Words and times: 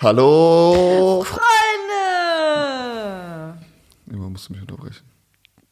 Hallo! 0.00 1.24
Freunde! 1.26 1.42
Immer 4.08 4.30
musst 4.30 4.48
du 4.48 4.52
mich 4.52 4.62
unterbrechen. 4.62 5.04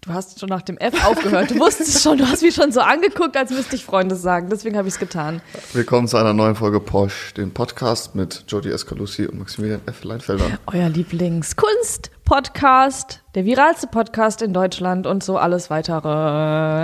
Du 0.00 0.12
hast 0.12 0.40
schon 0.40 0.48
nach 0.48 0.62
dem 0.62 0.76
F 0.78 0.94
aufgehört. 1.06 1.52
Du 1.52 1.60
wusstest 1.60 2.02
schon, 2.02 2.18
du 2.18 2.26
hast 2.26 2.42
mich 2.42 2.52
schon 2.52 2.72
so 2.72 2.80
angeguckt, 2.80 3.36
als 3.36 3.52
müsste 3.52 3.76
ich 3.76 3.84
Freunde 3.84 4.16
sagen. 4.16 4.48
Deswegen 4.50 4.76
habe 4.76 4.88
ich 4.88 4.94
es 4.94 5.00
getan. 5.00 5.40
Willkommen 5.74 6.08
zu 6.08 6.16
einer 6.16 6.32
neuen 6.32 6.56
Folge 6.56 6.80
Posch, 6.80 7.34
dem 7.34 7.54
Podcast 7.54 8.16
mit 8.16 8.42
Jody 8.48 8.70
Escalusi 8.70 9.26
und 9.26 9.38
Maximilian 9.38 9.80
F. 9.86 10.02
Leinfelder. 10.02 10.58
Euer 10.66 10.88
Lieblings-Kunst-Podcast, 10.88 13.22
der 13.36 13.44
viralste 13.44 13.86
Podcast 13.86 14.42
in 14.42 14.52
Deutschland 14.52 15.06
und 15.06 15.22
so 15.22 15.38
alles 15.38 15.70
weitere. 15.70 16.08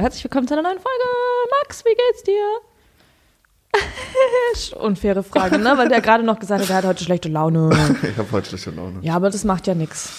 Herzlich 0.01 0.23
willkommen 0.23 0.47
zu 0.47 0.55
einer 0.55 0.63
neuen 0.63 0.79
Folge. 0.79 1.05
Max, 1.61 1.85
wie 1.85 1.97
geht's 1.97 2.23
dir? 2.23 2.61
Unfaire 4.81 5.23
Frage, 5.23 5.59
ne? 5.59 5.75
Weil 5.77 5.89
der 5.89 6.01
gerade 6.01 6.23
noch 6.25 6.39
gesagt 6.39 6.63
hat, 6.63 6.71
er 6.71 6.77
hat 6.77 6.85
heute 6.85 7.05
schlechte 7.05 7.29
Laune. 7.29 7.71
Ich 8.03 8.17
habe 8.17 8.31
heute 8.33 8.49
schlechte 8.49 8.71
Laune. 8.71 8.99
Ja, 9.03 9.15
aber 9.17 9.31
das 9.31 9.45
macht 9.45 9.67
ja 9.67 9.75
nichts. 9.75 10.11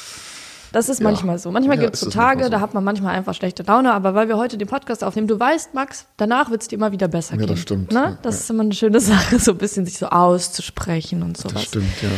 Das 0.72 0.90
ist 0.90 1.00
Ja. 1.02 1.04
manchmal 1.04 1.38
so. 1.38 1.52
Manchmal 1.52 1.78
Ja, 1.78 1.84
gibt 1.84 1.94
es 1.94 2.02
so 2.02 2.10
Tage, 2.10 2.46
so. 2.46 2.50
da 2.50 2.60
hat 2.60 2.74
man 2.74 2.84
manchmal 2.84 3.16
einfach 3.16 3.36
schlechte 3.36 3.62
Laune, 3.62 3.94
aber 3.94 4.16
weil 4.16 4.28
wir 4.28 4.38
heute 4.38 4.58
den 4.58 4.68
Podcast 4.68 5.04
aufnehmen, 5.04 5.28
du 5.28 5.40
weißt, 5.40 5.76
Max, 5.76 6.08
danach 6.18 6.50
wird 6.50 6.64
es 6.64 6.68
dir 6.68 6.78
immer 6.78 6.92
wieder 6.92 7.08
besser 7.08 7.34
Ja, 7.36 7.40
gehen. 7.42 7.48
das 7.50 7.60
stimmt. 7.60 7.92
Ne? 7.92 8.00
Ja, 8.00 8.18
Das 8.24 8.36
ja. 8.36 8.42
ist 8.42 8.50
immer 8.50 8.64
eine 8.64 8.74
schöne 8.74 9.00
Sache, 9.00 9.38
so 9.38 9.52
ein 9.52 9.58
bisschen 9.60 9.86
sich 9.86 10.00
so 10.00 10.08
auszusprechen 10.08 11.22
und 11.22 11.38
sowas. 11.38 11.54
Das 11.54 11.64
stimmt, 11.66 12.02
ja. 12.02 12.10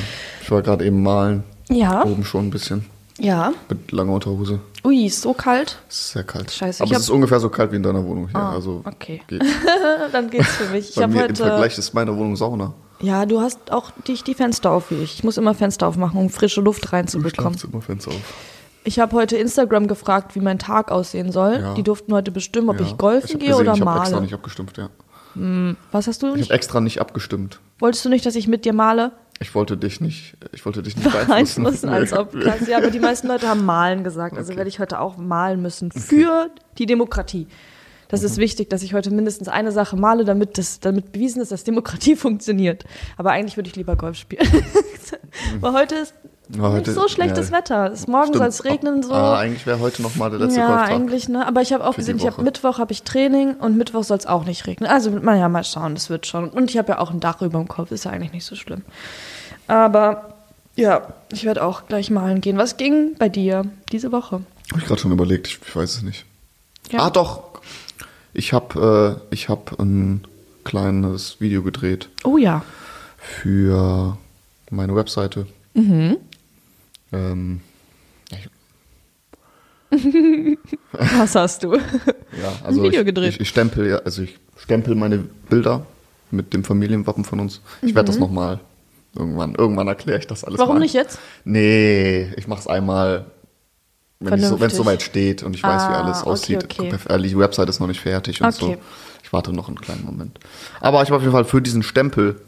Ich 0.41 0.49
war 0.51 0.61
gerade 0.61 0.85
eben 0.85 1.03
malen. 1.03 1.43
Ja, 1.69 2.05
Oben 2.05 2.23
schon 2.23 2.47
ein 2.47 2.49
bisschen. 2.51 2.85
Ja. 3.19 3.53
Mit 3.69 3.91
langer 3.91 4.13
Unterhose. 4.13 4.59
Ui, 4.83 5.05
ist 5.05 5.21
so 5.21 5.33
kalt. 5.33 5.79
Sehr 5.89 6.23
kalt. 6.23 6.51
Scheiße, 6.51 6.83
Aber 6.83 6.91
ich 6.91 6.97
es 6.97 7.03
ist 7.03 7.09
ungefähr 7.09 7.39
so 7.39 7.49
kalt 7.49 7.71
wie 7.71 7.77
in 7.77 7.83
deiner 7.83 8.05
Wohnung 8.05 8.27
hier. 8.27 8.35
Ah, 8.39 8.51
also 8.53 8.81
okay. 8.85 9.21
geht. 9.27 9.41
Dann 10.11 10.29
geht's 10.29 10.47
für 10.55 10.69
mich. 10.71 10.89
Ich 10.89 10.95
Bei 10.95 11.03
habe 11.03 11.13
mir 11.13 11.19
im 11.25 11.29
heute. 11.31 11.43
Vergleich 11.45 11.77
ist 11.77 11.93
meine 11.93 12.15
Wohnung 12.15 12.35
Sauna. 12.35 12.73
Ja, 13.01 13.25
du 13.25 13.41
hast 13.41 13.71
auch 13.71 13.91
dich 14.07 14.23
die 14.23 14.33
Fenster 14.35 14.71
auf 14.71 14.91
wie 14.91 14.95
ich. 14.95 15.15
Ich 15.15 15.23
muss 15.23 15.37
immer 15.37 15.53
Fenster 15.53 15.87
aufmachen, 15.87 16.19
um 16.19 16.29
frische 16.29 16.61
Luft 16.61 16.93
reinzubekommen. 16.93 17.53
Schlafzimmerfenster 17.57 18.11
auf. 18.11 18.33
Ich 18.83 18.99
habe 18.99 19.15
heute 19.15 19.35
Instagram 19.37 19.87
gefragt, 19.87 20.35
wie 20.35 20.39
mein 20.39 20.59
Tag 20.59 20.91
aussehen 20.91 21.31
soll. 21.31 21.59
Ja. 21.59 21.73
Die 21.73 21.83
durften 21.83 22.13
heute 22.13 22.31
bestimmen, 22.31 22.69
ob 22.69 22.79
Ja. 22.79 22.85
ich 22.85 22.97
golfen 22.97 23.31
hab 23.33 23.39
gehe 23.39 23.49
gesehen, 23.49 23.61
oder 23.67 23.73
ich 23.73 23.81
hab 23.81 23.97
extra 23.97 24.11
male. 24.11 24.21
nicht 24.21 24.33
abgestimmt, 24.33 24.77
ja. 24.77 24.89
Was 25.91 26.07
hast 26.07 26.23
du 26.23 26.33
Ich 26.35 26.43
habe 26.43 26.53
extra 26.53 26.79
nicht 26.79 27.01
abgestimmt. 27.01 27.59
Wolltest 27.79 28.05
du 28.05 28.09
nicht, 28.09 28.25
dass 28.25 28.35
ich 28.35 28.47
mit 28.47 28.63
dir 28.63 28.71
male? 28.73 29.11
Ich 29.41 29.53
wollte 29.53 29.75
dich 29.77 29.99
nicht, 29.99 30.37
ich 30.53 30.65
wollte 30.65 30.81
dich 30.81 30.95
nicht 30.95 31.11
Beeinflussen, 31.11 31.89
als 31.89 32.11
Nee. 32.11 32.17
ob 32.17 32.31
krass. 32.39 32.67
Ja, 32.67 32.77
aber 32.77 32.89
die 32.89 32.99
meisten 32.99 33.27
Leute 33.27 33.47
haben 33.49 33.65
malen 33.65 34.03
gesagt. 34.03 34.37
Also 34.37 34.49
Okay. 34.51 34.57
werde 34.57 34.69
ich 34.69 34.79
heute 34.79 34.99
auch 34.99 35.17
malen 35.17 35.61
müssen 35.61 35.91
für 35.91 36.49
die 36.77 36.85
Demokratie. 36.85 37.47
Das 38.07 38.21
Mhm. 38.21 38.27
ist 38.27 38.37
wichtig, 38.37 38.69
dass 38.69 38.81
ich 38.83 38.93
heute 38.93 39.11
mindestens 39.11 39.47
eine 39.49 39.71
Sache 39.73 39.97
male, 39.97 40.23
damit, 40.23 40.57
das, 40.57 40.79
damit 40.79 41.11
bewiesen 41.11 41.41
ist, 41.41 41.51
dass 41.51 41.63
Demokratie 41.65 42.15
funktioniert. 42.15 42.85
Aber 43.17 43.31
eigentlich 43.31 43.57
würde 43.57 43.67
ich 43.69 43.75
lieber 43.75 43.95
Golf 43.97 44.15
spielen. 44.17 44.47
Weil 45.59 45.73
heute 45.73 45.95
ist 45.95 46.13
Ja, 46.49 46.61
heute- 46.61 46.91
nicht 46.91 46.99
so 47.01 47.07
schlechtes 47.07 47.49
ja. 47.49 47.57
Wetter. 47.57 47.91
Es 47.91 48.07
morgen 48.07 48.33
soll 48.33 48.47
es 48.47 48.63
regnen 48.65 49.01
so. 49.03 49.13
Ah, 49.13 49.37
eigentlich 49.39 49.65
wäre 49.65 49.79
heute 49.79 50.01
noch 50.01 50.15
mal 50.15 50.29
der 50.29 50.39
letzte 50.39 50.59
ja, 50.59 50.67
Golftag. 50.67 50.89
eigentlich, 50.91 51.27
ne? 51.29 51.47
Aber 51.47 51.61
ich 51.61 51.73
habe 51.73 51.85
auch 51.85 51.95
gesehen, 51.95 52.17
ich 52.17 52.27
habe. 52.27 52.41
Mittwoch 52.43 52.77
habe 52.79 52.91
ich 52.93 53.03
Training 53.03 53.55
und 53.55 53.77
Mittwoch 53.77 54.03
soll 54.03 54.17
es 54.17 54.25
auch 54.27 54.45
nicht 54.45 54.67
regnen. 54.67 54.89
Also 54.89 55.09
man 55.11 55.39
ja 55.39 55.49
mal 55.49 55.63
schauen, 55.63 55.95
das 55.95 56.09
wird 56.09 56.27
schon. 56.27 56.49
Und 56.49 56.69
ich 56.69 56.77
habe 56.77 56.89
ja 56.93 56.99
auch 56.99 57.11
ein 57.11 57.19
Dach 57.19 57.41
über 57.41 57.57
dem 57.59 57.67
Kopf, 57.67 57.91
ist 57.91 58.05
ja 58.05 58.11
eigentlich 58.11 58.31
nicht 58.33 58.45
so 58.45 58.55
schlimm. 58.55 58.83
Aber 59.67 60.33
ja, 60.75 61.13
ich 61.31 61.45
werde 61.45 61.63
auch 61.63 61.87
gleich 61.87 62.11
malen 62.11 62.41
gehen. 62.41 62.57
Was 62.57 62.77
ging 62.77 63.15
bei 63.17 63.29
dir 63.29 63.63
diese 63.91 64.11
Woche? 64.11 64.41
Habe 64.71 64.79
ich 64.81 64.85
gerade 64.85 64.99
schon 65.01 65.11
überlegt, 65.11 65.47
ich, 65.47 65.59
ich 65.65 65.75
weiß 65.75 65.95
es 65.97 66.01
nicht. 66.03 66.25
Ja. 66.91 66.99
Ah, 66.99 67.09
doch. 67.09 67.43
Ich 68.33 68.53
habe 68.53 69.19
äh, 69.31 69.33
ich 69.33 69.49
hab 69.49 69.79
ein 69.79 70.25
kleines 70.63 71.39
Video 71.39 71.63
gedreht 71.63 72.09
Oh 72.23 72.37
ja. 72.37 72.63
für 73.17 74.17
meine 74.69 74.95
Webseite. 74.95 75.47
Mhm. 75.73 76.17
Ähm, 77.11 77.61
Was 80.91 81.35
hast 81.35 81.63
du? 81.63 81.75
ja, 81.75 81.81
also 82.63 82.83
Video 82.83 83.01
ich, 83.01 83.05
gedreht. 83.05 83.33
Ich, 83.35 83.39
ich 83.41 83.49
stempel 83.49 83.87
ja, 83.87 83.97
also 83.97 84.23
ich 84.23 84.37
stempel 84.57 84.95
meine 84.95 85.19
Bilder 85.19 85.85
mit 86.31 86.53
dem 86.53 86.63
Familienwappen 86.63 87.23
von 87.23 87.39
uns. 87.39 87.61
Ich 87.81 87.95
werde 87.95 88.07
das 88.07 88.19
nochmal 88.19 88.59
irgendwann, 89.15 89.55
irgendwann 89.55 89.87
erkläre 89.87 90.19
ich 90.19 90.27
das 90.27 90.43
alles 90.43 90.57
Mhm. 90.57 90.61
Warum 90.61 90.75
mal. 90.75 90.81
nicht 90.81 90.93
jetzt? 90.93 91.19
Nee, 91.45 92.33
ich 92.35 92.47
mach's 92.47 92.67
einmal, 92.67 93.25
wenn 94.19 94.39
es 94.39 94.49
so, 94.49 94.57
soweit 94.69 95.01
steht 95.01 95.43
und 95.43 95.55
ich 95.55 95.63
weiß, 95.63 95.87
wie 95.89 95.93
Ah, 95.93 96.01
alles 96.03 96.21
okay, 96.21 96.29
aussieht. 96.29 96.63
okay. 96.65 96.91
Ehrlich, 97.07 97.31
Die 97.31 97.37
Website 97.37 97.69
ist 97.69 97.79
noch 97.79 97.87
nicht 97.87 98.01
fertig 98.01 98.41
und 98.41 98.47
Okay. 98.47 98.75
so. 98.75 98.77
Ich 99.23 99.31
warte 99.31 99.53
noch 99.53 99.67
einen 99.67 99.79
kleinen 99.79 100.03
Moment. 100.05 100.39
Aber 100.81 101.01
ich 101.03 101.09
habe 101.09 101.17
auf 101.17 101.21
jeden 101.21 101.31
Fall 101.33 101.45
für 101.45 101.61
diesen 101.61 101.83
Stempel, 101.83 102.41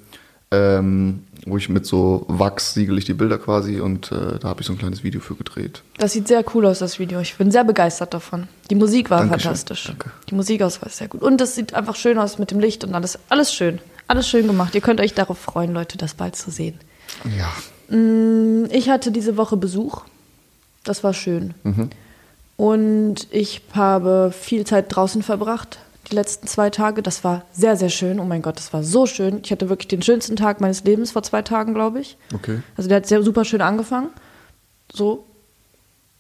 ähm, 0.52 1.24
wo 1.50 1.58
ich 1.58 1.70
mit 1.70 1.86
so 1.86 2.26
Wachs 2.28 2.74
siegel 2.74 2.98
ich 2.98 3.06
die 3.06 3.14
Bilder 3.14 3.38
quasi 3.38 3.80
und 3.80 4.12
äh, 4.12 4.40
da 4.40 4.50
habe 4.50 4.62
ich 4.62 4.68
so 4.68 4.74
ein 4.74 4.80
kleines 4.80 5.04
Video 5.04 5.22
für 5.22 5.36
gedreht. 5.36 5.82
Das 5.98 6.14
sieht 6.14 6.28
sehr 6.28 6.44
cool 6.54 6.66
aus, 6.66 6.80
das 6.80 7.00
Video. 7.00 7.20
Ich 7.20 7.36
bin 7.36 7.52
sehr 7.52 7.64
begeistert 7.64 8.14
davon. 8.14 8.48
Die 8.70 8.76
Musik 8.76 9.10
war 9.10 9.20
Dankeschön, 9.20 9.42
fantastisch. 9.42 9.86
danke. 9.86 10.12
Die 10.30 10.36
Musikauswahl 10.36 10.90
ist 10.90 10.98
sehr 10.98 11.08
gut. 11.08 11.22
Und 11.22 11.40
das 11.42 11.56
sieht 11.56 11.74
einfach 11.74 11.96
schön 11.96 12.18
aus 12.18 12.38
mit 12.38 12.52
dem 12.52 12.60
Licht 12.60 12.84
und 12.84 12.94
alles. 12.94 13.20
Alles 13.30 13.54
schön. 13.54 13.80
Alles 14.08 14.28
schön 14.30 14.48
gemacht. 14.48 14.74
Ihr 14.76 14.82
könnt 14.82 15.02
euch 15.02 15.14
darauf 15.14 15.38
freuen, 15.38 15.74
Leute, 15.74 15.98
das 15.98 16.14
bald 16.14 16.36
zu 16.36 16.52
sehen. 16.52 16.80
Ja. 17.38 17.52
Ich 18.70 18.90
hatte 18.90 19.12
diese 19.12 19.38
Woche 19.38 19.58
Besuch. 19.58 20.04
Das 20.84 21.04
war 21.04 21.14
schön. 21.14 21.54
Mhm. 21.64 21.90
Und 22.58 23.28
ich 23.32 23.62
habe 23.74 24.34
viel 24.38 24.66
Zeit 24.66 24.86
draußen 24.90 25.22
verbracht, 25.22 25.80
die 26.10 26.16
letzten 26.16 26.48
zwei 26.48 26.70
Tage. 26.70 27.02
Das 27.04 27.24
war 27.24 27.44
sehr, 27.52 27.76
sehr 27.78 27.90
schön. 27.90 28.20
Oh 28.20 28.26
mein 28.26 28.42
Gott, 28.42 28.58
das 28.58 28.74
war 28.74 28.84
so 28.84 29.06
schön. 29.06 29.42
Ich 29.44 29.52
hatte 29.52 29.70
wirklich 29.70 29.88
den 29.88 30.02
schönsten 30.02 30.36
Tag 30.36 30.62
meines 30.62 30.84
Lebens 30.84 31.12
vor 31.12 31.24
zwei 31.24 31.42
Tagen, 31.42 31.74
glaube 31.74 32.00
ich. 32.00 32.18
Okay. 32.34 32.62
Also 32.76 32.88
der 32.90 32.98
hat 32.98 33.06
sehr 33.08 33.24
super 33.24 33.46
schön 33.46 33.62
angefangen. 33.62 34.10
So. 34.94 35.26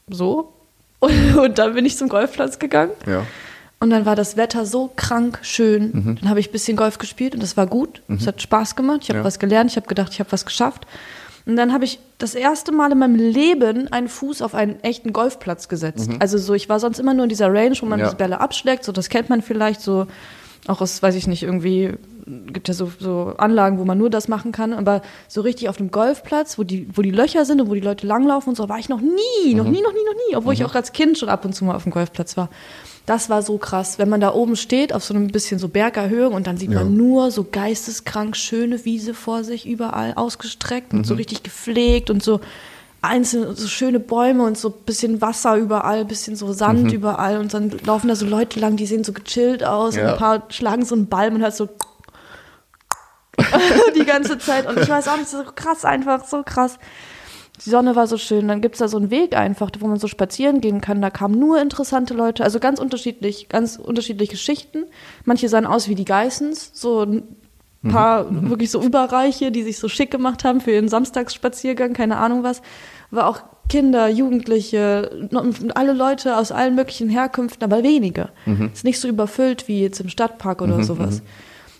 So. 0.10 0.54
Und 1.00 1.58
dann 1.60 1.74
bin 1.74 1.86
ich 1.86 1.98
zum 1.98 2.10
Golfplatz 2.10 2.60
gegangen. 2.60 2.92
Ja. 3.06 3.26
Und 3.80 3.92
dann 3.92 4.06
war 4.08 4.16
das 4.16 4.38
Wetter 4.38 4.66
so 4.66 4.90
krank 4.96 5.40
schön. 5.44 5.92
Mhm. 5.94 6.18
Dann 6.22 6.30
habe 6.30 6.40
ich 6.40 6.50
ein 6.50 6.52
bisschen 6.52 6.76
Golf 6.76 6.98
gespielt 6.98 7.36
und 7.36 7.44
das 7.44 7.58
war 7.58 7.68
gut. 7.68 8.02
Es 8.08 8.26
hat 8.26 8.42
Spaß 8.42 8.76
gemacht. 8.76 9.02
Ich 9.04 9.10
habe 9.10 9.20
Ja. 9.20 9.24
was 9.26 9.38
gelernt. 9.38 9.70
Ich 9.70 9.78
habe 9.78 9.86
gedacht, 9.86 10.12
ich 10.14 10.20
habe 10.20 10.32
was 10.32 10.46
geschafft. 10.46 10.88
Und 11.48 11.56
dann 11.56 11.72
habe 11.74 11.86
ich 11.86 12.00
das 12.18 12.36
erste 12.36 12.72
Mal 12.74 12.92
in 12.92 12.98
meinem 13.00 13.16
Leben 13.16 13.88
einen 13.92 14.10
Fuß 14.10 14.42
auf 14.42 14.54
einen 14.54 14.82
echten 14.84 15.14
Golfplatz 15.14 15.70
gesetzt. 15.70 16.10
Also 16.20 16.38
so, 16.38 16.54
ich 16.54 16.68
war 16.68 16.80
sonst 16.80 17.00
immer 17.00 17.14
nur 17.14 17.24
in 17.24 17.30
dieser 17.30 17.52
Range, 17.54 17.76
wo 17.80 17.86
man 17.86 18.00
Mhm. 18.00 18.06
Ja. 18.06 18.10
die 18.12 18.18
Bälle 18.18 18.40
abschlägt. 18.42 18.84
So, 18.84 18.92
das 18.92 19.08
kennt 19.10 19.30
man 19.30 19.42
vielleicht 19.42 19.82
so. 19.82 20.08
Auch 20.68 20.82
aus, 20.82 21.02
weiß 21.02 21.16
ich 21.16 21.28
nicht, 21.28 21.44
irgendwie 21.44 21.94
gibt 22.48 22.68
ja 22.68 22.74
so, 22.74 22.92
so 23.00 23.34
Anlagen, 23.38 23.80
wo 23.80 23.86
man 23.86 23.98
nur 23.98 24.10
das 24.10 24.28
machen 24.28 24.52
kann. 24.52 24.74
Aber 24.74 25.02
so 25.30 25.40
richtig 25.40 25.70
auf 25.70 25.80
einem 25.80 25.92
Golfplatz, 25.92 26.60
wo 26.60 26.64
die, 26.64 26.90
wo 26.94 27.02
die 27.02 27.12
Löcher 27.12 27.46
sind 27.46 27.62
und 27.62 27.70
wo 27.70 27.74
die 27.74 27.80
Leute 27.80 28.06
langlaufen 28.06 28.50
und 28.50 28.56
so, 28.56 28.68
war 28.68 28.78
ich 28.78 28.90
noch 28.90 29.00
nie, 29.00 29.54
noch 29.54 29.64
nie, 29.64 29.82
noch 29.82 29.94
nie, 29.94 30.04
noch 30.06 30.14
nie. 30.30 30.36
Obwohl 30.36 30.54
ich 30.54 30.66
auch 30.66 30.76
als 30.76 30.92
Kind 30.92 31.18
schon 31.18 31.30
ab 31.30 31.46
und 31.46 31.54
zu 31.54 31.64
mal 31.64 31.76
auf 31.76 31.84
dem 31.84 31.94
Golfplatz 31.94 32.36
war. 32.36 32.50
Das 33.08 33.30
war 33.30 33.42
so 33.42 33.58
krass, 33.58 33.98
wenn 33.98 34.10
man 34.10 34.20
da 34.22 34.34
oben 34.34 34.56
steht, 34.56 34.94
auf 34.94 35.04
so 35.04 35.14
einem 35.16 35.30
bisschen 35.30 35.58
so 35.60 35.70
Bergerhöhung 35.70 36.34
und 36.34 36.46
dann 36.46 36.58
sieht 36.58 36.72
Ja. 36.72 36.80
man 36.84 36.96
nur 36.96 37.32
so 37.32 37.44
geisteskrank 37.50 38.36
schöne 38.38 38.84
Wiese 38.86 39.14
vor 39.16 39.44
sich, 39.44 39.66
überall 39.66 40.14
ausgestreckt 40.16 40.94
und 40.94 41.08
so 41.08 41.16
richtig 41.16 41.42
gepflegt 41.42 42.10
und 42.10 42.22
so 42.22 42.42
einzelne, 43.02 43.56
so 43.56 43.68
schöne 43.70 44.00
Bäume 44.02 44.44
und 44.44 44.58
so 44.58 44.70
bisschen 44.70 45.22
Wasser 45.22 45.56
überall, 45.56 46.04
bisschen 46.04 46.36
so 46.36 46.52
Sand 46.52 46.92
überall 46.92 47.38
und 47.38 47.54
dann 47.54 47.70
laufen 47.86 48.10
da 48.10 48.16
so 48.16 48.26
Leute 48.26 48.60
lang, 48.60 48.76
die 48.76 48.86
sehen 48.86 49.04
so 49.06 49.14
gechillt 49.14 49.64
aus 49.64 49.96
und 49.96 50.02
Ja. 50.02 50.12
ein 50.14 50.18
paar 50.20 50.44
schlagen 50.50 50.84
so 50.84 50.94
einen 50.96 51.08
Ball 51.08 51.34
und 51.34 51.42
hört 51.42 51.56
so 51.56 51.70
die 53.96 54.06
ganze 54.06 54.38
Zeit 54.38 54.68
und 54.68 54.80
ich 54.80 54.90
weiß 54.90 55.08
auch 55.08 55.18
nicht, 55.18 55.30
so 55.30 55.44
krass 55.56 55.86
einfach, 55.86 56.26
so 56.26 56.44
krass. 56.44 56.78
Die 57.66 57.70
Sonne 57.70 57.96
war 57.96 58.08
so 58.08 58.18
schön. 58.18 58.48
Dann 58.48 58.62
gibt's 58.62 58.80
da 58.80 58.88
so 58.88 58.98
einen 58.98 59.10
Weg 59.10 59.36
einfach, 59.36 59.72
wo 59.80 59.88
man 59.88 59.98
so 60.00 60.08
spazieren 60.08 60.62
gehen 60.62 60.82
kann. 60.82 61.02
Da 61.02 61.10
kamen 61.10 61.40
nur 61.40 61.62
interessante 61.62 62.14
Leute, 62.14 62.44
also 62.44 62.60
ganz 62.60 62.80
unterschiedlich, 62.80 63.50
ganz 63.50 63.78
unterschiedliche 63.78 64.34
Geschichten. 64.34 64.86
Manche 65.26 65.50
sahen 65.50 65.66
aus 65.66 65.88
wie 65.90 65.96
die 65.96 66.06
Geissens, 66.06 66.72
so 66.74 67.02
ein 67.04 67.24
paar 67.90 68.26
wirklich 68.50 68.70
so 68.70 68.82
Überreiche, 68.82 69.52
die 69.52 69.64
sich 69.64 69.80
so 69.80 69.88
schick 69.88 70.12
gemacht 70.12 70.44
haben 70.44 70.62
für 70.62 70.72
ihren 70.72 70.90
Samstagsspaziergang, 70.90 71.94
keine 71.94 72.18
Ahnung 72.18 72.44
was. 72.44 72.62
Aber 73.12 73.28
auch 73.28 73.42
Kinder, 73.70 74.08
Jugendliche, 74.08 75.28
alle 75.76 75.94
Leute 75.94 76.38
aus 76.38 76.52
allen 76.52 76.76
möglichen 76.76 77.10
Herkünften, 77.10 77.64
aber 77.64 77.84
wenige. 77.84 78.30
Ist 78.74 78.84
nicht 78.84 79.00
so 79.00 79.08
überfüllt 79.08 79.68
wie 79.68 79.82
jetzt 79.82 80.00
im 80.00 80.10
Stadtpark 80.10 80.62
oder 80.62 80.84
sowas. 80.84 81.22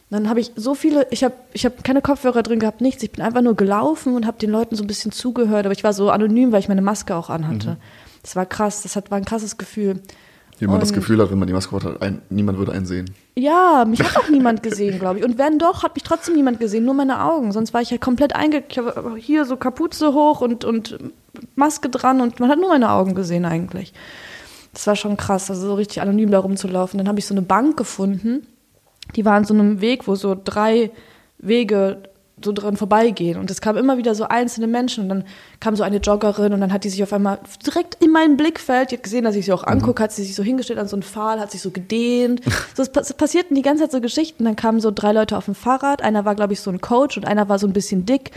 Dann 0.10 0.30
habe 0.30 0.40
ich 0.40 0.52
so 0.56 0.74
viele, 0.74 1.06
ich 1.12 1.24
habe 1.26 1.34
ich 1.52 1.66
hab 1.66 1.84
keine 1.84 2.02
Kopfhörer 2.02 2.42
drin 2.42 2.60
gehabt, 2.60 2.80
nichts. 2.80 3.04
Ich 3.04 3.12
bin 3.12 3.24
einfach 3.24 3.42
nur 3.42 3.56
gelaufen 3.56 4.16
und 4.16 4.26
habe 4.26 4.38
den 4.38 4.50
Leuten 4.50 4.76
so 4.76 4.84
ein 4.84 4.88
bisschen 4.88 5.12
zugehört. 5.12 5.66
Aber 5.66 5.74
ich 5.74 5.84
war 5.84 5.92
so 5.94 6.10
anonym, 6.10 6.52
weil 6.54 6.60
ich 6.62 6.70
meine 6.70 6.82
Maske 6.82 7.14
auch 7.16 7.30
anhatte. 7.30 7.78
Das 8.24 8.36
war 8.36 8.46
krass, 8.46 8.84
das 8.84 8.96
hat, 8.96 9.12
war 9.12 9.18
ein 9.18 9.26
krasses 9.26 9.58
Gefühl. 9.58 10.00
Wie 10.60 10.66
man 10.66 10.80
das 10.80 10.90
Und- 10.90 10.96
Gefühl 10.96 11.22
hat, 11.22 11.30
wenn 11.30 11.38
man 11.38 11.48
die 11.48 11.54
Maske 11.54 11.76
hat, 11.76 12.02
ein, 12.02 12.22
niemand 12.30 12.58
würde 12.58 12.72
einen 12.72 12.86
sehen. 12.86 13.12
Ja, 13.36 13.86
mich 13.88 14.02
hat 14.02 14.16
auch 14.18 14.30
niemand 14.32 14.64
gesehen, 14.64 14.98
glaube 14.98 15.20
ich. 15.20 15.26
Und 15.26 15.38
wenn 15.38 15.60
doch, 15.60 15.84
hat 15.84 15.94
mich 15.96 16.04
trotzdem 16.04 16.36
niemand 16.36 16.60
gesehen, 16.60 16.86
nur 16.86 16.94
meine 16.96 17.24
Augen. 17.24 17.52
Sonst 17.52 17.74
war 17.74 17.82
ich 17.82 17.92
ja 17.92 17.98
komplett 17.98 18.34
einge... 18.36 18.64
Ich 18.68 18.78
habe 18.78 19.16
hier 19.18 19.46
so 19.46 19.56
Kapuze 19.58 20.14
hoch 20.14 20.42
und, 20.42 20.64
und 20.66 20.98
Maske 21.56 21.90
dran 21.90 22.22
und 22.22 22.40
man 22.40 22.50
hat 22.50 22.60
nur 22.60 22.70
meine 22.70 22.90
Augen 22.92 23.14
gesehen 23.14 23.46
eigentlich. 23.46 23.94
Das 24.74 24.88
war 24.88 24.96
schon 24.96 25.16
krass, 25.18 25.50
also 25.52 25.68
so 25.68 25.76
richtig 25.76 26.02
anonym 26.02 26.32
da 26.32 26.40
rumzulaufen. 26.40 26.98
Dann 26.98 27.08
habe 27.08 27.20
ich 27.20 27.26
so 27.28 27.34
eine 27.36 27.42
Bank 27.44 27.78
gefunden, 27.78 28.48
die 29.16 29.26
war 29.26 29.34
an 29.34 29.46
so 29.46 29.54
einem 29.54 29.82
Weg, 29.82 30.08
wo 30.08 30.16
so 30.16 30.36
drei 30.42 30.92
Wege 31.40 32.02
so 32.44 32.52
dran 32.52 32.78
vorbeigehen. 32.78 33.40
Und 33.40 33.50
es 33.50 33.62
kamen 33.62 33.80
immer 33.80 33.98
wieder 33.98 34.14
so 34.14 34.26
einzelne 34.26 34.68
Menschen 34.68 35.04
und 35.04 35.10
dann 35.10 35.24
kam 35.60 35.76
so 35.76 35.84
eine 35.84 35.98
Joggerin 35.98 36.54
und 36.54 36.62
dann 36.62 36.72
hat 36.72 36.84
die 36.84 36.90
sich 36.90 37.02
auf 37.02 37.12
einmal 37.12 37.40
direkt 37.66 37.96
in 37.96 38.12
mein 38.12 38.38
Blickfeld, 38.38 38.92
die 38.92 38.98
hat 38.98 39.04
gesehen, 39.04 39.24
dass 39.24 39.36
ich 39.36 39.46
sie 39.46 39.54
auch 39.54 39.64
angucke, 39.64 40.04
hat 40.04 40.12
sie 40.12 40.24
sich 40.24 40.36
so 40.36 40.44
hingestellt 40.44 40.78
an 40.78 40.88
so 40.88 40.96
einen 40.96 41.04
Pfahl, 41.04 41.40
hat 41.40 41.52
sich 41.52 41.62
so 41.62 41.72
gedehnt. 41.72 42.42
So, 42.76 42.84
es, 42.84 42.90
es 42.90 43.14
passierten 43.14 43.56
die 43.56 43.64
ganze 43.64 43.84
Zeit 43.84 43.92
so 43.92 44.02
Geschichten. 44.02 44.46
Dann 44.46 44.56
kamen 44.56 44.80
so 44.80 44.92
drei 44.92 45.12
Leute 45.14 45.36
auf 45.36 45.46
dem 45.46 45.56
Fahrrad, 45.56 46.04
einer 46.04 46.26
war, 46.26 46.36
glaube 46.36 46.54
ich, 46.54 46.62
so 46.62 46.70
ein 46.70 46.80
Coach 46.80 47.18
und 47.18 47.26
einer 47.26 47.50
war 47.50 47.58
so 47.58 47.66
ein 47.66 47.74
bisschen 47.74 48.06
dick. 48.06 48.32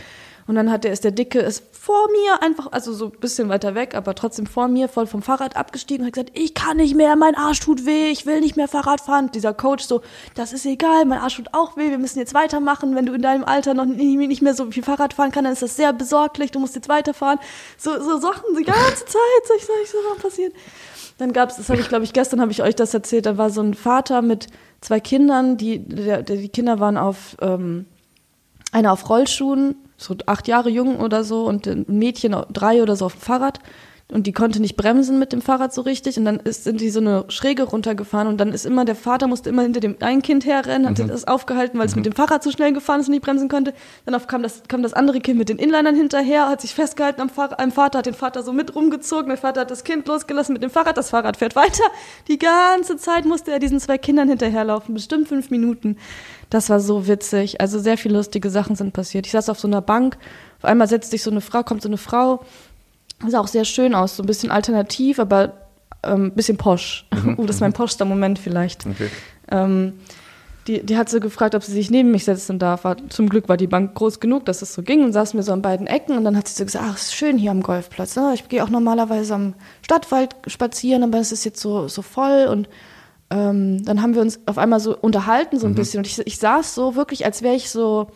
Und 0.47 0.55
dann 0.55 0.71
hat 0.71 0.83
der, 0.83 0.91
ist 0.91 1.03
der 1.03 1.11
Dicke, 1.11 1.39
ist 1.39 1.63
vor 1.71 2.07
mir 2.11 2.41
einfach, 2.41 2.71
also 2.71 2.93
so 2.93 3.05
ein 3.05 3.19
bisschen 3.19 3.49
weiter 3.49 3.75
weg, 3.75 3.95
aber 3.95 4.15
trotzdem 4.15 4.45
vor 4.45 4.67
mir, 4.67 4.87
voll 4.87 5.07
vom 5.07 5.21
Fahrrad 5.21 5.55
abgestiegen 5.55 6.03
und 6.03 6.07
hat 6.07 6.13
gesagt, 6.13 6.31
ich 6.37 6.53
kann 6.53 6.77
nicht 6.77 6.95
mehr, 6.95 7.15
mein 7.15 7.35
Arsch 7.35 7.59
tut 7.59 7.85
weh, 7.85 8.09
ich 8.09 8.25
will 8.25 8.39
nicht 8.39 8.57
mehr 8.57 8.67
Fahrrad 8.67 9.01
fahren. 9.01 9.25
Und 9.25 9.35
dieser 9.35 9.53
Coach 9.53 9.85
so, 9.85 10.01
das 10.35 10.53
ist 10.53 10.65
egal, 10.65 11.05
mein 11.05 11.19
Arsch 11.19 11.37
tut 11.37 11.53
auch 11.53 11.77
weh, 11.77 11.89
wir 11.89 11.97
müssen 11.97 12.19
jetzt 12.19 12.33
weitermachen. 12.33 12.95
Wenn 12.95 13.05
du 13.05 13.13
in 13.13 13.21
deinem 13.21 13.43
Alter 13.43 13.73
noch 13.73 13.85
nicht 13.85 14.41
mehr 14.41 14.53
so 14.53 14.69
viel 14.71 14.83
Fahrrad 14.83 15.13
fahren 15.13 15.31
kannst, 15.31 15.45
dann 15.45 15.53
ist 15.53 15.61
das 15.61 15.75
sehr 15.75 15.93
besorglich, 15.93 16.51
du 16.51 16.59
musst 16.59 16.75
jetzt 16.75 16.89
weiterfahren. 16.89 17.39
So, 17.77 18.01
so 18.01 18.19
Sachen 18.19 18.55
die 18.57 18.63
ganze 18.63 19.05
Zeit, 19.05 19.41
so 19.47 19.53
ich 19.55 19.89
so 19.89 19.97
was 20.09 20.21
passiert. 20.21 20.53
Dann 21.17 21.33
gab's, 21.33 21.57
das 21.57 21.69
habe 21.69 21.79
ich, 21.79 21.87
glaube 21.87 22.03
ich, 22.03 22.13
gestern 22.13 22.41
habe 22.41 22.51
ich 22.51 22.63
euch 22.63 22.75
das 22.75 22.93
erzählt, 22.93 23.27
da 23.27 23.37
war 23.37 23.51
so 23.51 23.61
ein 23.61 23.75
Vater 23.75 24.21
mit 24.21 24.47
zwei 24.81 24.99
Kindern, 24.99 25.55
die, 25.57 25.79
der, 25.79 26.23
der, 26.23 26.37
die 26.37 26.49
Kinder 26.49 26.79
waren 26.79 26.97
auf, 26.97 27.37
ähm, 27.41 27.85
einer 28.71 28.91
auf 28.91 29.07
Rollschuhen, 29.07 29.75
so 30.01 30.15
acht 30.25 30.47
Jahre 30.47 30.69
jung 30.69 30.99
oder 30.99 31.23
so, 31.23 31.45
und 31.45 31.67
ein 31.67 31.85
Mädchen 31.87 32.35
drei 32.51 32.81
oder 32.81 32.95
so 32.95 33.05
auf 33.05 33.13
dem 33.13 33.21
Fahrrad. 33.21 33.59
Und 34.11 34.27
die 34.27 34.33
konnte 34.33 34.59
nicht 34.59 34.75
bremsen 34.75 35.19
mit 35.19 35.31
dem 35.31 35.41
Fahrrad 35.41 35.73
so 35.73 35.81
richtig. 35.81 36.17
Und 36.17 36.25
dann 36.25 36.37
ist, 36.41 36.65
sind 36.65 36.81
die 36.81 36.89
so 36.89 36.99
eine 36.99 37.23
Schräge 37.29 37.63
runtergefahren. 37.63 38.27
Und 38.27 38.37
dann 38.39 38.51
ist 38.51 38.65
immer, 38.65 38.83
der 38.83 38.95
Vater 38.95 39.27
musste 39.27 39.49
immer 39.49 39.61
hinter 39.61 39.79
dem 39.79 39.95
einen 40.01 40.21
Kind 40.21 40.45
herrennen, 40.45 40.89
hat 40.89 40.99
das 40.99 41.25
aufgehalten, 41.25 41.79
weil 41.79 41.85
es 41.85 41.95
mit 41.95 42.05
dem 42.05 42.11
Fahrrad 42.11 42.43
so 42.43 42.51
schnell 42.51 42.73
gefahren 42.73 42.99
ist 42.99 43.07
und 43.07 43.13
nicht 43.13 43.23
bremsen 43.23 43.47
konnte. 43.47 43.73
Dann 44.05 44.27
kam, 44.27 44.43
das, 44.43 44.63
kam 44.67 44.83
das 44.83 44.91
andere 44.91 45.21
Kind 45.21 45.39
mit 45.39 45.47
den 45.47 45.57
Inlinern 45.57 45.95
hinterher, 45.95 46.49
hat 46.49 46.59
sich 46.59 46.75
festgehalten 46.75 47.21
am, 47.21 47.29
Fahr 47.29 47.57
am 47.57 47.71
Vater, 47.71 47.99
hat 47.99 48.05
den 48.05 48.13
Vater 48.13 48.43
so 48.43 48.51
mit 48.51 48.75
rumgezogen. 48.75 49.27
Der 49.27 49.37
Vater 49.37 49.61
hat 49.61 49.71
das 49.71 49.85
Kind 49.85 50.05
losgelassen 50.09 50.51
mit 50.51 50.61
dem 50.61 50.71
Fahrrad. 50.71 50.97
Das 50.97 51.11
Fahrrad 51.11 51.37
fährt 51.37 51.55
weiter. 51.55 51.83
Die 52.27 52.37
ganze 52.37 52.97
Zeit 52.97 53.23
musste 53.23 53.51
er 53.51 53.59
diesen 53.59 53.79
zwei 53.79 53.97
Kindern 53.97 54.27
hinterherlaufen. 54.27 54.93
Bestimmt 54.93 55.29
fünf 55.29 55.51
Minuten. 55.51 55.95
Das 56.51 56.69
war 56.69 56.81
so 56.81 57.07
witzig. 57.07 57.61
Also 57.61 57.79
sehr 57.79 57.97
viele 57.97 58.17
lustige 58.17 58.49
Sachen 58.49 58.75
sind 58.75 58.93
passiert. 58.93 59.25
Ich 59.25 59.31
saß 59.31 59.49
auf 59.49 59.59
so 59.59 59.67
einer 59.67 59.81
Bank. 59.81 60.17
Auf 60.59 60.65
einmal 60.65 60.87
setzt 60.87 61.09
sich 61.09 61.23
so 61.23 61.31
eine 61.31 61.41
Frau, 61.41 61.63
kommt 61.63 61.81
so 61.81 61.89
eine 61.89 61.97
Frau. 61.97 62.43
Sah 63.25 63.39
auch 63.39 63.47
sehr 63.47 63.65
schön 63.65 63.95
aus, 63.95 64.17
so 64.17 64.23
ein 64.23 64.25
bisschen 64.25 64.51
alternativ, 64.51 65.19
aber 65.19 65.53
ähm, 66.03 66.25
ein 66.25 66.35
bisschen 66.35 66.57
posch. 66.57 67.07
Uh, 67.37 67.45
das 67.45 67.57
ist 67.57 67.61
mein 67.61 67.73
poschster 67.73 68.03
Moment 68.03 68.37
vielleicht. 68.37 68.85
Okay. 68.85 69.09
Ähm, 69.49 69.93
die, 70.67 70.85
die 70.85 70.97
hat 70.97 71.09
so 71.09 71.21
gefragt, 71.21 71.55
ob 71.55 71.63
sie 71.63 71.71
sich 71.71 71.89
neben 71.89 72.11
mich 72.11 72.25
setzen 72.25 72.59
darf. 72.59 72.83
War, 72.83 72.97
zum 73.09 73.29
Glück 73.29 73.47
war 73.47 73.57
die 73.57 73.67
Bank 73.67 73.95
groß 73.95 74.19
genug, 74.19 74.45
dass 74.45 74.61
es 74.61 74.73
so 74.73 74.83
ging 74.83 75.05
und 75.05 75.13
saß 75.13 75.33
mir 75.33 75.43
so 75.43 75.53
an 75.53 75.61
beiden 75.61 75.87
Ecken. 75.87 76.17
Und 76.17 76.25
dann 76.25 76.35
hat 76.35 76.49
sie 76.49 76.55
so 76.55 76.65
gesagt, 76.65 76.85
ach, 76.87 76.95
es 76.95 77.03
ist 77.03 77.15
schön 77.15 77.37
hier 77.37 77.51
am 77.51 77.63
Golfplatz. 77.63 78.17
Ne? 78.17 78.31
Ich 78.35 78.49
gehe 78.49 78.61
auch 78.61 78.69
normalerweise 78.69 79.33
am 79.35 79.53
Stadtwald 79.83 80.35
spazieren, 80.47 81.03
aber 81.03 81.19
es 81.19 81.31
ist 81.31 81.45
jetzt 81.45 81.61
so, 81.61 81.87
so 81.87 82.01
voll. 82.01 82.47
Und 82.51 82.67
ähm, 83.31 83.83
dann 83.85 84.01
haben 84.01 84.13
wir 84.13 84.21
uns 84.21 84.39
auf 84.45 84.57
einmal 84.57 84.79
so 84.79 84.95
unterhalten 84.95 85.57
so 85.57 85.65
ein 85.65 85.73
bisschen. 85.73 85.99
Und 85.99 86.07
ich, 86.07 86.19
ich 86.19 86.37
saß 86.37 86.75
so 86.75 86.95
wirklich, 86.95 87.25
als 87.25 87.41
wäre 87.41 87.55
ich 87.55 87.69
so, 87.69 88.07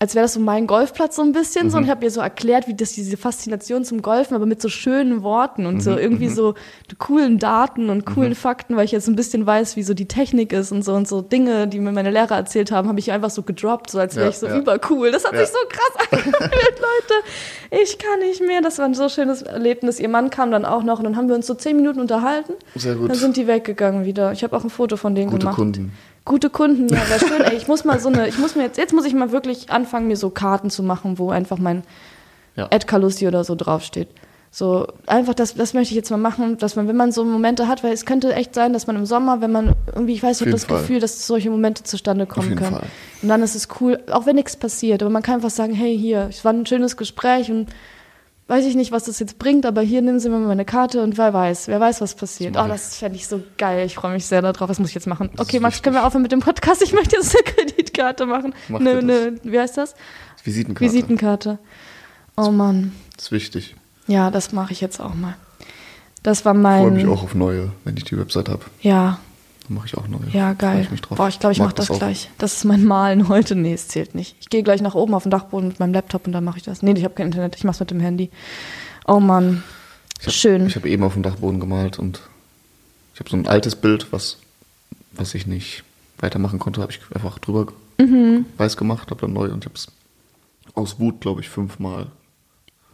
als 0.00 0.14
wäre 0.14 0.24
das 0.24 0.34
so 0.34 0.40
mein 0.40 0.68
Golfplatz 0.68 1.16
so 1.16 1.22
ein 1.22 1.32
bisschen 1.32 1.70
so 1.70 1.76
und 1.78 1.84
ich 1.84 1.90
habe 1.90 2.04
ihr 2.04 2.10
so 2.12 2.20
erklärt, 2.20 2.68
wie 2.68 2.74
das 2.74 2.92
diese 2.92 3.16
Faszination 3.16 3.84
zum 3.84 4.00
Golfen, 4.00 4.36
aber 4.36 4.46
mit 4.46 4.62
so 4.62 4.68
schönen 4.68 5.24
Worten 5.24 5.66
und 5.66 5.80
so 5.82 5.96
irgendwie 5.98 6.28
so 6.28 6.54
coolen 6.98 7.40
Daten 7.40 7.90
und 7.90 8.04
coolen 8.06 8.36
Fakten, 8.36 8.76
weil 8.76 8.84
ich 8.84 8.92
jetzt 8.92 9.08
ein 9.08 9.16
bisschen 9.16 9.44
weiß, 9.44 9.74
wie 9.74 9.82
so 9.82 9.94
die 9.94 10.06
Technik 10.06 10.52
ist 10.52 10.70
und 10.70 10.82
so 10.84 10.94
und 10.94 11.08
so 11.08 11.20
Dinge, 11.20 11.66
die 11.66 11.80
mir 11.80 11.90
meine 11.90 12.12
Lehrer 12.12 12.36
erzählt 12.36 12.70
haben, 12.70 12.86
habe 12.88 13.00
ich 13.00 13.10
einfach 13.10 13.30
so 13.30 13.42
gedroppt, 13.42 13.90
so 13.90 13.98
als 13.98 14.14
wäre 14.14 14.26
Ja, 14.26 14.30
ich 14.30 14.38
so 14.38 14.46
ja. 14.46 14.56
übercool. 14.58 15.10
Das 15.10 15.24
hat 15.24 15.32
Ja. 15.32 15.40
sich 15.40 15.48
so 15.48 15.58
krass 15.68 16.08
angehört, 16.12 16.42
Leute. 16.80 17.82
Ich 17.82 17.98
kann 17.98 18.20
nicht 18.20 18.40
mehr. 18.40 18.60
Das 18.62 18.78
war 18.78 18.84
ein 18.84 18.94
so 18.94 19.08
schönes 19.08 19.42
Erlebnis. 19.42 19.98
Ihr 19.98 20.08
Mann 20.08 20.30
kam 20.30 20.50
dann 20.52 20.64
auch 20.64 20.84
noch 20.84 20.98
und 20.98 21.04
dann 21.04 21.16
haben 21.16 21.28
wir 21.28 21.34
uns 21.34 21.46
so 21.46 21.54
zehn 21.54 21.74
Minuten 21.76 22.00
unterhalten. 22.00 22.52
Sehr 22.76 22.94
gut. 22.94 23.10
Dann 23.10 23.16
sind 23.18 23.36
die 23.36 23.46
weggegangen 23.48 24.04
wieder. 24.04 24.30
Ich 24.32 24.44
habe 24.44 24.56
auch 24.56 24.62
ein 24.62 24.70
Foto 24.70 24.96
von 24.96 25.14
denen 25.16 25.30
Gute 25.30 25.40
gemacht. 25.40 25.56
Kunden. 25.56 25.92
Gute 26.28 26.50
Kunden, 26.50 26.88
ja, 26.88 27.08
wäre 27.08 27.20
schön. 27.20 27.40
Ey, 27.40 27.56
ich 27.56 27.66
muss 27.68 27.84
mal 27.84 27.98
so 27.98 28.10
eine, 28.10 28.28
ich 28.28 28.38
muss 28.38 28.54
mir 28.54 28.62
jetzt, 28.62 28.76
jetzt 28.76 28.92
muss 28.92 29.06
ich 29.06 29.14
mal 29.14 29.32
wirklich 29.32 29.70
anfangen, 29.70 30.06
mir 30.08 30.16
so 30.16 30.30
Karten 30.30 30.68
zu 30.68 30.82
machen, 30.82 31.18
wo 31.18 31.30
einfach 31.30 31.58
mein 31.58 31.82
Ja. 32.54 32.68
Ed 32.70 32.86
Calusti 32.86 33.26
oder 33.26 33.44
so 33.44 33.54
draufsteht. 33.54 34.08
So, 34.50 34.86
einfach, 35.06 35.34
das, 35.34 35.54
das 35.54 35.74
möchte 35.74 35.92
ich 35.92 35.96
jetzt 35.96 36.10
mal 36.10 36.16
machen, 36.16 36.56
dass 36.58 36.74
man, 36.74 36.88
wenn 36.88 36.96
man 36.96 37.12
so 37.12 37.24
Momente 37.24 37.68
hat, 37.68 37.84
weil 37.84 37.92
es 37.92 38.06
könnte 38.06 38.34
echt 38.34 38.54
sein, 38.54 38.72
dass 38.72 38.86
man 38.86 38.96
im 38.96 39.06
Sommer, 39.06 39.40
wenn 39.40 39.52
man 39.52 39.74
irgendwie, 39.94 40.14
ich 40.14 40.22
weiß, 40.22 40.40
jeden 40.40 40.52
das 40.52 40.64
Fall. 40.64 40.80
Gefühl, 40.80 41.00
dass 41.00 41.26
solche 41.26 41.50
Momente 41.50 41.82
zustande 41.82 42.26
kommen 42.26 42.50
jeden 42.50 42.58
können. 42.58 42.76
Fall. 42.76 42.86
Und 43.22 43.28
dann 43.28 43.42
ist 43.42 43.54
es 43.54 43.68
cool, 43.80 43.98
auch 44.10 44.26
wenn 44.26 44.36
nichts 44.36 44.56
passiert, 44.56 45.02
aber 45.02 45.10
man 45.10 45.22
kann 45.22 45.36
einfach 45.36 45.50
sagen, 45.50 45.74
hey, 45.74 45.96
hier, 45.96 46.26
es 46.30 46.44
war 46.44 46.52
ein 46.52 46.66
schönes 46.66 46.96
Gespräch 46.96 47.50
und 47.50 47.68
weiß 48.48 48.64
ich 48.66 48.74
nicht, 48.74 48.90
was 48.92 49.04
das 49.04 49.18
jetzt 49.20 49.38
bringt, 49.38 49.64
aber 49.66 49.82
hier 49.82 50.02
nehmen 50.02 50.18
Sie 50.18 50.28
mir 50.28 50.38
mal 50.38 50.48
meine 50.48 50.64
Karte 50.64 51.02
und 51.02 51.16
wer 51.18 51.32
weiß, 51.32 51.68
wer 51.68 51.78
weiß, 51.80 52.00
was 52.00 52.14
passiert. 52.14 52.56
Das 52.56 52.64
Oh, 52.64 52.68
das 52.68 52.96
fände 52.96 53.16
ich 53.16 53.26
so 53.28 53.40
geil. 53.58 53.86
Ich 53.86 53.94
freue 53.94 54.12
mich 54.14 54.26
sehr 54.26 54.42
darauf. 54.42 54.68
Was 54.68 54.78
muss 54.80 54.88
ich 54.88 54.94
jetzt 54.94 55.06
machen? 55.06 55.30
Das 55.36 55.46
Okay, 55.46 55.60
Max, 55.60 55.82
können 55.82 55.94
wir 55.94 55.98
wichtig. 56.00 56.06
aufhören 56.06 56.22
mit 56.22 56.32
dem 56.32 56.40
Podcast? 56.40 56.82
Ich 56.82 56.92
möchte 56.92 57.16
jetzt 57.16 57.36
eine 57.36 57.44
Kreditkarte 57.54 58.26
machen. 58.26 58.54
Mach 58.68 58.80
Ne, 58.80 59.02
ne, 59.02 59.34
wie 59.44 59.58
heißt 59.60 59.76
das? 59.76 59.94
Visitenkarte. 60.42 60.84
Visitenkarte. 60.92 61.58
Oh 62.36 62.50
Mann. 62.50 62.92
Das 63.16 63.26
ist 63.26 63.32
wichtig. 63.32 63.76
Ja, 64.06 64.30
das 64.30 64.52
mache 64.52 64.72
ich 64.72 64.80
jetzt 64.80 65.00
auch 65.00 65.14
mal. 65.14 65.34
Das 66.22 66.44
war 66.44 66.54
Ich 66.54 66.60
freue 66.62 66.82
mein. 66.84 66.94
mich 66.94 67.06
auch 67.06 67.22
auf 67.22 67.34
neue, 67.34 67.72
wenn 67.84 67.96
ich 67.96 68.04
die 68.04 68.18
Website 68.18 68.48
habe. 68.48 68.62
Ja, 68.80 69.18
mache 69.70 69.86
ich 69.86 69.96
auch 69.96 70.08
neue. 70.08 70.20
ja, 70.32 70.52
geil. 70.52 70.80
Ich 70.82 70.90
mich 70.90 71.00
drauf. 71.00 71.18
Boah, 71.18 71.28
ich 71.28 71.38
glaube, 71.38 71.52
ich 71.52 71.58
mache 71.58 71.74
das, 71.74 71.90
auch. 71.90 71.98
gleich. 71.98 72.30
Das 72.38 72.54
ist 72.56 72.64
mein 72.64 72.84
Malen 72.84 73.28
heute. 73.28 73.54
Nee, 73.54 73.72
es 73.74 73.88
zählt 73.88 74.14
nicht. 74.14 74.36
Ich 74.40 74.48
gehe 74.48 74.62
gleich 74.62 74.80
nach 74.82 74.94
oben 74.94 75.14
auf 75.14 75.22
den 75.24 75.30
Dachboden 75.30 75.68
mit 75.68 75.80
meinem 75.80 75.92
Laptop 75.92 76.26
und 76.26 76.32
dann 76.32 76.44
mache 76.44 76.58
ich 76.58 76.64
das. 76.64 76.82
Nee, 76.82 76.92
ich 76.92 77.04
habe 77.04 77.14
kein 77.14 77.26
Internet. 77.26 77.56
Ich 77.56 77.64
mache 77.64 77.74
es 77.74 77.80
mit 77.80 77.90
dem 77.90 78.00
Handy. 78.00 78.30
Oh 79.06 79.20
Mann. 79.20 79.62
Ich 80.20 80.26
hab, 80.26 80.32
Schön. 80.34 80.66
Ich 80.66 80.76
habe 80.76 80.88
eben 80.88 81.02
auf 81.04 81.14
dem 81.14 81.22
Dachboden 81.22 81.60
gemalt 81.60 81.98
und 81.98 82.20
ich 83.14 83.20
habe 83.20 83.30
so 83.30 83.36
ein 83.36 83.46
altes 83.46 83.76
Bild, 83.76 84.12
was, 84.12 84.38
was 85.12 85.34
ich 85.34 85.46
nicht 85.46 85.84
weitermachen 86.18 86.58
konnte, 86.58 86.80
habe 86.80 86.92
ich 86.92 87.00
einfach 87.14 87.38
drüber 87.38 87.66
Mhm. 88.00 88.46
weiß 88.56 88.76
gemacht, 88.76 89.10
habe 89.10 89.20
dann 89.22 89.32
neu 89.32 89.50
und 89.50 89.58
ich 89.58 89.64
habe 89.64 89.74
es 89.74 89.88
aus 90.74 91.00
Wut, 91.00 91.20
glaube 91.20 91.40
ich, 91.40 91.48
fünfmal. 91.48 92.06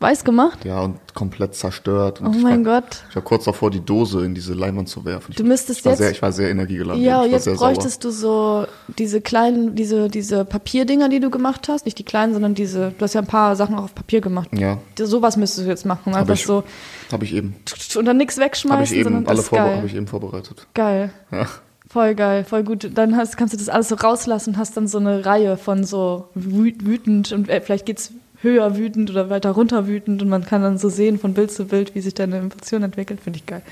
Weiß 0.00 0.24
gemacht? 0.24 0.64
Ja, 0.66 0.80
und 0.82 0.98
komplett 1.14 1.54
zerstört. 1.54 2.20
Und 2.20 2.26
Oh 2.26 2.38
mein 2.38 2.66
war, 2.66 2.80
Gott. 2.82 3.04
Ich 3.08 3.16
war 3.16 3.22
kurz 3.22 3.44
davor, 3.44 3.70
die 3.70 3.80
Dose 3.80 4.24
in 4.24 4.34
diese 4.34 4.52
Leinwand 4.52 4.88
zu 4.88 5.04
werfen. 5.04 5.30
Ich, 5.30 5.36
Du 5.36 5.44
müsstest 5.44 5.78
ich 5.78 5.84
war 5.86 5.92
jetzt- 5.92 5.98
Sehr, 6.00 6.10
ich 6.10 6.20
war 6.20 6.32
sehr 6.32 6.50
energiegeladen. 6.50 7.02
Ja, 7.02 7.24
jetzt 7.24 7.46
bräuchtest 7.56 8.04
du 8.04 8.10
so 8.10 8.66
diese 8.98 9.20
kleinen, 9.22 9.74
diese, 9.76 10.08
diese 10.08 10.44
Papierdinger, 10.44 11.08
die 11.08 11.20
du 11.20 11.30
gemacht 11.30 11.68
hast. 11.68 11.86
Nicht 11.86 11.98
die 11.98 12.04
kleinen, 12.04 12.32
sondern 12.34 12.54
diese, 12.54 12.90
du 12.98 13.02
hast 13.02 13.14
ja 13.14 13.20
ein 13.22 13.26
paar 13.26 13.56
Sachen 13.56 13.76
auch 13.76 13.84
auf 13.84 13.94
Papier 13.94 14.20
gemacht. 14.20 14.48
sauer. 14.52 14.78
Ja, 14.98 15.06
Sowas 15.06 15.36
müsstest 15.38 15.66
du 15.66 15.70
jetzt 15.70 15.86
machen. 15.86 16.12
Hab 16.12 16.22
Einfach 16.22 16.34
ich. 16.34 16.44
so 16.44 16.64
habe 17.10 17.24
ich 17.24 17.32
eben. 17.34 17.54
und 17.96 18.04
dann 18.04 18.16
nichts 18.18 18.34
Habe 18.36 18.44
ich 18.44 18.50
wegschmeißen, 18.50 19.04
sondern 19.04 19.22
eben 19.22 19.28
alle 19.30 19.74
habe 19.76 19.86
ich 19.86 19.94
eben 19.94 20.06
vorbereitet. 20.08 20.66
Geil. 20.74 21.10
Ja. 21.30 21.46
Voll 21.88 22.14
geil, 22.16 22.44
voll 22.44 22.64
gut. 22.64 22.90
Dann 22.94 23.16
hast, 23.16 23.36
kannst 23.36 23.54
du 23.54 23.58
das 23.58 23.68
alles 23.68 23.88
so 23.88 23.94
rauslassen 23.94 24.50
und 24.50 24.58
hast 24.58 24.76
dann 24.76 24.88
so 24.88 24.98
eine 24.98 25.24
Reihe 25.24 25.56
von 25.56 25.84
so 25.84 26.28
wü- 26.36 26.84
wütend 26.84 27.30
und 27.30 27.48
äh, 27.48 27.60
vielleicht 27.60 27.86
geht's 27.86 28.10
höher 28.44 28.76
wütend 28.76 29.10
oder 29.10 29.30
weiter 29.30 29.50
runter 29.50 29.88
wütend 29.88 30.22
und 30.22 30.28
man 30.28 30.44
kann 30.44 30.62
dann 30.62 30.78
so 30.78 30.88
sehen 30.88 31.18
von 31.18 31.34
Bild 31.34 31.50
zu 31.50 31.64
Bild, 31.64 31.94
wie 31.94 32.00
sich 32.00 32.14
deine 32.14 32.36
Emotion 32.36 32.82
entwickelt. 32.82 33.20
Finde 33.20 33.38
ich 33.38 33.46
geil. 33.46 33.62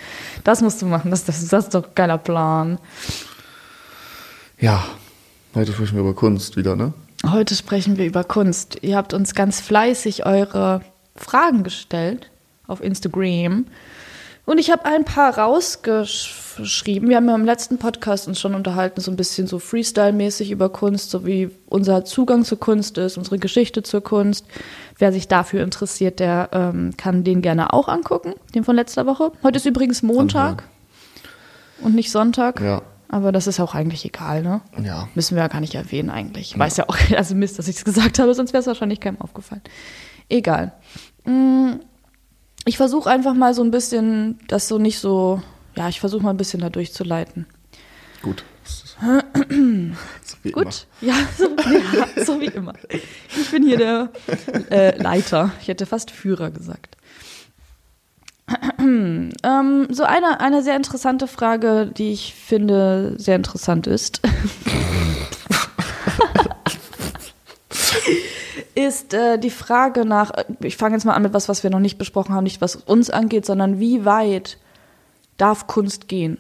Das 0.42 0.60
musst 0.60 0.82
du 0.82 0.86
machen. 0.86 1.10
Das, 1.10 1.24
das, 1.24 1.46
das 1.46 1.64
ist 1.66 1.74
doch 1.74 1.84
ein 1.84 1.94
geiler 1.94 2.18
Plan. 2.18 2.78
Ja, 4.58 4.84
heute 5.54 5.72
sprechen 5.72 5.94
wir 5.94 6.00
über 6.00 6.14
Kunst 6.14 6.56
wieder, 6.56 6.74
ne? 6.74 6.92
Heute 7.24 7.54
sprechen 7.54 7.98
wir 7.98 8.06
über 8.06 8.24
Kunst. 8.24 8.78
Ihr 8.82 8.96
habt 8.96 9.14
uns 9.14 9.34
ganz 9.34 9.60
fleißig 9.60 10.26
eure 10.26 10.80
Fragen 11.14 11.62
gestellt 11.62 12.30
auf 12.66 12.82
Instagram. 12.82 13.66
Und 14.44 14.58
ich 14.58 14.70
habe 14.72 14.84
ein 14.84 15.04
paar 15.04 15.38
rausgeschrieben. 15.38 17.08
Wir 17.08 17.16
haben 17.16 17.28
ja 17.28 17.34
im 17.34 17.44
letzten 17.44 17.78
Podcast 17.78 18.26
uns 18.26 18.40
schon 18.40 18.56
unterhalten, 18.56 19.00
so 19.00 19.12
ein 19.12 19.16
bisschen 19.16 19.46
so 19.46 19.58
Freestyle-mäßig 19.58 20.50
über 20.50 20.68
Kunst, 20.68 21.11
so 21.11 21.25
wie 21.25 21.50
unser 21.68 22.04
Zugang 22.04 22.44
zur 22.44 22.58
Kunst 22.58 22.99
ist, 22.99 23.16
unsere 23.16 23.38
Geschichte 23.38 23.84
zur 23.84 24.02
Kunst. 24.02 24.46
Wer 24.99 25.12
sich 25.12 25.28
dafür 25.28 25.62
interessiert, 25.62 26.18
der 26.18 26.50
ähm, 26.52 26.96
kann 26.96 27.22
den 27.22 27.40
gerne 27.40 27.72
auch 27.72 27.87
angucken, 27.87 28.34
den 28.54 28.64
von 28.64 28.75
letzter 28.75 29.06
Woche. 29.06 29.30
Heute 29.44 29.58
ist 29.58 29.66
übrigens 29.66 30.02
Montag 30.02 30.64
und 31.80 31.94
nicht 31.94 32.11
Sonntag. 32.11 32.61
Ja. 32.61 32.82
Aber 33.08 33.30
das 33.30 33.46
ist 33.46 33.61
auch 33.61 33.75
eigentlich 33.75 34.04
egal, 34.06 34.42
ne? 34.42 34.62
Ja. 34.82 35.06
Müssen 35.14 35.37
wir 35.37 35.42
ja 35.42 35.49
gar 35.49 35.61
nicht 35.61 35.75
erwähnen 35.75 36.08
eigentlich. 36.08 36.58
Weiß 36.58 36.78
ja 36.78 36.88
auch, 36.88 36.96
also 37.16 37.34
Mist, 37.34 37.58
dass 37.58 37.68
ich 37.68 37.76
es 37.76 37.84
gesagt 37.84 38.18
habe, 38.18 38.34
sonst 38.34 38.52
wäre 38.52 38.62
es 38.62 38.66
wahrscheinlich 38.66 39.00
keinem 39.00 39.20
aufgefallen. 39.20 39.61
Egal. 40.28 40.72
Mm, 41.26 41.75
Ich 42.64 42.76
versuche 42.76 43.11
einfach 43.11 43.35
mal 43.35 43.54
so 43.54 43.62
ein 43.62 43.71
bisschen, 43.71 44.38
das 44.49 44.69
so 44.69 44.78
nicht 44.78 44.99
so, 44.99 45.42
ja, 45.76 45.88
ich 45.88 46.00
versuche 46.00 46.23
mal 46.23 46.31
ein 46.31 46.37
bisschen 46.37 46.61
da 46.61 46.71
durchzuleiten. 46.71 47.47
Gut. 48.23 48.45
So 50.23 50.37
wie 50.42 50.50
immer. 50.50 50.64
Gut? 50.64 50.87
Ja 51.00 51.14
so, 51.37 51.45
ja, 51.45 52.25
so 52.25 52.40
wie 52.40 52.47
immer. 52.47 52.75
Ich 52.88 53.50
bin 53.50 53.64
hier 53.64 53.76
der 53.76 54.11
äh, 54.71 54.97
Leiter. 55.00 55.50
Ich 55.61 55.69
hätte 55.69 55.87
fast 55.87 56.11
Führer 56.11 56.50
gesagt. 56.50 56.97
ähm, 58.78 59.31
so 59.90 60.04
eine, 60.04 60.40
eine 60.40 60.62
sehr 60.62 60.76
interessante 60.76 61.26
Frage, 61.26 61.90
die 61.97 62.12
ich 62.12 62.35
finde 62.35 63.14
sehr 63.19 63.37
interessant 63.37 63.87
ist. 63.87 64.21
Ist 68.74 69.14
äh, 69.14 69.38
die 69.38 69.50
Frage 69.50 70.04
nach, 70.04 70.30
äh, 70.30 70.44
ich 70.60 70.76
fange 70.76 70.94
jetzt 70.94 71.04
mal 71.04 71.14
an 71.14 71.22
mit 71.22 71.34
was, 71.34 71.48
was 71.48 71.62
wir 71.62 71.70
noch 71.70 71.80
nicht 71.80 71.98
besprochen 71.98 72.34
haben, 72.34 72.44
nicht 72.44 72.60
was 72.60 72.76
uns 72.76 73.10
angeht, 73.10 73.46
sondern 73.46 73.78
wie 73.78 74.04
weit 74.04 74.58
darf 75.36 75.66
Kunst 75.66 76.08
gehen? 76.08 76.38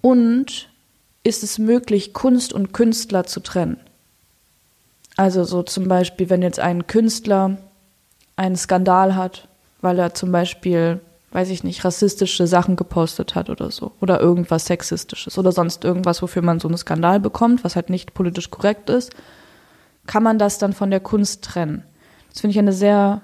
Und 0.00 0.68
ist 1.22 1.42
es 1.42 1.58
möglich, 1.58 2.14
Kunst 2.14 2.52
und 2.52 2.72
Künstler 2.72 3.24
zu 3.24 3.40
trennen? 3.40 3.78
Also 5.16 5.44
so 5.44 5.62
zum 5.62 5.88
Beispiel, 5.88 6.30
wenn 6.30 6.42
jetzt 6.42 6.58
ein 6.58 6.86
Künstler 6.86 7.58
einen 8.36 8.56
Skandal 8.56 9.14
hat, 9.14 9.48
weil 9.80 9.98
er 9.98 10.14
zum 10.14 10.32
Beispiel, 10.32 11.00
weiß 11.32 11.50
ich 11.50 11.62
nicht, 11.62 11.84
rassistische 11.84 12.46
Sachen 12.46 12.76
gepostet 12.76 13.34
hat 13.34 13.50
oder 13.50 13.70
so. 13.70 13.92
Oder 14.00 14.20
irgendwas 14.20 14.66
Sexistisches 14.66 15.38
oder 15.38 15.52
sonst 15.52 15.84
irgendwas, 15.84 16.22
wofür 16.22 16.42
man 16.42 16.58
so 16.58 16.68
einen 16.68 16.78
Skandal 16.78 17.20
bekommt, 17.20 17.64
was 17.64 17.76
halt 17.76 17.90
nicht 17.90 18.14
politisch 18.14 18.50
korrekt 18.50 18.90
ist, 18.90 19.12
kann 20.06 20.22
man 20.22 20.38
das 20.38 20.58
dann 20.58 20.72
von 20.72 20.90
der 20.90 21.00
Kunst 21.00 21.42
trennen? 21.44 21.82
Das 22.30 22.40
finde 22.40 22.52
ich 22.52 22.58
eine 22.58 22.72
sehr 22.72 23.22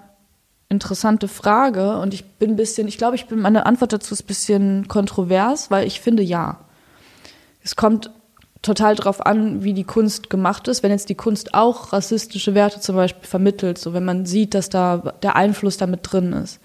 interessante 0.69 1.29
Frage 1.29 1.99
und 1.99 2.15
ich 2.15 2.25
bin 2.25 2.51
ein 2.51 2.57
bisschen, 2.57 2.87
ich 2.87 2.97
glaube, 2.97 3.17
ich 3.17 3.27
bin, 3.27 3.41
meine 3.41 3.67
Antwort 3.67 3.93
dazu 3.93 4.15
ist 4.15 4.23
ein 4.23 4.27
bisschen 4.27 4.89
kontrovers, 4.89 5.71
weil 5.71 5.87
ich 5.87 6.01
finde 6.01 6.23
ja. 6.23 6.61
Es 7.63 7.77
kommt 7.77 8.11
total 8.63 8.95
darauf 8.95 9.25
an, 9.25 9.65
wie 9.65 9.75
die 9.75 9.85
Kunst 9.85 10.31
gemacht 10.31 10.69
ist. 10.69 10.83
Wenn 10.83 10.91
jetzt 10.91 11.09
die 11.09 11.15
Kunst 11.15 11.55
auch 11.55 11.93
rassistische 11.93 12.55
Werte 12.55 12.81
zum 12.81 12.97
Beispiel 12.97 13.27
vermittelt, 13.27 13.79
so 13.79 13.93
wenn 13.95 14.05
man 14.05 14.27
sieht, 14.27 14.55
dass 14.55 14.69
da 14.69 14.99
der 15.23 15.37
Einfluss 15.37 15.77
damit 15.77 16.01
drin 16.03 16.33
ist, 16.33 16.61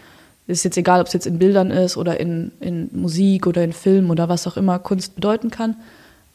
ist 0.47 0.63
jetzt 0.63 0.77
egal, 0.77 1.01
ob 1.01 1.07
es 1.07 1.13
jetzt 1.13 1.25
in 1.25 1.39
Bildern 1.39 1.71
ist 1.71 1.97
oder 1.97 2.19
in, 2.19 2.51
in 2.59 2.89
Musik 2.91 3.47
oder 3.47 3.63
in 3.63 3.73
Film 3.73 4.11
oder 4.11 4.29
was 4.29 4.45
auch 4.45 4.57
immer 4.57 4.77
Kunst 4.77 5.15
bedeuten 5.15 5.49
kann, 5.49 5.77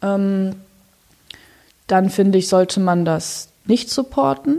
ähm, 0.03 0.57
dann 1.87 2.11
finde 2.11 2.39
ich, 2.39 2.49
sollte 2.49 2.81
man 2.81 3.05
das 3.05 3.50
nicht 3.71 3.89
supporten. 3.89 4.59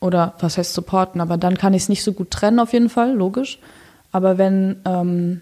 Oder 0.00 0.34
was 0.38 0.56
heißt 0.56 0.72
supporten? 0.72 1.20
Aber 1.20 1.36
dann 1.36 1.58
kann 1.58 1.74
ich 1.74 1.82
es 1.82 1.88
nicht 1.88 2.04
so 2.04 2.12
gut 2.12 2.30
trennen, 2.30 2.60
auf 2.60 2.72
jeden 2.72 2.88
Fall, 2.88 3.12
logisch. 3.12 3.58
Aber 4.12 4.38
wenn, 4.38 4.76
ähm, 4.86 5.40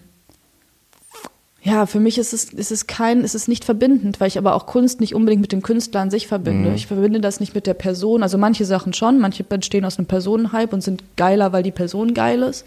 ja, 1.61 1.85
für 1.85 1.99
mich 1.99 2.17
ist 2.17 2.33
es, 2.33 2.45
ist 2.45 2.71
es 2.71 2.87
kein, 2.87 3.23
ist 3.23 3.35
es 3.35 3.47
nicht 3.47 3.63
verbindend, 3.63 4.19
weil 4.19 4.27
ich 4.27 4.37
aber 4.37 4.55
auch 4.55 4.65
Kunst 4.65 4.99
nicht 4.99 5.15
unbedingt 5.15 5.41
mit 5.41 5.51
dem 5.51 5.61
Künstler 5.61 6.01
an 6.01 6.11
sich 6.11 6.27
verbinde. 6.27 6.73
Ich 6.73 6.87
verbinde 6.87 7.21
das 7.21 7.39
nicht 7.39 7.55
mit 7.55 7.67
der 7.67 7.73
Person. 7.73 8.23
Also 8.23 8.37
manche 8.37 8.65
Sachen 8.65 8.93
schon, 8.93 9.19
manche 9.19 9.45
entstehen 9.49 9.85
aus 9.85 9.97
einem 9.97 10.07
Personenhype 10.07 10.73
und 10.73 10.81
sind 10.81 11.03
geiler, 11.15 11.53
weil 11.53 11.63
die 11.63 11.71
Person 11.71 12.13
geil 12.13 12.43
ist. 12.43 12.65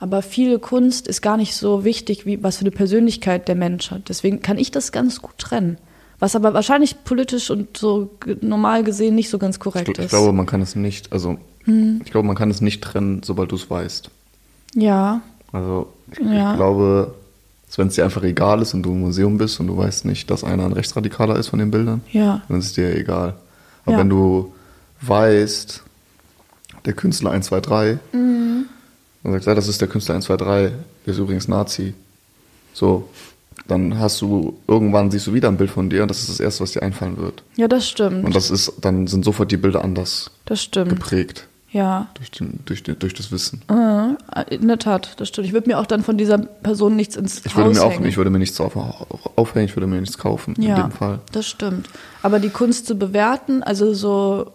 Aber 0.00 0.22
viele 0.22 0.58
Kunst 0.58 1.06
ist 1.06 1.22
gar 1.22 1.36
nicht 1.36 1.54
so 1.54 1.84
wichtig, 1.84 2.26
wie 2.26 2.42
was 2.42 2.56
für 2.56 2.62
eine 2.62 2.70
Persönlichkeit 2.70 3.48
der 3.48 3.54
Mensch 3.54 3.90
hat. 3.90 4.08
Deswegen 4.08 4.42
kann 4.42 4.58
ich 4.58 4.70
das 4.70 4.92
ganz 4.92 5.22
gut 5.22 5.38
trennen. 5.38 5.78
Was 6.24 6.34
aber 6.34 6.54
wahrscheinlich 6.54 7.04
politisch 7.04 7.50
und 7.50 7.76
so 7.76 8.08
normal 8.40 8.82
gesehen 8.82 9.14
nicht 9.14 9.28
so 9.28 9.36
ganz 9.36 9.58
korrekt 9.60 9.90
Ich, 9.90 9.98
ich 9.98 10.04
ist. 10.06 10.10
glaube, 10.10 10.32
man 10.32 10.46
kann 10.46 10.62
es 10.62 10.74
nicht, 10.74 11.12
also 11.12 11.36
ich 11.66 12.10
glaube, 12.10 12.26
man 12.26 12.34
kann 12.34 12.50
es 12.50 12.62
nicht 12.62 12.82
trennen, 12.82 13.20
sobald 13.22 13.52
du 13.52 13.56
es 13.56 13.68
weißt. 13.68 14.08
ja, 14.74 15.20
Also 15.52 15.92
ich, 16.12 16.18
Ja. 16.20 16.52
ich 16.52 16.56
glaube, 16.56 17.12
dass 17.66 17.76
wenn 17.76 17.88
es 17.88 17.94
dir 17.96 18.04
einfach 18.04 18.22
egal 18.22 18.62
ist 18.62 18.72
und 18.72 18.82
du 18.84 18.92
im 18.92 19.00
Museum 19.00 19.36
bist 19.36 19.60
und 19.60 19.66
du 19.66 19.76
weißt 19.76 20.06
nicht, 20.06 20.30
dass 20.30 20.44
einer 20.44 20.64
ein 20.64 20.72
Rechtsradikaler 20.72 21.36
ist 21.36 21.48
von 21.48 21.58
den 21.58 21.70
Bildern, 21.70 22.00
ja, 22.10 22.40
dann 22.48 22.58
ist 22.58 22.66
es 22.68 22.72
dir 22.72 22.96
egal. 22.96 23.34
Aber 23.84 23.92
Ja. 23.92 23.98
wenn 23.98 24.08
du 24.08 24.54
weißt, 25.02 25.82
der 26.86 26.92
Künstler 26.94 27.32
123, 27.32 27.98
Mhm. 28.12 28.64
dann 29.22 29.32
sagst 29.34 29.46
du, 29.46 29.50
ja, 29.50 29.54
das 29.54 29.68
ist 29.68 29.78
der 29.82 29.88
Künstler 29.88 30.14
123, 30.14 30.72
der 31.04 31.12
ist 31.12 31.18
übrigens 31.20 31.48
Nazi. 31.48 31.92
So, 32.72 33.10
dann 33.66 33.98
hast 33.98 34.20
du, 34.20 34.58
irgendwann 34.68 35.10
siehst 35.10 35.26
du 35.26 35.32
wieder 35.34 35.48
ein 35.48 35.56
Bild 35.56 35.70
von 35.70 35.88
dir 35.90 36.02
und 36.02 36.08
das 36.10 36.20
ist 36.20 36.28
das 36.28 36.40
Erste, 36.40 36.62
was 36.64 36.72
dir 36.72 36.82
einfallen 36.82 37.16
wird. 37.16 37.42
ja, 37.56 37.66
das 37.68 37.88
stimmt. 37.88 38.24
Und 38.24 38.34
das 38.34 38.50
ist, 38.50 38.72
dann 38.80 39.06
sind 39.06 39.24
sofort 39.24 39.50
die 39.50 39.56
Bilder 39.56 39.82
anders 39.84 40.30
das 40.44 40.62
stimmt. 40.62 40.90
geprägt 40.90 41.46
Ja, 41.70 42.08
durch, 42.14 42.30
den, 42.30 42.60
durch, 42.66 42.82
den, 42.82 42.98
durch 42.98 43.14
das 43.14 43.32
Wissen. 43.32 43.62
in 44.50 44.68
der 44.68 44.78
Tat, 44.78 45.14
das 45.18 45.28
stimmt. 45.28 45.46
Ich 45.46 45.52
würde 45.54 45.68
mir 45.68 45.78
auch 45.78 45.86
dann 45.86 46.02
von 46.02 46.18
dieser 46.18 46.38
Person 46.38 46.94
nichts 46.96 47.16
ins 47.16 47.38
Ich 47.46 47.56
würde 47.56 47.70
Haus 47.70 47.76
mir 47.78 47.84
auch, 47.84 47.90
hängen. 47.92 48.06
ich 48.06 48.16
würde 48.16 48.30
mir 48.30 48.38
nichts 48.38 48.60
auf, 48.60 48.76
aufhängen, 49.36 49.66
ich 49.66 49.74
würde 49.76 49.86
mir 49.86 50.00
nichts 50.00 50.18
kaufen 50.18 50.54
ja, 50.58 50.76
in 50.76 50.82
dem 50.82 50.92
Fall. 50.92 51.20
das 51.32 51.46
stimmt. 51.46 51.88
Aber 52.22 52.38
die 52.40 52.50
Kunst 52.50 52.86
zu 52.86 52.96
bewerten, 52.98 53.62
also 53.62 53.94
so, 53.94 54.52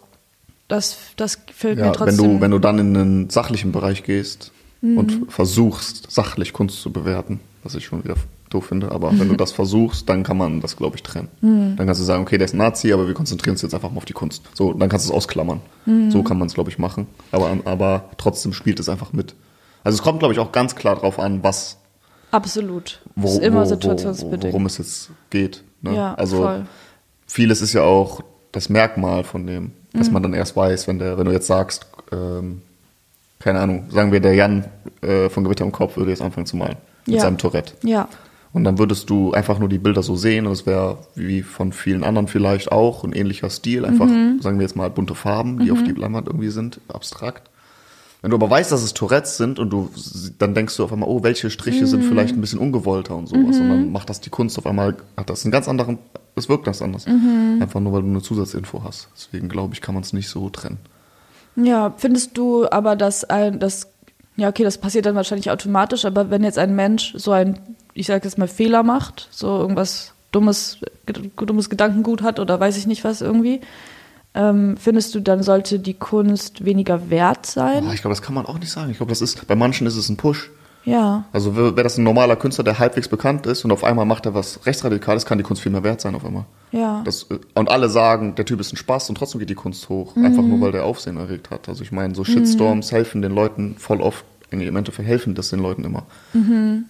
das, 0.68 0.98
das 1.18 1.40
fällt 1.54 1.80
mir 1.80 1.86
Ja, 1.86 1.92
trotzdem. 1.92 2.20
wenn 2.20 2.36
du, 2.36 2.42
wenn 2.42 2.52
du 2.52 2.60
dann 2.60 2.78
in 2.80 2.94
den 2.94 3.30
sachlichen 3.32 3.72
Bereich 3.72 4.04
gehst 4.04 4.52
Mhm. 4.82 4.98
und 4.98 5.32
versuchst, 5.32 6.10
sachlich 6.10 6.54
Kunst 6.54 6.82
zu 6.82 6.90
bewerten, 6.90 7.42
was 7.64 7.76
ich 7.76 7.84
schon 7.84 8.02
wieder 8.06 8.16
doof 8.50 8.66
finde, 8.68 8.92
aber 8.92 9.12
wenn 9.18 9.30
du 9.30 9.36
das 9.38 9.52
versuchst, 9.52 10.08
dann 10.10 10.24
kann 10.24 10.38
man 10.38 10.62
das, 10.62 10.76
glaube 10.78 10.96
ich, 10.96 11.04
trennen. 11.04 11.30
Mhm. 11.42 11.76
Dann 11.78 11.86
kannst 11.88 12.02
du 12.02 12.06
sagen, 12.06 12.24
okay, 12.24 12.38
der 12.38 12.46
ist 12.46 12.54
Nazi, 12.54 12.92
aber 12.94 13.08
wir 13.08 13.14
konzentrieren 13.14 13.54
uns 13.54 13.62
jetzt 13.62 13.74
einfach 13.74 13.92
mal 13.92 13.98
auf 13.98 14.06
die 14.06 14.14
Kunst. 14.14 14.44
So, 14.54 14.74
dann 14.74 14.90
kannst 14.90 15.06
du 15.08 15.12
es 15.12 15.16
ausklammern. 15.16 15.62
Mhm. 15.86 16.12
So 16.12 16.24
kann 16.24 16.38
man 16.38 16.48
es, 16.48 16.54
glaube 16.54 16.70
ich, 16.70 16.78
machen. 16.80 17.08
Aber, 17.32 17.56
aber 17.66 18.06
trotzdem 18.18 18.54
spielt 18.54 18.80
es 18.80 18.90
einfach 18.90 19.14
mit. 19.14 19.36
Also 19.84 19.96
es 19.98 20.02
kommt, 20.04 20.20
glaube 20.20 20.34
ich, 20.34 20.40
auch 20.40 20.52
ganz 20.52 20.76
klar 20.76 20.96
drauf 20.98 21.20
an, 21.20 21.44
was, 21.44 21.78
Absolut. 22.32 23.02
wo, 23.16 23.28
ist 23.28 23.40
immer 23.40 23.62
wo, 23.62 23.66
wo, 23.66 23.70
situationsbedingt. 23.70 24.54
worum 24.54 24.66
es 24.66 24.78
jetzt 24.78 25.10
geht. 25.30 25.64
Ne? 25.82 25.96
Ja, 25.96 26.14
also 26.16 26.44
voll. 26.44 26.66
vieles 27.26 27.62
ist 27.62 27.74
ja 27.74 27.84
auch 27.84 28.22
das 28.52 28.70
Merkmal 28.70 29.24
von 29.24 29.48
dem, 29.48 29.72
dass 29.94 30.08
Mhm. 30.08 30.14
man 30.14 30.24
dann 30.24 30.34
erst 30.34 30.56
weiß, 30.56 30.88
wenn 30.88 31.00
der, 31.00 31.18
wenn 31.18 31.26
du 31.26 31.32
jetzt 31.32 31.48
sagst, 31.48 31.88
ähm, 32.12 32.62
keine 33.40 33.60
Ahnung, 33.62 33.86
sagen 33.90 34.12
wir, 34.12 34.20
der 34.20 34.34
Jan 34.36 34.66
äh, 35.02 35.30
von 35.30 35.44
Gewitter 35.46 35.64
im 35.64 35.72
Kopf 35.72 35.96
würde 35.98 36.12
jetzt 36.12 36.22
anfangen 36.22 36.46
zu 36.46 36.58
malen 36.58 36.76
mit 37.06 37.16
Ja. 37.16 37.22
seinem 37.22 37.38
Tourette. 37.38 37.74
Ja, 37.84 38.10
Und 38.52 38.64
dann 38.64 38.80
würdest 38.80 39.10
du 39.12 39.32
einfach 39.34 39.60
nur 39.60 39.70
die 39.70 39.78
Bilder 39.78 40.02
so 40.02 40.16
sehen 40.16 40.48
und 40.48 40.54
es 40.54 40.66
wäre 40.66 40.98
wie 41.16 41.44
von 41.44 41.72
vielen 41.72 42.04
anderen 42.04 42.28
vielleicht 42.28 42.72
auch 42.72 43.04
ein 43.04 43.14
ähnlicher 43.14 43.50
Stil, 43.52 43.86
einfach, 43.86 44.08
Mhm. 44.08 44.42
sagen 44.42 44.58
wir 44.58 44.66
jetzt 44.66 44.76
mal, 44.76 44.90
bunte 44.90 45.14
Farben, 45.14 45.60
die 45.60 45.72
auf 45.72 45.84
die 45.84 45.92
Leinwand 45.92 46.28
irgendwie 46.28 46.50
sind, 46.50 46.80
abstrakt. 46.88 47.50
Wenn 48.22 48.32
du 48.32 48.36
aber 48.38 48.50
weißt, 48.50 48.72
dass 48.72 48.82
es 48.84 48.94
Tourettes 48.94 49.38
sind 49.38 49.60
und 49.60 49.70
du 49.70 49.90
dann 50.40 50.54
denkst 50.56 50.76
du 50.76 50.84
auf 50.84 50.92
einmal, 50.92 51.08
oh, 51.08 51.24
welche 51.24 51.50
Striche 51.50 51.86
sind 51.88 52.04
Mhm. 52.04 52.10
vielleicht 52.10 52.36
ein 52.36 52.42
bisschen 52.42 52.60
ungewollter 52.60 53.16
und 53.16 53.28
sowas. 53.28 53.58
Und 53.60 53.70
dann 53.70 53.92
macht 53.94 54.10
das 54.10 54.20
die 54.20 54.30
Kunst 54.30 54.58
auf 54.58 54.66
einmal, 54.66 54.98
hat 55.16 55.30
das 55.30 55.46
einen 55.46 55.52
ganz 55.52 55.68
anderen, 55.70 56.00
es 56.36 56.50
wirkt 56.50 56.66
ganz 56.66 56.82
anders. 56.82 57.06
Mhm. 57.06 57.60
Einfach 57.62 57.80
nur, 57.80 57.94
weil 57.94 58.02
du 58.02 58.08
eine 58.10 58.22
Zusatzinfo 58.22 58.84
hast. 58.84 59.08
Deswegen 59.16 59.48
glaube 59.48 59.74
ich, 59.76 59.82
kann 59.82 59.94
man 59.94 60.04
es 60.04 60.12
nicht 60.12 60.28
so 60.28 60.50
trennen. 60.50 60.80
Ja, 61.56 61.94
findest 61.98 62.38
du 62.38 62.68
aber, 62.70 62.96
dass 62.96 63.24
ein, 63.26 63.60
das, 63.60 63.88
ja, 64.40 64.50
okay, 64.50 64.64
das 64.64 64.78
passiert 64.78 65.06
dann 65.06 65.16
wahrscheinlich 65.16 65.52
automatisch, 65.52 66.06
aber 66.06 66.30
wenn 66.30 66.44
jetzt 66.44 66.58
ein 66.58 66.76
Mensch 66.76 67.14
so 67.16 67.32
ein, 67.32 67.60
ich 67.94 68.08
sag 68.08 68.24
jetzt 68.24 68.38
mal, 68.38 68.48
Fehler 68.48 68.84
macht, 68.84 69.28
so 69.32 69.48
irgendwas 69.60 70.14
dummes, 70.32 70.80
dummes 71.38 71.70
Gedankengut 71.70 72.22
hat 72.22 72.40
oder 72.40 72.60
weiß 72.60 72.78
ich 72.78 72.88
nicht 72.88 73.04
was 73.04 73.22
irgendwie, 73.22 73.62
ähm, 74.36 74.78
findest 74.78 75.16
du, 75.16 75.20
dann 75.20 75.42
sollte 75.44 75.80
die 75.80 75.96
Kunst 75.96 76.64
weniger 76.64 77.10
wert 77.10 77.46
sein? 77.46 77.88
Oh, 77.88 77.92
ich 77.92 78.02
glaube, 78.02 78.14
das 78.14 78.22
kann 78.22 78.36
man 78.36 78.46
auch 78.46 78.60
nicht 78.60 78.72
sagen. 78.72 78.92
Ich 78.92 78.98
glaube, 78.98 79.10
das 79.10 79.22
ist, 79.22 79.48
bei 79.48 79.56
manchen 79.56 79.88
ist 79.88 79.96
es 79.96 80.10
ein 80.10 80.18
Push. 80.18 80.52
Ja, 80.86 81.26
Also 81.34 81.56
wäre 81.56 81.76
wär 81.76 81.84
das 81.84 81.98
ein 81.98 82.04
normaler 82.04 82.36
Künstler, 82.36 82.64
der 82.64 82.80
halbwegs 82.80 83.08
bekannt 83.08 83.46
ist 83.46 83.66
und 83.66 83.72
auf 83.72 83.84
einmal 83.84 84.06
macht 84.06 84.26
er 84.26 84.34
was 84.34 84.66
Rechtsradikales, 84.66 85.26
kann 85.26 85.38
die 85.38 85.44
Kunst 85.44 85.62
viel 85.62 85.72
mehr 85.72 85.84
wert 85.84 86.02
sein 86.02 86.16
auf 86.16 86.26
einmal. 86.26 86.46
ja. 86.72 87.02
Das, 87.04 87.24
äh, 87.30 87.38
und 87.54 87.70
alle 87.70 87.90
sagen, 87.90 88.36
der 88.36 88.46
Typ 88.46 88.60
ist 88.60 88.74
ein 88.74 88.78
Spaß 88.78 89.10
und 89.10 89.16
trotzdem 89.16 89.40
geht 89.40 89.50
die 89.50 89.56
Kunst 89.56 89.90
hoch. 89.90 90.16
Einfach 90.16 90.42
nur, 90.44 90.62
weil 90.62 90.72
der 90.72 90.86
Aufsehen 90.86 91.18
erregt 91.18 91.50
hat. 91.52 91.68
Also 91.70 91.84
ich 91.84 91.92
meine, 91.92 92.16
so 92.16 92.24
Shitstorms 92.24 92.92
helfen 92.92 93.22
den 93.22 93.34
Leuten 93.34 93.76
voll 93.78 94.02
oft, 94.02 94.24
im 94.52 94.62
Endeffekt 94.76 95.08
helfen 95.08 95.36
das 95.36 95.50
den 95.50 95.60
Leuten 95.60 95.84
immer. 95.84 96.04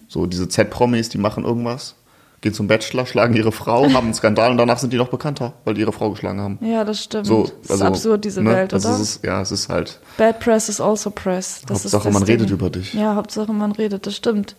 So 0.08 0.25
diese 0.27 0.48
Z-Promis, 0.48 1.10
die 1.10 1.17
machen 1.17 1.43
irgendwas, 1.43 1.96
gehen 2.41 2.53
zum 2.53 2.67
Bachelor, 2.67 3.05
schlagen 3.05 3.36
ihre 3.36 3.51
Frau, 3.51 3.84
haben 3.93 4.05
einen 4.05 4.13
Skandal 4.13 4.51
und 4.51 4.58
danach 4.58 4.77
sind 4.79 4.93
die 4.93 4.98
noch 4.98 5.10
bekannter, 5.10 5.53
weil 5.65 5.74
die 5.74 5.81
ihre 5.81 5.91
Frau 5.91 6.10
geschlagen 6.12 6.39
haben. 6.39 6.60
Ja, 6.62 6.84
das 6.84 7.03
stimmt. 7.03 7.27
So, 7.27 7.51
das 7.67 7.77
ist 7.77 7.81
absurd, 7.81 8.25
diese 8.25 8.41
ne? 8.41 8.51
Welt, 8.51 8.74
also 8.74 8.89
oder? 8.89 9.00
Ist, 9.00 9.24
ja, 9.24 9.41
es 9.41 9.51
ist 9.51 9.69
halt, 9.69 10.00
Bad 10.17 10.39
Press 10.39 10.69
is 10.69 10.79
also 10.81 11.12
Press. 11.12 11.62
Das 11.67 11.84
Hauptsache, 11.84 12.03
das 12.05 12.13
man 12.13 12.25
Ding. 12.25 12.36
redet 12.36 12.51
über 12.51 12.69
dich. 12.69 12.93
Ja, 12.93 13.15
Hauptsache 13.15 13.51
man 13.53 13.72
redet, 13.72 14.05
das 14.08 14.15
stimmt. 14.15 14.55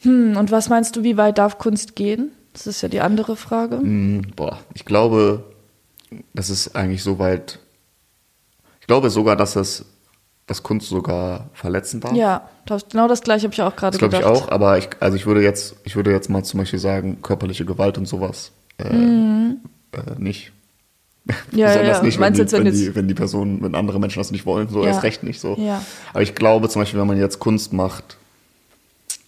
Hm, 0.00 0.36
und 0.36 0.50
was 0.50 0.68
meinst 0.68 0.96
du, 0.96 1.02
wie 1.02 1.16
weit 1.16 1.38
darf 1.38 1.58
Kunst 1.58 1.96
gehen? 1.96 2.30
Das 2.52 2.66
ist 2.66 2.80
ja 2.82 2.88
die 2.88 3.00
andere 3.00 3.36
Frage. 3.36 3.76
mh, 3.76 4.28
boah, 4.34 4.58
ich 4.74 4.84
glaube, 4.84 5.44
das 6.32 6.50
ist 6.50 6.74
eigentlich 6.76 7.02
so 7.02 7.18
weit, 7.18 7.58
ich 8.80 8.86
glaube 8.86 9.10
sogar, 9.10 9.36
dass 9.36 9.56
es, 9.56 9.84
dass 10.46 10.62
Kunst 10.62 10.88
sogar 10.88 11.48
verletzen 11.54 12.00
darf. 12.00 12.12
Ja, 12.12 12.48
das, 12.66 12.88
genau 12.88 13.08
das 13.08 13.22
gleiche 13.22 13.44
habe 13.44 13.54
ich 13.54 13.62
auch 13.62 13.74
gerade 13.74 13.98
Das 13.98 14.08
glaube 14.10 14.16
gedacht. 14.16 14.36
ich 14.36 14.42
auch, 14.44 14.48
aber 14.50 14.78
ich, 14.78 14.88
also 15.00 15.16
ich 15.16 15.26
würde 15.26 15.42
jetzt, 15.42 15.74
ich 15.84 15.96
würde 15.96 16.12
jetzt 16.12 16.30
mal 16.30 16.44
zum 16.44 16.58
Beispiel 16.58 16.78
sagen, 16.78 17.18
körperliche 17.22 17.64
Gewalt 17.64 17.98
und 17.98 18.06
sowas 18.06 18.52
äh, 18.78 18.84
äh, 18.86 19.56
nicht. 20.18 20.50
Mhm. 20.52 20.56
Ja, 21.50 21.82
ja. 21.82 22.02
nicht, 22.04 22.20
wenn, 22.20 22.34
die, 22.34 22.38
jetzt, 22.38 22.52
wenn 22.52 22.64
wenn, 22.64 22.72
die, 22.72 22.94
wenn 22.94 23.08
die 23.08 23.18
wenn 23.18 23.74
andere 23.74 23.98
Menschen 23.98 24.20
das 24.20 24.30
nicht 24.30 24.46
wollen, 24.46 24.68
so 24.68 24.82
Ja. 24.82 24.90
erst 24.90 25.02
recht 25.02 25.24
nicht 25.24 25.40
so. 25.40 25.56
Ja. 25.58 25.82
Aber 26.12 26.22
ich 26.22 26.36
glaube 26.36 26.68
zum 26.68 26.82
Beispiel, 26.82 27.00
wenn 27.00 27.08
man 27.08 27.18
jetzt 27.18 27.40
Kunst 27.40 27.72
macht, 27.72 28.16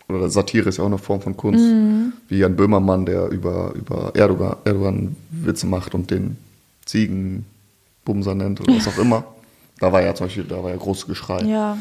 oder 0.09 0.31
Satire 0.31 0.69
ist 0.69 0.77
ja 0.79 0.85
auch 0.85 0.89
eine 0.89 0.99
Form 0.99 1.21
von 1.21 1.37
Kunst, 1.37 1.65
Mhm. 1.65 2.13
wie 2.29 2.39
Jan 2.39 2.55
Böhmermann, 2.55 3.05
der 3.05 3.27
über, 3.31 3.73
über 3.75 4.13
Erdogan, 4.15 4.57
Erdogan 4.65 5.17
Witze 5.31 5.67
macht 5.67 5.93
und 5.95 6.11
den 6.13 6.37
Ziegenbumser 6.87 8.35
nennt 8.37 8.61
oder 8.61 8.77
was 8.77 8.87
auch 8.87 8.99
immer. 8.99 9.25
Da 9.81 9.93
war 9.93 10.03
ja 10.03 10.15
zum 10.15 10.27
Beispiel, 10.27 10.45
da 10.45 10.63
war 10.63 10.71
ja 10.71 10.77
großes 10.77 11.07
Geschrei. 11.07 11.43
Ja, 11.43 11.79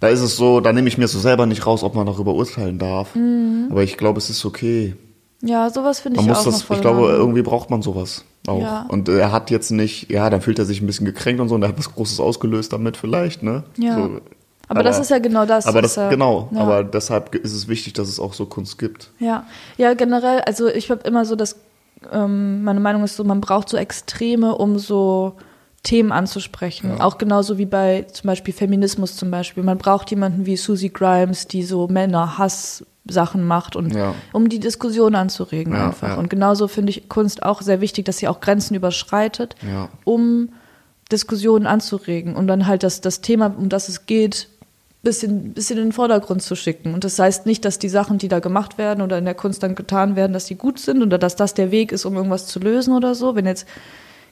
Da 0.00 0.08
ist 0.08 0.20
es 0.20 0.36
so, 0.36 0.60
da 0.60 0.72
nehme 0.72 0.88
ich 0.88 0.98
mir 0.98 1.08
so 1.08 1.18
selber 1.18 1.46
nicht 1.46 1.66
raus, 1.66 1.82
ob 1.82 1.94
man 1.94 2.06
darüber 2.06 2.34
urteilen 2.34 2.78
darf. 2.78 3.14
Mhm. 3.14 3.68
Aber 3.70 3.82
ich 3.82 3.96
glaube, 3.96 4.18
es 4.18 4.30
ist 4.30 4.44
okay. 4.44 4.96
Ja, 5.42 5.70
sowas 5.70 6.00
finde 6.00 6.20
ich 6.20 6.24
auch 6.24 6.28
muss 6.28 6.44
noch 6.44 6.52
das, 6.52 6.62
voll 6.62 6.76
ich 6.76 6.82
glaube, 6.82 6.98
Hammer. 6.98 7.10
irgendwie 7.12 7.42
braucht 7.42 7.70
man 7.70 7.82
sowas 7.82 8.24
auch. 8.46 8.60
Ja. 8.60 8.86
Und 8.88 9.08
er 9.08 9.32
hat 9.32 9.50
jetzt 9.50 9.70
nicht, 9.70 10.10
ja, 10.10 10.28
dann 10.28 10.40
fühlt 10.42 10.58
er 10.58 10.64
sich 10.64 10.80
ein 10.80 10.86
bisschen 10.86 11.06
gekränkt 11.06 11.40
und 11.40 11.48
so 11.48 11.54
und 11.54 11.62
er 11.62 11.68
hat 11.68 11.78
was 11.78 11.92
Großes 11.94 12.20
ausgelöst 12.20 12.72
damit 12.72 12.96
vielleicht, 12.96 13.42
ne? 13.42 13.64
Ja. 13.76 13.94
So, 13.96 14.20
aber, 14.68 14.84
das 14.84 15.00
ist 15.00 15.10
ja 15.10 15.18
genau 15.18 15.46
das. 15.46 15.66
Aber 15.66 15.82
ist 15.82 15.96
das, 15.96 16.04
ja, 16.04 16.10
genau, 16.10 16.48
ja. 16.52 16.60
aber 16.60 16.84
deshalb 16.84 17.34
ist 17.34 17.52
es 17.52 17.66
wichtig, 17.66 17.94
dass 17.94 18.08
es 18.08 18.20
auch 18.20 18.34
so 18.34 18.46
Kunst 18.46 18.78
gibt. 18.78 19.10
Ja, 19.18 19.44
ja, 19.76 19.94
generell, 19.94 20.40
also 20.42 20.68
ich 20.68 20.90
habe 20.90 21.02
immer 21.08 21.24
so 21.24 21.34
das, 21.34 21.56
ähm, 22.12 22.62
meine 22.62 22.78
Meinung 22.78 23.02
ist 23.02 23.16
so, 23.16 23.24
man 23.24 23.40
braucht 23.40 23.68
so 23.68 23.76
Extreme, 23.76 24.54
um 24.54 24.78
so 24.78 25.34
Themen 25.82 26.12
anzusprechen. 26.12 26.96
Ja. 26.98 27.04
Auch 27.04 27.16
genauso 27.16 27.56
wie 27.56 27.64
bei 27.66 28.02
zum 28.12 28.28
Beispiel 28.28 28.52
Feminismus 28.52 29.16
zum 29.16 29.30
Beispiel. 29.30 29.62
Man 29.62 29.78
braucht 29.78 30.10
jemanden 30.10 30.44
wie 30.46 30.56
Susie 30.56 30.92
Grimes, 30.92 31.46
die 31.46 31.62
so 31.62 31.88
Männer-Hass-Sachen 31.88 33.46
macht 33.46 33.76
und 33.76 33.94
Ja. 33.94 34.14
um 34.32 34.48
die 34.48 34.60
Diskussion 34.60 35.14
anzuregen 35.14 35.72
Ja, 35.74 35.86
einfach. 35.88 36.18
Und 36.18 36.28
genauso 36.28 36.68
finde 36.68 36.90
ich 36.90 37.08
Kunst 37.08 37.42
auch 37.42 37.62
sehr 37.62 37.80
wichtig, 37.80 38.04
dass 38.04 38.18
sie 38.18 38.28
auch 38.28 38.40
Grenzen 38.40 38.74
überschreitet, 38.74 39.56
um 40.04 40.50
Diskussionen 41.10 41.66
anzuregen 41.66 42.36
und 42.36 42.46
dann 42.46 42.66
halt 42.66 42.82
das, 42.82 43.00
das 43.00 43.20
Thema, 43.20 43.46
um 43.56 43.68
das 43.68 43.88
es 43.88 44.06
geht, 44.06 44.48
bisschen, 45.02 45.54
bisschen 45.54 45.78
in 45.78 45.84
den 45.86 45.92
Vordergrund 45.92 46.42
zu 46.42 46.54
schicken. 46.54 46.92
Und 46.94 47.04
das 47.04 47.18
heißt 47.18 47.46
nicht, 47.46 47.64
dass 47.64 47.78
die 47.78 47.88
Sachen, 47.88 48.18
die 48.18 48.28
da 48.28 48.38
gemacht 48.38 48.76
werden 48.78 49.00
oder 49.02 49.16
in 49.18 49.24
der 49.24 49.34
Kunst 49.34 49.62
dann 49.62 49.74
getan 49.74 50.14
werden, 50.14 50.34
dass 50.34 50.44
die 50.44 50.56
gut 50.56 50.78
sind 50.78 51.02
oder 51.02 51.16
dass 51.16 51.36
das 51.36 51.54
der 51.54 51.70
Weg 51.70 51.90
ist, 51.90 52.04
um 52.04 52.14
irgendwas 52.16 52.46
zu 52.46 52.60
lösen 52.60 52.94
oder 52.94 53.14
so. 53.14 53.34
Wenn 53.34 53.46
jetzt, 53.46 53.66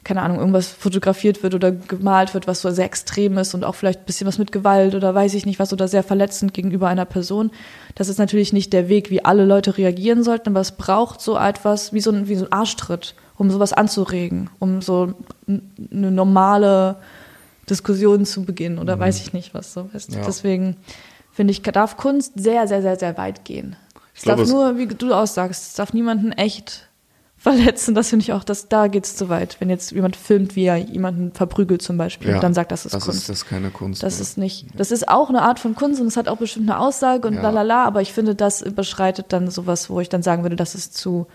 keine 0.04 0.22
Ahnung, 0.22 0.38
irgendwas 0.38 0.68
fotografiert 0.68 1.42
wird 1.42 1.54
oder 1.54 1.72
gemalt 1.72 2.34
wird, 2.34 2.46
was 2.46 2.60
so 2.60 2.70
sehr 2.70 2.84
extrem 2.84 3.36
ist 3.38 3.54
und 3.54 3.64
auch 3.64 3.74
vielleicht 3.74 4.00
ein 4.00 4.04
bisschen 4.06 4.26
was 4.26 4.38
mit 4.38 4.52
Gewalt 4.52 4.94
oder 4.94 5.14
weiß 5.14 5.34
ich 5.34 5.44
nicht 5.44 5.58
was 5.58 5.72
oder 5.72 5.88
sehr 5.88 6.02
verletzend 6.02 6.54
gegenüber 6.54 6.88
einer 6.88 7.04
Person, 7.04 7.50
das 7.94 8.08
ist 8.08 8.18
natürlich 8.18 8.52
nicht 8.52 8.72
der 8.72 8.88
Weg, 8.88 9.10
wie 9.10 9.24
alle 9.24 9.44
Leute 9.44 9.76
reagieren 9.76 10.22
sollten, 10.22 10.50
aber 10.50 10.60
es 10.60 10.72
braucht 10.72 11.20
so 11.20 11.36
etwas 11.36 11.92
wie 11.92 12.00
so 12.00 12.10
ein, 12.10 12.28
wie 12.28 12.36
so 12.36 12.46
ein 12.46 12.52
Arschtritt, 12.52 13.14
um 13.36 13.50
sowas 13.50 13.72
anzuregen, 13.72 14.50
um 14.58 14.82
so 14.82 15.14
eine 15.46 16.10
normale 16.10 16.96
Diskussion 17.68 18.24
zu 18.24 18.44
beginnen 18.44 18.78
oder 18.78 18.98
weiß 18.98 19.20
ich 19.20 19.32
nicht 19.32 19.54
was 19.54 19.72
so. 19.72 19.92
Weißt? 19.92 20.10
Mhm. 20.10 20.18
Ja. 20.18 20.24
Deswegen 20.24 20.76
finde 21.32 21.52
ich, 21.52 21.62
darf 21.62 21.96
Kunst 21.96 22.32
sehr, 22.36 22.66
sehr, 22.66 22.82
sehr, 22.82 22.98
sehr 22.98 23.16
weit 23.16 23.44
gehen. 23.44 23.76
Es 24.14 24.20
Ich 24.20 24.22
glaube, 24.22 24.42
darf 24.42 24.50
nur, 24.50 24.78
wie 24.78 24.86
du 24.86 25.12
aussagst, 25.12 25.68
es 25.68 25.74
darf 25.74 25.92
niemanden 25.92 26.32
echt 26.32 26.87
verletzen. 27.38 27.94
Das 27.94 28.10
finde 28.10 28.24
ich 28.24 28.32
auch, 28.32 28.42
dass 28.44 28.68
da 28.68 28.88
geht 28.88 29.04
es 29.04 29.16
zu 29.16 29.28
weit. 29.28 29.56
Wenn 29.60 29.70
jetzt 29.70 29.92
jemand 29.92 30.16
filmt, 30.16 30.56
wie 30.56 30.64
er 30.64 30.76
jemanden 30.76 31.32
verprügelt 31.32 31.80
zum 31.82 31.96
Beispiel, 31.96 32.34
und 32.34 32.42
dann 32.42 32.52
sagt, 32.52 32.72
das 32.72 32.84
ist 32.84 32.94
das 32.94 33.04
Kunst. 33.04 33.20
Ist, 33.20 33.28
das 33.28 33.36
ist 33.38 33.48
keine 33.48 33.70
Kunst. 33.70 34.02
Das 34.02 34.14
oder? 34.14 34.22
ist 34.22 34.38
nicht, 34.38 34.66
das 34.74 34.90
ist 34.90 35.08
auch 35.08 35.28
eine 35.28 35.42
Art 35.42 35.60
von 35.60 35.74
Kunst 35.74 36.00
und 36.00 36.08
es 36.08 36.16
hat 36.16 36.28
auch 36.28 36.38
bestimmt 36.38 36.68
eine 36.68 36.78
Aussage 36.80 37.28
und 37.28 37.34
Ja. 37.34 37.42
lalala, 37.42 37.84
aber 37.84 38.02
ich 38.02 38.12
finde, 38.12 38.34
das 38.34 38.60
überschreitet 38.60 39.26
dann 39.28 39.50
sowas, 39.50 39.88
wo 39.88 40.00
ich 40.00 40.08
dann 40.08 40.22
sagen 40.22 40.42
würde, 40.42 40.56
das 40.56 40.74
ist 40.74 40.96
zu 40.96 41.26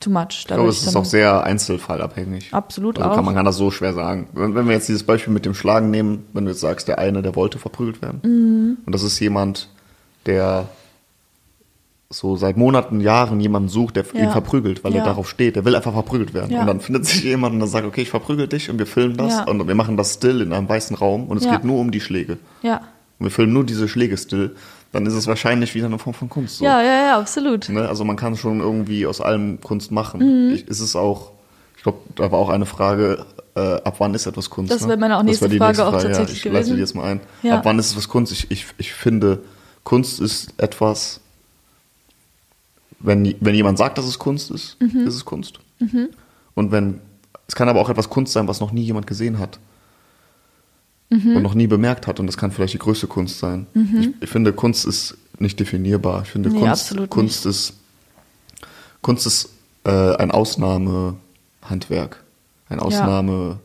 too 0.00 0.10
much. 0.10 0.26
ich 0.30 0.46
glaube, 0.46 0.68
es 0.68 0.82
ist 0.84 0.96
auch 0.96 1.04
sehr 1.04 1.44
einzelfallabhängig. 1.44 2.52
Absolut 2.52 2.98
also 2.98 3.10
auch. 3.10 3.14
Kann, 3.14 3.24
man 3.24 3.34
kann 3.34 3.44
das 3.44 3.56
so 3.56 3.70
schwer 3.70 3.92
sagen. 3.92 4.28
Wenn, 4.32 4.54
wenn 4.54 4.66
wir 4.66 4.74
jetzt 4.74 4.88
dieses 4.88 5.04
Beispiel 5.04 5.32
mit 5.32 5.44
dem 5.44 5.54
Schlagen 5.54 5.90
nehmen, 5.90 6.26
wenn 6.32 6.44
du 6.46 6.50
jetzt 6.50 6.60
sagst, 6.60 6.88
der 6.88 6.98
eine, 6.98 7.22
der 7.22 7.36
wollte 7.36 7.58
verprügelt 7.58 8.02
werden. 8.02 8.20
Mhm. 8.24 8.78
Und 8.84 8.94
das 8.94 9.02
ist 9.02 9.20
jemand, 9.20 9.68
der 10.26 10.68
so 12.12 12.34
seit 12.36 12.56
Monaten, 12.56 13.00
Jahren 13.00 13.38
jemanden 13.38 13.68
sucht, 13.68 13.94
der 13.96 14.04
Ja. 14.12 14.20
ihn 14.24 14.30
verprügelt, 14.32 14.82
weil 14.82 14.92
Ja. 14.92 14.98
er 14.98 15.04
darauf 15.04 15.28
steht. 15.28 15.54
Der 15.54 15.64
will 15.64 15.76
einfach 15.76 15.92
verprügelt 15.92 16.34
werden. 16.34 16.50
Ja. 16.50 16.62
Und 16.62 16.66
dann 16.66 16.80
findet 16.80 17.06
sich 17.06 17.22
jemand 17.22 17.54
und 17.54 17.60
dann 17.60 17.68
sagt, 17.68 17.86
okay, 17.86 18.02
ich 18.02 18.10
verprügel 18.10 18.48
dich 18.48 18.68
und 18.68 18.78
wir 18.78 18.86
filmen 18.86 19.16
das 19.16 19.46
und 19.46 19.66
wir 19.68 19.74
machen 19.76 19.96
das 19.96 20.14
still 20.14 20.40
in 20.40 20.52
einem 20.52 20.68
weißen 20.68 20.96
Raum 20.96 21.28
und 21.28 21.36
es 21.36 21.48
geht 21.48 21.64
nur 21.64 21.78
um 21.78 21.90
die 21.90 22.00
Schläge. 22.00 22.38
ja. 22.62 22.80
Und 23.18 23.26
wir 23.26 23.30
filmen 23.32 23.52
nur 23.52 23.64
diese 23.64 23.86
Schläge 23.86 24.16
still. 24.16 24.56
Dann 24.92 25.04
ist 25.04 25.12
es 25.12 25.26
wahrscheinlich 25.26 25.74
wieder 25.74 25.84
eine 25.84 25.98
Form 25.98 26.14
von 26.14 26.30
Kunst. 26.30 26.56
So. 26.56 26.64
ja, 26.64 26.80
ja, 26.80 27.06
ja, 27.08 27.18
absolut. 27.18 27.68
Ne? 27.68 27.86
Also 27.86 28.02
man 28.04 28.16
kann 28.16 28.34
schon 28.34 28.60
irgendwie 28.60 29.06
aus 29.06 29.20
allem 29.20 29.60
Kunst 29.60 29.92
machen. 29.92 30.20
Mhm. 30.48 30.54
Ich, 30.54 30.66
ist 30.66 30.80
es 30.80 30.96
auch, 30.96 31.32
ich 31.76 31.82
glaube, 31.82 31.98
da 32.16 32.32
war 32.32 32.38
auch 32.38 32.48
eine 32.48 32.64
Frage, 32.64 33.26
äh, 33.54 33.60
ab 33.60 33.96
wann 33.98 34.14
ist 34.14 34.24
etwas 34.24 34.48
Kunst? 34.48 34.72
Das 34.72 34.80
ne? 34.82 34.88
wäre 34.88 34.98
meine 34.98 35.18
auch 35.18 35.22
nächste 35.22 35.42
wär 35.42 35.48
die 35.50 35.58
Frage 35.58 35.84
auch 35.84 35.92
tatsächlich 35.92 36.16
ja, 36.16 36.32
ich 36.32 36.42
gewesen. 36.44 36.54
leite 36.54 36.74
die 36.76 36.80
jetzt 36.80 36.94
mal 36.94 37.04
ein. 37.04 37.20
Ja. 37.42 37.56
Ab 37.58 37.66
wann 37.66 37.78
ist 37.78 37.88
es 37.88 37.96
was 37.98 38.08
Kunst? 38.08 38.32
Ich, 38.32 38.50
ich, 38.50 38.64
ich 38.78 38.94
finde, 38.94 39.40
Kunst 39.84 40.18
ist 40.18 40.54
etwas, 40.56 41.20
wenn, 43.00 43.34
wenn 43.40 43.54
jemand 43.54 43.78
sagt, 43.78 43.98
dass 43.98 44.04
es 44.06 44.18
Kunst 44.18 44.50
ist, 44.50 44.76
Mhm. 44.80 45.06
ist 45.06 45.14
es 45.14 45.24
Kunst. 45.24 45.58
Und 46.54 46.70
wenn, 46.72 47.00
es 47.48 47.54
kann 47.54 47.68
aber 47.68 47.80
auch 47.80 47.88
etwas 47.88 48.08
Kunst 48.10 48.32
sein, 48.32 48.46
was 48.48 48.60
noch 48.60 48.72
nie 48.72 48.82
jemand 48.82 49.06
gesehen 49.06 49.38
hat. 49.38 49.58
Mhm. 51.08 51.36
Und 51.36 51.42
noch 51.42 51.54
nie 51.54 51.66
bemerkt 51.66 52.06
hat. 52.06 52.20
Und 52.20 52.26
das 52.26 52.36
kann 52.36 52.52
vielleicht 52.52 52.74
die 52.74 52.78
größte 52.78 53.06
Kunst 53.08 53.38
sein. 53.38 53.66
Ich, 53.98 54.10
ich 54.20 54.30
finde, 54.30 54.52
Kunst 54.52 54.84
ist 54.86 55.16
nicht 55.38 55.58
definierbar. 55.58 56.22
Ich 56.22 56.28
finde, 56.28 56.50
Nee, 56.50 56.60
Kunst. 56.60 56.94
Kunst 57.08 57.46
ist 57.46 57.72
Kunst 59.02 59.26
ist 59.26 59.48
äh, 59.84 59.90
ein 60.16 60.30
Ausnahmehandwerk. 60.30 62.22
Ein 62.68 62.78
Ausnahme. 62.80 63.58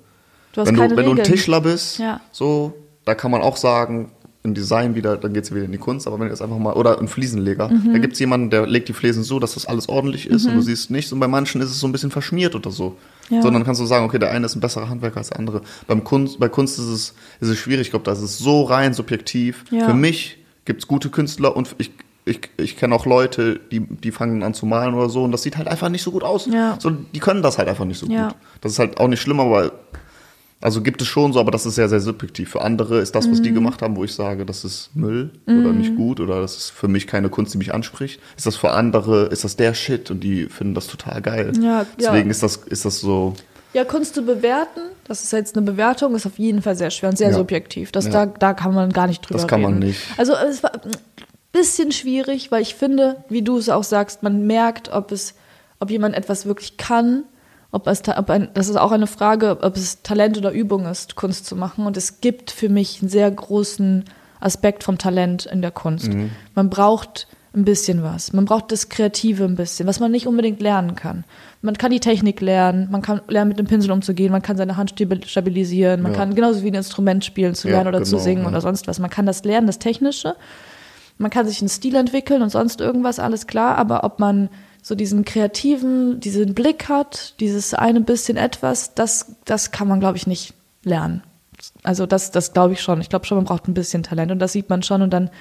Du 0.54 0.62
hast 0.62 0.68
wenn, 0.70 0.76
du, 0.76 0.96
wenn 0.96 1.06
du 1.06 1.12
ein. 1.12 1.24
Tischler 1.24 1.62
bist, 1.62 2.00
Ja. 2.00 2.22
so, 2.32 2.74
da 3.04 3.14
kann 3.14 3.30
man 3.32 3.42
auch 3.42 3.58
sagen, 3.58 4.12
im 4.46 4.54
Design 4.54 4.96
wieder, 4.96 5.18
dann 5.18 5.34
geht 5.34 5.44
es 5.44 5.54
wieder 5.54 5.66
in 5.66 5.72
die 5.74 5.78
Kunst, 5.78 6.08
aber 6.08 6.18
wenn 6.20 6.28
du 6.28 6.32
jetzt 6.32 6.42
einfach 6.42 6.58
mal, 6.58 6.74
oder 6.74 7.00
ein 7.02 7.08
Fliesenleger, 7.10 7.68
Mhm. 7.68 7.92
da 7.94 8.00
gibt 8.00 8.14
es 8.14 8.20
jemanden, 8.20 8.50
der 8.50 8.66
legt 8.66 8.88
die 8.88 8.94
Fliesen 8.94 9.24
so, 9.24 9.40
dass 9.40 9.56
das 9.56 9.66
alles 9.66 9.90
ordentlich 9.90 10.28
ist 10.30 10.46
und 10.46 10.56
du 10.56 10.62
siehst 10.62 10.90
nichts 10.92 11.12
und 11.12 11.20
bei 11.20 11.28
manchen 11.28 11.60
ist 11.62 11.70
es 11.72 11.80
so 11.80 11.88
ein 11.88 11.92
bisschen 11.92 12.12
verschmiert 12.12 12.56
oder 12.56 12.72
so. 12.72 12.96
Ja. 13.30 13.42
Sondern 13.42 13.64
kannst 13.66 13.82
du 13.82 13.86
sagen, 13.86 14.06
okay, 14.06 14.20
der 14.20 14.32
eine 14.32 14.46
ist 14.46 14.56
ein 14.56 14.60
besserer 14.62 14.88
Handwerker 14.88 15.18
als 15.18 15.30
der 15.30 15.40
andere. 15.40 15.62
Beim 15.88 16.04
Kunst, 16.04 16.40
bei 16.40 16.48
Kunst 16.48 16.78
ist 16.80 16.86
es, 16.86 17.14
ist 17.42 17.50
es 17.50 17.58
schwierig, 17.58 17.88
ich 17.88 17.90
glaube, 17.90 18.06
da 18.06 18.12
ist 18.14 18.22
es 18.22 18.38
so 18.38 18.64
rein 18.64 18.94
subjektiv. 18.94 19.66
Ja. 19.72 19.88
Für 19.88 19.94
mich 19.96 20.38
gibt 20.66 20.82
es 20.84 20.88
gute 20.88 21.10
Künstler 21.10 21.56
und 21.58 21.76
ich, 21.80 21.92
ich, 22.26 22.40
ich 22.58 22.78
kenne 22.78 22.94
auch 22.96 23.06
Leute, 23.06 23.60
die, 23.72 23.80
die 23.82 24.12
fangen 24.12 24.44
an 24.44 24.54
zu 24.54 24.66
malen 24.66 24.94
oder 24.94 25.10
so 25.10 25.24
und 25.24 25.32
das 25.32 25.42
sieht 25.44 25.58
halt 25.58 25.68
einfach 25.68 25.90
nicht 25.90 26.04
so 26.04 26.12
gut 26.12 26.24
aus. 26.24 26.46
Ja. 26.46 26.78
So, 26.80 26.92
die 26.92 27.20
können 27.20 27.42
das 27.42 27.58
halt 27.58 27.68
einfach 27.68 27.86
nicht 27.86 28.00
so 28.00 28.06
gut. 28.08 28.36
Das 28.62 28.72
ist 28.74 28.80
halt 28.80 29.00
auch 29.00 29.08
nicht 29.08 29.22
schlimm, 29.22 29.40
aber 29.40 29.72
also 30.66 30.82
gibt 30.82 31.02
es 31.02 31.08
schon 31.08 31.32
so, 31.32 31.40
aber 31.40 31.52
das 31.52 31.66
ist 31.66 31.76
sehr, 31.76 31.88
sehr 31.88 32.00
subjektiv. 32.02 32.50
Für 32.50 32.62
andere 32.62 33.00
ist 33.00 33.14
das, 33.16 33.30
was 33.32 33.40
Mhm. 33.40 33.44
die 33.44 33.54
gemacht 33.54 33.82
haben, 33.82 33.96
wo 33.96 34.04
ich 34.04 34.14
sage, 34.14 34.46
das 34.46 34.66
ist 34.66 34.90
Müll 34.96 35.30
oder 35.46 35.72
nicht 35.74 35.96
gut 35.96 36.20
oder 36.20 36.42
das 36.42 36.58
ist 36.58 36.70
für 36.72 36.88
mich 36.88 37.08
keine 37.08 37.30
Kunst, 37.30 37.54
die 37.54 37.58
mich 37.60 37.74
anspricht. 37.74 38.20
Ist 38.36 38.46
das 38.48 38.56
für 38.56 38.72
andere, 38.72 39.28
ist 39.28 39.44
das 39.44 39.56
der 39.56 39.74
Shit 39.74 40.10
und 40.12 40.22
die 40.22 40.46
finden 40.48 40.74
das 40.74 40.88
total 40.88 41.22
geil. 41.22 41.54
Ja, 41.62 41.86
Deswegen 42.00 42.28
ja. 42.28 42.32
ist 42.32 42.42
das, 42.44 42.58
ist 42.58 42.84
das 42.84 43.00
so, 43.00 43.34
Ja, 43.74 43.84
Kunst 43.86 44.16
zu 44.16 44.22
bewerten, 44.24 44.80
das 45.08 45.24
ist 45.24 45.34
jetzt 45.34 45.56
eine 45.58 45.66
Bewertung, 45.66 46.16
ist 46.16 46.26
auf 46.26 46.40
jeden 46.40 46.62
Fall 46.62 46.76
sehr 46.76 46.90
schwer 46.92 47.10
und 47.10 47.18
sehr 47.18 47.30
Ja. 47.30 47.36
subjektiv. 47.36 47.92
Das, 47.92 48.10
da, 48.10 48.26
da 48.26 48.54
kann 48.54 48.74
man 48.74 48.92
gar 48.92 49.06
nicht 49.08 49.22
drüber 49.22 49.38
Das 49.40 49.48
kann 49.48 49.62
man 49.62 49.74
reden. 49.76 49.88
nicht. 49.88 50.02
Also 50.18 50.34
es 50.34 50.64
war 50.64 50.74
ein 50.74 50.92
bisschen 51.52 51.92
schwierig, 51.92 52.52
weil 52.52 52.62
ich 52.62 52.76
finde, 52.76 53.18
wie 53.30 53.42
du 53.42 53.58
es 53.58 53.70
auch 53.70 53.84
sagst, 53.84 54.24
man 54.24 54.48
merkt, 54.48 54.92
ob 54.92 55.12
es, 55.12 55.36
ob 55.80 55.90
jemand 55.92 56.16
etwas 56.16 56.46
wirklich 56.46 56.78
kann, 56.78 57.24
ob 57.76 57.88
es, 57.88 58.02
ob 58.08 58.30
ein, 58.30 58.48
das 58.54 58.70
ist 58.70 58.78
auch 58.78 58.92
eine 58.92 59.08
Frage, 59.08 59.60
ob 59.62 59.76
es 59.76 60.02
Talent 60.02 60.38
oder 60.38 60.52
Übung 60.52 60.86
ist, 60.86 61.16
Kunst 61.16 61.46
zu 61.46 61.56
machen. 61.56 61.86
Und 61.86 61.98
es 61.98 62.22
gibt 62.22 62.52
für 62.52 62.70
mich 62.70 63.02
einen 63.02 63.10
sehr 63.10 63.30
großen 63.30 64.06
Aspekt 64.40 64.84
vom 64.84 64.98
Talent 64.98 65.46
in 65.46 65.62
der 65.62 65.72
Kunst. 65.72 66.14
Mhm. 66.14 66.32
Man 66.56 66.70
braucht 66.70 67.28
ein 67.54 67.64
bisschen 67.66 68.04
was. 68.04 68.34
Man 68.34 68.46
braucht 68.46 68.72
das 68.72 68.90
Kreative 68.90 69.46
ein 69.46 69.56
bisschen, 69.56 69.88
was 69.88 70.00
man 70.00 70.12
nicht 70.12 70.28
unbedingt 70.28 70.62
lernen 70.62 70.96
kann. 70.96 71.24
Man 71.62 71.78
kann 71.78 71.92
die 71.92 72.02
Technik 72.02 72.42
lernen, 72.42 72.90
man 72.92 73.02
kann 73.02 73.22
lernen, 73.30 73.50
mit 73.50 73.60
dem 73.60 73.66
Pinsel 73.66 73.92
umzugehen, 73.92 74.32
man 74.32 74.42
kann 74.42 74.58
seine 74.58 74.76
Hand 74.78 74.92
stabil- 74.92 75.26
stabilisieren, 75.26 76.02
man 76.02 76.12
Ja. 76.12 76.18
kann 76.18 76.36
genauso 76.36 76.64
wie 76.64 76.68
ein 76.68 76.74
Instrument 76.76 77.24
spielen 77.24 77.56
zu 77.56 77.68
Ja, 77.70 77.76
lernen 77.76 77.88
oder 77.90 78.04
zu 78.04 78.12
genau, 78.12 78.24
singen 78.24 78.42
ja. 78.44 78.50
oder 78.50 78.62
sonst 78.62 78.88
was. 78.88 79.00
Man 79.00 79.10
kann 79.10 79.26
das 79.26 79.44
lernen, 79.46 79.68
das 79.68 79.80
Technische. 79.80 80.36
Man 81.18 81.32
kann 81.32 81.48
sich 81.48 81.62
einen 81.62 81.70
Stil 81.70 81.96
entwickeln 81.96 82.42
und 82.42 82.50
sonst 82.50 82.82
irgendwas, 82.82 83.20
alles 83.20 83.48
klar, 83.48 83.78
aber 83.78 84.04
ob 84.04 84.20
man 84.20 84.50
so 84.86 84.94
diesen 84.94 85.26
kreativen, 85.26 86.20
diesen 86.20 86.54
Blick 86.54 86.90
hat, 86.90 87.34
dieses 87.40 87.74
eine 87.74 88.02
bisschen 88.02 88.38
etwas, 88.38 88.94
das, 88.94 89.34
das 89.44 89.72
kann 89.72 89.88
man, 89.88 90.00
glaube 90.00 90.16
ich, 90.16 90.28
nicht 90.28 90.54
lernen. 90.84 91.24
Also 91.82 92.06
das, 92.06 92.30
das 92.30 92.54
glaube 92.54 92.74
ich 92.74 92.82
schon. 92.82 93.02
Ich 93.02 93.10
glaube 93.10 93.26
schon, 93.26 93.38
man 93.38 93.46
braucht 93.46 93.68
ein 93.68 93.74
bisschen 93.74 94.04
Talent 94.04 94.32
und 94.32 94.38
das 94.38 94.52
sieht 94.52 94.70
man 94.70 94.84
schon 94.84 95.02
und 95.02 95.10
dann, 95.10 95.32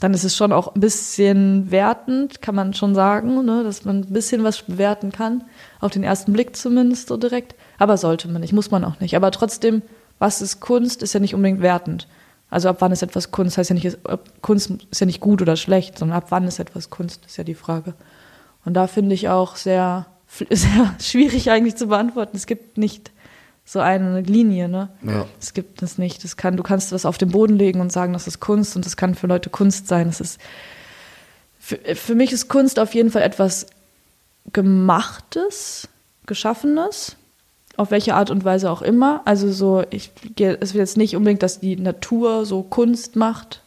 dann 0.00 0.12
ist 0.12 0.24
es 0.24 0.36
schon 0.36 0.52
auch 0.52 0.74
ein 0.74 0.80
bisschen 0.80 1.70
wertend, 1.70 2.42
kann 2.42 2.56
man 2.56 2.74
schon 2.74 2.96
sagen, 2.96 3.44
ne, 3.44 3.62
dass 3.62 3.84
man 3.84 4.00
ein 4.00 4.12
bisschen 4.12 4.42
was 4.42 4.62
bewerten 4.62 5.12
kann, 5.12 5.44
auf 5.78 5.92
den 5.92 6.02
ersten 6.02 6.32
Blick 6.32 6.56
zumindest 6.56 7.06
so 7.06 7.16
direkt. 7.16 7.54
Aber 7.78 7.96
sollte 7.96 8.26
man 8.26 8.40
nicht, 8.40 8.52
muss 8.52 8.72
man 8.72 8.84
auch 8.84 8.98
nicht. 8.98 9.14
Aber 9.14 9.30
trotzdem, 9.30 9.82
was 10.18 10.42
ist 10.42 10.58
Kunst, 10.58 11.04
ist 11.04 11.12
ja 11.12 11.20
nicht 11.20 11.36
unbedingt 11.36 11.62
wertend. 11.62 12.08
Also 12.50 12.68
ab 12.68 12.78
wann 12.80 12.90
ist 12.90 13.04
etwas 13.04 13.30
Kunst, 13.30 13.56
heißt 13.56 13.70
ja 13.70 13.74
nicht, 13.74 13.98
ob 14.02 14.42
Kunst 14.42 14.72
ist 14.90 14.98
ja 14.98 15.06
nicht 15.06 15.20
gut 15.20 15.42
oder 15.42 15.54
schlecht, 15.54 15.96
sondern 15.96 16.18
ab 16.18 16.26
wann 16.30 16.48
ist 16.48 16.58
etwas 16.58 16.90
Kunst, 16.90 17.24
ist 17.26 17.36
ja 17.36 17.44
die 17.44 17.54
Frage. 17.54 17.94
Und 18.64 18.74
da 18.74 18.86
finde 18.86 19.14
ich 19.14 19.28
auch 19.28 19.56
sehr, 19.56 20.06
sehr 20.50 20.94
schwierig 21.00 21.50
eigentlich 21.50 21.76
zu 21.76 21.88
beantworten. 21.88 22.36
Es 22.36 22.46
gibt 22.46 22.78
nicht 22.78 23.10
so 23.64 23.78
eine 23.78 24.20
Linie, 24.22 24.68
ne? 24.68 24.88
Ja. 25.02 25.26
Es 25.40 25.54
gibt 25.54 25.82
es 25.82 25.96
nicht. 25.96 26.24
Es 26.24 26.36
kann, 26.36 26.56
du 26.56 26.62
kannst 26.62 26.92
was 26.92 27.06
auf 27.06 27.18
den 27.18 27.30
Boden 27.30 27.56
legen 27.56 27.80
und 27.80 27.92
sagen, 27.92 28.12
das 28.12 28.26
ist 28.26 28.40
Kunst 28.40 28.74
und 28.74 28.84
das 28.84 28.96
kann 28.96 29.14
für 29.14 29.28
Leute 29.28 29.48
Kunst 29.48 29.86
sein. 29.86 30.08
Es 30.08 30.20
ist, 30.20 30.40
für, 31.60 31.76
für 31.94 32.14
mich 32.14 32.32
ist 32.32 32.48
Kunst 32.48 32.80
auf 32.80 32.94
jeden 32.94 33.10
Fall 33.10 33.22
etwas 33.22 33.66
Gemachtes, 34.52 35.88
Geschaffenes, 36.26 37.16
auf 37.76 37.90
welche 37.90 38.14
Art 38.14 38.30
und 38.30 38.44
Weise 38.44 38.70
auch 38.70 38.82
immer. 38.82 39.22
Also 39.24 39.52
so, 39.52 39.84
ich 39.90 40.10
gehe, 40.34 40.58
es 40.60 40.74
wird 40.74 40.80
jetzt 40.80 40.96
nicht 40.96 41.14
unbedingt, 41.14 41.42
dass 41.42 41.60
die 41.60 41.76
Natur 41.76 42.44
so 42.46 42.62
Kunst 42.62 43.14
macht. 43.14 43.62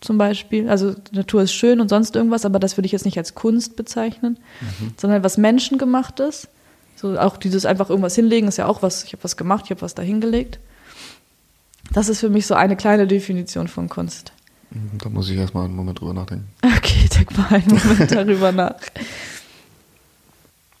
Zum 0.00 0.18
Beispiel. 0.18 0.68
Also 0.68 0.94
Natur 1.12 1.42
ist 1.42 1.52
schön 1.52 1.80
und 1.80 1.88
sonst 1.88 2.14
irgendwas, 2.16 2.44
aber 2.44 2.58
das 2.58 2.76
würde 2.76 2.86
ich 2.86 2.92
jetzt 2.92 3.04
nicht 3.04 3.18
als 3.18 3.34
Kunst 3.34 3.76
bezeichnen, 3.76 4.38
Mhm. 4.60 4.92
sondern 4.96 5.22
was 5.24 5.36
menschengemachtes. 5.38 6.48
So 6.96 7.18
auch 7.18 7.36
dieses 7.36 7.64
einfach 7.66 7.90
irgendwas 7.90 8.14
hinlegen 8.16 8.48
ist 8.48 8.56
ja 8.58 8.66
auch 8.66 8.82
was, 8.82 9.04
ich 9.04 9.12
habe 9.12 9.24
was 9.24 9.36
gemacht, 9.36 9.64
ich 9.66 9.70
habe 9.70 9.82
was 9.82 9.94
da 9.94 10.02
hingelegt. 10.02 10.58
Das 11.92 12.08
ist 12.08 12.20
für 12.20 12.28
mich 12.28 12.46
so 12.46 12.54
eine 12.54 12.76
kleine 12.76 13.06
Definition 13.06 13.66
von 13.68 13.88
Kunst. 13.88 14.32
Da 14.98 15.08
muss 15.08 15.30
ich 15.30 15.36
erstmal 15.38 15.64
einen 15.64 15.76
Moment 15.76 16.00
drüber 16.00 16.12
nachdenken. 16.12 16.48
Okay, 16.62 17.08
denk 17.16 17.36
mal 17.38 17.46
einen 17.50 17.68
Moment 17.68 18.10
darüber 18.14 18.52
nach. 18.52 18.74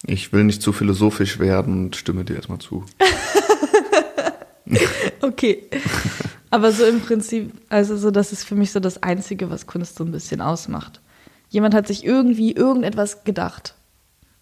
Ich 0.06 0.32
will 0.32 0.44
nicht 0.44 0.60
zu 0.62 0.72
philosophisch 0.72 1.38
werden 1.38 1.86
und 1.86 1.96
stimme 1.96 2.24
dir 2.24 2.34
erstmal 2.36 2.58
zu. 2.58 2.84
Okay. 5.20 5.62
Aber 6.50 6.72
so 6.72 6.84
im 6.84 7.00
Prinzip, 7.00 7.52
also 7.68 7.96
so, 7.96 8.10
das 8.10 8.32
ist 8.32 8.44
für 8.44 8.54
mich 8.54 8.72
so 8.72 8.80
das 8.80 9.02
Einzige, 9.02 9.50
was 9.50 9.66
Kunst 9.66 9.96
so 9.96 10.04
ein 10.04 10.12
bisschen 10.12 10.40
ausmacht. 10.40 11.00
Jemand 11.50 11.74
hat 11.74 11.86
sich 11.86 12.04
irgendwie 12.04 12.52
irgendetwas 12.52 13.24
gedacht. 13.24 13.74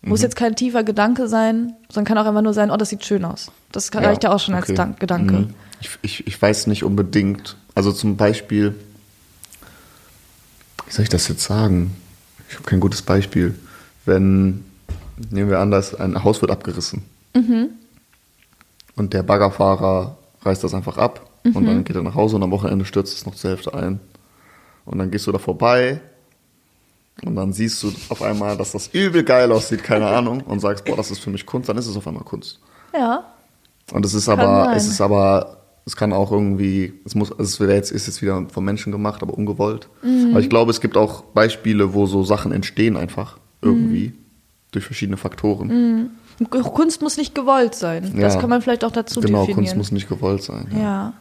Muss 0.03 0.23
jetzt 0.23 0.37
kein 0.37 0.55
tiefer 0.55 0.85
Gedanke 0.85 1.27
sein, 1.27 1.75
sondern 1.89 2.05
kann 2.05 2.19
auch 2.19 2.29
einfach 2.29 2.43
nur 2.43 2.55
sein, 2.55 2.71
oh, 2.71 2.77
das 2.77 2.91
sieht 2.91 3.05
schön 3.05 3.25
aus. 3.25 3.51
Das 3.73 3.91
kann- 3.91 4.05
reicht 4.05 4.23
ja 4.23 4.33
auch 4.33 4.39
schon 4.39 4.55
als 4.55 4.65
okay. 4.67 4.75
Dank 4.75 5.01
Gedanke. 5.01 5.35
Mhm. 5.35 5.55
Ich, 5.81 5.91
ich, 6.03 6.27
ich 6.29 6.41
weiß 6.41 6.69
nicht 6.69 6.85
unbedingt. 6.85 7.57
Also 7.75 7.91
zum 7.91 8.17
Beispiel, 8.17 8.75
wie 10.87 10.93
soll 10.93 11.03
ich 11.03 11.09
das 11.09 11.27
jetzt 11.27 11.43
sagen? 11.43 11.97
Ich 12.49 12.55
habe 12.55 12.65
kein 12.65 12.79
gutes 12.79 13.03
Beispiel. 13.03 13.57
Wenn, 14.05 14.65
nehmen 15.31 15.51
wir 15.51 15.59
an, 15.59 15.73
dass 15.73 15.95
ein 15.95 16.23
Haus 16.23 16.41
wird 16.41 16.53
abgerissen. 16.53 17.03
Mhm. 17.35 17.71
Und 18.95 19.13
der 19.13 19.25
Baggerfahrer 19.25 20.17
reißt 20.43 20.63
das 20.63 20.73
einfach 20.75 20.99
ab 20.99 21.29
und 21.55 21.63
Mhm. 21.63 21.67
dann 21.67 21.85
geht 21.85 21.97
er 21.97 22.03
nach 22.03 22.15
Hause 22.15 22.37
und 22.37 22.43
am 22.43 22.51
Wochenende 22.51 22.85
stürzt 22.85 23.17
es 23.17 23.27
noch 23.27 23.35
zur 23.35 23.51
Hälfte 23.51 23.75
ein. 23.75 24.01
Und 24.85 24.99
dann 24.99 25.11
gehst 25.11 25.27
du 25.27 25.33
da 25.33 25.39
vorbei 25.39 26.01
und 27.25 27.35
dann 27.35 27.53
siehst 27.53 27.83
du 27.83 27.93
auf 28.09 28.23
einmal, 28.23 28.57
dass 28.57 28.73
das 28.73 28.89
übel 28.89 29.25
geil 29.25 29.51
aussieht, 29.51 29.83
keine 29.83 30.07
Ahnung, 30.07 30.43
und 30.43 30.61
sagst, 30.61 30.85
boah, 30.85 30.97
das 30.97 31.11
ist 31.11 31.19
für 31.21 31.31
mich 31.31 31.45
Kunst, 31.47 31.69
dann 31.69 31.77
ist 31.79 31.87
es 31.87 31.97
auf 31.97 32.07
einmal 32.07 32.25
Kunst. 32.25 32.61
Ja. 32.95 33.25
Und 33.93 34.05
es 34.05 34.15
ist 34.15 34.27
Kann 34.27 34.39
aber, 34.41 34.65
sein. 34.67 34.77
es 34.77 34.87
ist 34.87 35.01
aber, 35.01 35.57
es 35.85 35.97
kann 35.97 36.13
auch 36.13 36.31
irgendwie, 36.33 36.93
es 37.05 37.15
muss, 37.15 37.31
es 37.39 37.59
wäre 37.61 37.75
jetzt, 37.75 37.91
ist 37.93 38.07
jetzt 38.07 38.21
wieder 38.23 38.45
vom 38.53 38.65
Menschen 38.65 38.93
gemacht, 38.93 39.23
aber 39.23 39.35
ungewollt. 39.35 39.89
Mhm. 40.03 40.31
Aber 40.33 40.41
ich 40.41 40.51
glaube, 40.51 40.71
es 40.71 40.81
gibt 40.81 40.97
auch 40.97 41.23
Beispiele, 41.23 41.95
wo 41.95 42.07
so 42.07 42.23
Sachen 42.25 42.53
entstehen 42.53 42.97
einfach 42.97 43.39
irgendwie 43.63 44.09
Mhm. 44.09 44.15
durch 44.73 44.85
verschiedene 44.85 45.17
Faktoren. 45.17 46.11
Kunst 46.51 47.01
muss 47.03 47.17
nicht 47.17 47.35
gewollt 47.35 47.75
sein. 47.75 48.13
Das 48.21 48.35
Ja. 48.35 48.41
kann 48.41 48.51
man 48.51 48.61
vielleicht 48.61 48.85
auch 48.85 48.91
dazu 48.93 49.21
genau, 49.21 49.41
definieren. 49.47 49.65
Kunst 49.65 49.77
muss 49.77 49.91
nicht 49.93 50.09
gewollt 50.09 50.43
sein. 50.43 50.67
Ja. 50.73 50.79
ja. 50.81 51.13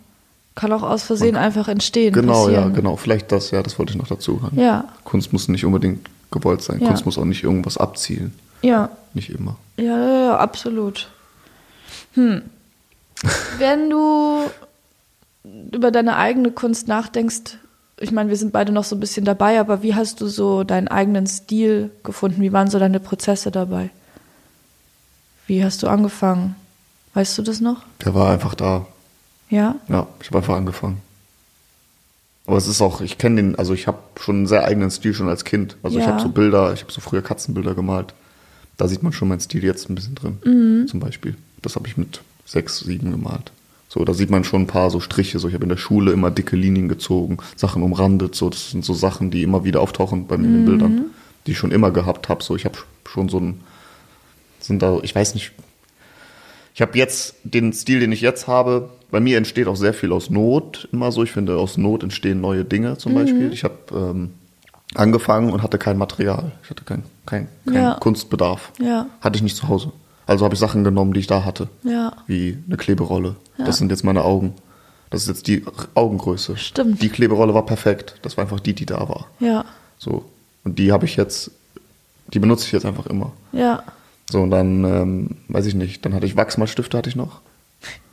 Kann 0.56 0.72
auch 0.72 0.84
aus 0.84 1.04
Versehen 1.04 1.36
einfach 1.36 1.68
entstehen. 1.68 2.14
Genau, 2.14 2.48
ja, 2.48 2.56
passieren. 2.56 2.74
genau. 2.74 2.96
Vielleicht 2.96 3.32
das, 3.32 3.52
ja, 3.52 3.62
das 3.62 3.78
wollte 3.78 3.92
ich 3.92 3.98
noch 3.98 4.08
dazu 4.08 4.42
hören. 4.42 4.58
Ja. 4.58 4.86
Kunst 5.04 5.34
muss 5.34 5.50
nicht 5.50 5.66
unbedingt 5.66 6.10
gewollt 6.32 6.62
sein. 6.62 6.80
Ja. 6.80 6.88
Kunst 6.88 7.06
muss 7.06 7.18
auch 7.18 7.26
nicht 7.26 7.44
irgendwas 7.44 7.78
abzielen. 7.78 8.34
Ja. 8.62 8.90
Nicht 9.14 9.30
immer. 9.30 9.58
Ja, 9.78 9.98
ja, 9.98 10.26
ja, 10.26 10.38
absolut. 10.38 11.10
Hm. 12.14 12.42
Wenn 13.58 13.90
du 13.90 14.44
über 15.72 15.92
deine 15.92 16.16
eigene 16.16 16.52
Kunst 16.52 16.88
nachdenkst, 16.88 17.58
ich 18.00 18.12
meine, 18.12 18.30
wir 18.30 18.38
sind 18.38 18.52
beide 18.52 18.72
noch 18.72 18.84
so 18.84 18.96
ein 18.96 19.00
bisschen 19.00 19.26
dabei, 19.26 19.60
aber 19.60 19.84
wie 19.84 19.96
hast 19.96 20.20
du 20.22 20.28
so 20.28 20.64
deinen 20.64 20.88
eigenen 20.88 21.28
Stil 21.28 21.92
gefunden? 22.04 22.42
Wie 22.42 22.52
waren 22.52 22.70
so 22.70 22.80
deine 22.80 23.00
Prozesse 23.00 23.52
dabei? 23.52 23.90
Wie 25.48 25.64
hast 25.64 25.84
du 25.84 25.88
angefangen? 25.88 26.56
Weißt 27.14 27.38
du 27.38 27.42
das 27.42 27.62
noch? 27.62 27.84
Der 28.04 28.14
war 28.14 28.32
einfach 28.32 28.56
da. 28.56 28.86
Ja? 29.50 29.76
Ja, 29.90 30.08
ich 30.22 30.28
habe 30.28 30.38
einfach 30.40 30.56
angefangen. 30.56 30.98
Aber 32.48 32.58
es 32.58 32.68
ist 32.68 32.82
auch, 32.82 33.02
ich 33.02 33.18
kenne 33.18 33.38
den, 33.38 33.56
also 33.58 33.74
ich 33.74 33.88
habe 33.88 33.98
schon 34.20 34.36
einen 34.38 34.48
sehr 34.48 34.66
eigenen 34.66 34.92
Stil 34.92 35.14
schon 35.14 35.30
als 35.30 35.46
Kind. 35.46 35.78
Also 35.82 35.98
ich 35.98 36.06
Ja. 36.06 36.12
habe 36.12 36.22
so 36.22 36.30
Bilder, 36.30 36.74
ich 36.74 36.82
habe 36.82 36.92
so 36.92 37.02
früher 37.02 37.22
Katzenbilder 37.24 37.74
gemalt. 37.74 38.14
Da 38.78 38.88
sieht 38.88 39.02
man 39.04 39.14
schon 39.14 39.30
meinen 39.30 39.40
Stil 39.40 39.64
jetzt 39.64 39.90
ein 39.90 39.96
bisschen 39.96 40.16
drin. 40.16 40.38
Mhm. 40.44 40.88
Zum 40.88 41.00
Beispiel. 41.00 41.36
Das 41.62 41.76
habe 41.76 41.88
ich 41.88 41.98
mit 41.98 42.22
sechs, 42.46 42.80
sieben 42.80 43.10
gemalt. 43.12 43.52
So, 43.90 44.04
da 44.06 44.14
sieht 44.14 44.30
man 44.30 44.44
schon 44.44 44.64
ein 44.64 44.68
paar 44.68 44.92
so 44.92 45.00
Striche. 45.00 45.40
So, 45.40 45.48
ich 45.48 45.54
habe 45.54 45.64
in 45.64 45.70
der 45.70 45.78
Schule 45.78 46.12
immer 46.12 46.30
dicke 46.30 46.56
Linien 46.56 46.88
gezogen, 46.90 47.38
Sachen 47.56 47.82
umrandet. 47.82 48.36
So, 48.36 48.50
das 48.50 48.72
sind 48.72 48.84
so 48.86 48.94
Sachen, 48.94 49.32
die 49.32 49.42
immer 49.42 49.64
wieder 49.64 49.80
auftauchen 49.82 50.28
bei 50.28 50.38
mir 50.38 50.46
in 50.48 50.52
Mhm. 50.52 50.56
den 50.58 50.66
Bildern, 50.66 51.06
die 51.48 51.52
ich 51.52 51.58
schon 51.58 51.72
immer 51.72 51.90
gehabt 51.92 52.30
habe. 52.30 52.44
So, 52.44 52.56
ich 52.56 52.66
habe 52.66 52.78
schon 53.08 53.30
so 53.30 53.40
ein, 53.40 53.62
sind 54.60 54.82
da, 54.82 55.00
ich 55.02 55.16
weiß 55.16 55.34
nicht, 55.34 55.52
ich 56.76 56.82
habe 56.82 56.98
jetzt 56.98 57.36
den 57.44 57.72
Stil, 57.74 58.02
den 58.02 58.12
ich 58.12 58.22
jetzt 58.22 58.48
habe. 58.48 58.90
Bei 59.16 59.22
mir 59.22 59.38
entsteht 59.38 59.68
auch 59.70 59.78
sehr 59.78 59.94
viel 59.94 60.12
aus 60.12 60.30
Not 60.30 60.90
immer 60.92 61.10
so. 61.10 61.24
Ich 61.24 61.32
finde, 61.32 61.56
aus 61.56 61.78
Not 61.78 62.04
entstehen 62.04 62.42
neue 62.42 62.66
Dinge 62.66 62.98
zum 62.98 63.14
Beispiel. 63.14 63.54
Ich 63.54 63.64
habe 63.64 63.78
ähm, 63.94 64.34
angefangen 64.94 65.54
und 65.54 65.64
hatte 65.64 65.78
kein 65.78 65.98
Material. 65.98 66.52
Ich 66.62 66.70
hatte 66.70 66.84
kein, 66.84 67.04
kein, 67.26 67.48
kein 67.66 67.74
Ja. 67.76 67.94
Kunstbedarf. 67.94 68.74
Ja. 68.78 69.06
Hatte 69.22 69.38
ich 69.38 69.42
nicht 69.42 69.56
zu 69.56 69.70
Hause. 69.70 69.94
Also 70.28 70.44
habe 70.44 70.54
ich 70.54 70.60
Sachen 70.60 70.84
genommen, 70.84 71.14
die 71.14 71.22
ich 71.22 71.28
da 71.28 71.46
hatte. 71.46 71.70
Ja. 71.84 72.12
Wie 72.28 72.58
eine 72.68 72.76
Kleberolle. 72.76 73.38
Das 73.58 73.78
sind 73.78 73.90
jetzt 73.90 74.04
meine 74.04 74.26
Augen. 74.26 74.54
Das 75.12 75.22
ist 75.22 75.30
jetzt 75.30 75.48
die 75.48 75.64
Augengröße. 75.94 76.58
Stimmt. 76.58 77.02
Die 77.02 77.08
Kleberolle 77.08 77.54
war 77.54 77.66
perfekt. 77.66 78.16
Das 78.22 78.36
war 78.36 78.42
einfach 78.44 78.60
die, 78.60 78.74
die 78.74 78.86
da 78.86 79.08
war. 79.08 79.28
Ja. 79.40 79.64
So. 79.98 80.26
Und 80.66 80.78
die 80.78 80.92
habe 80.92 81.06
ich 81.06 81.16
jetzt, 81.16 81.52
die 82.34 82.40
benutze 82.40 82.66
ich 82.66 82.74
jetzt 82.74 82.86
einfach 82.86 83.06
immer. 83.06 83.32
Ja. 83.54 83.82
So, 84.30 84.42
und 84.42 84.52
dann, 84.52 84.84
ähm, 84.84 85.30
weiß 85.48 85.68
ich 85.68 85.74
nicht, 85.76 86.04
dann 86.06 86.14
hatte 86.14 86.26
ich 86.26 86.36
Wachsmalstifte, 86.36 86.98
hatte 86.98 87.10
ich 87.10 87.16
noch. 87.16 87.40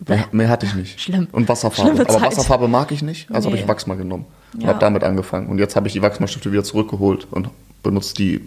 Mehr, 0.06 0.26
mehr 0.32 0.48
hatte 0.48 0.66
ich 0.66 0.74
nicht. 0.74 1.00
Schlimm. 1.00 1.28
Und 1.32 1.48
Wasserfarbe. 1.48 2.02
Aber. 2.08 2.20
Wasserfarbe 2.22 2.68
mag 2.68 2.90
ich 2.92 3.02
nicht, 3.02 3.30
also 3.30 3.46
habe 3.48 3.56
Nee. 3.56 3.62
ich 3.62 3.68
Wachsmal 3.68 3.96
genommen. 3.96 4.26
Und 4.54 4.62
Ja. 4.62 4.68
habe 4.68 4.78
damit 4.78 5.04
angefangen. 5.04 5.48
Und 5.48 5.58
jetzt 5.58 5.76
habe 5.76 5.86
ich 5.86 5.92
die 5.92 6.02
Wachsmalstifte 6.02 6.50
wieder 6.52 6.64
zurückgeholt 6.64 7.26
und 7.30 7.48
benutze 7.82 8.14
die, 8.14 8.40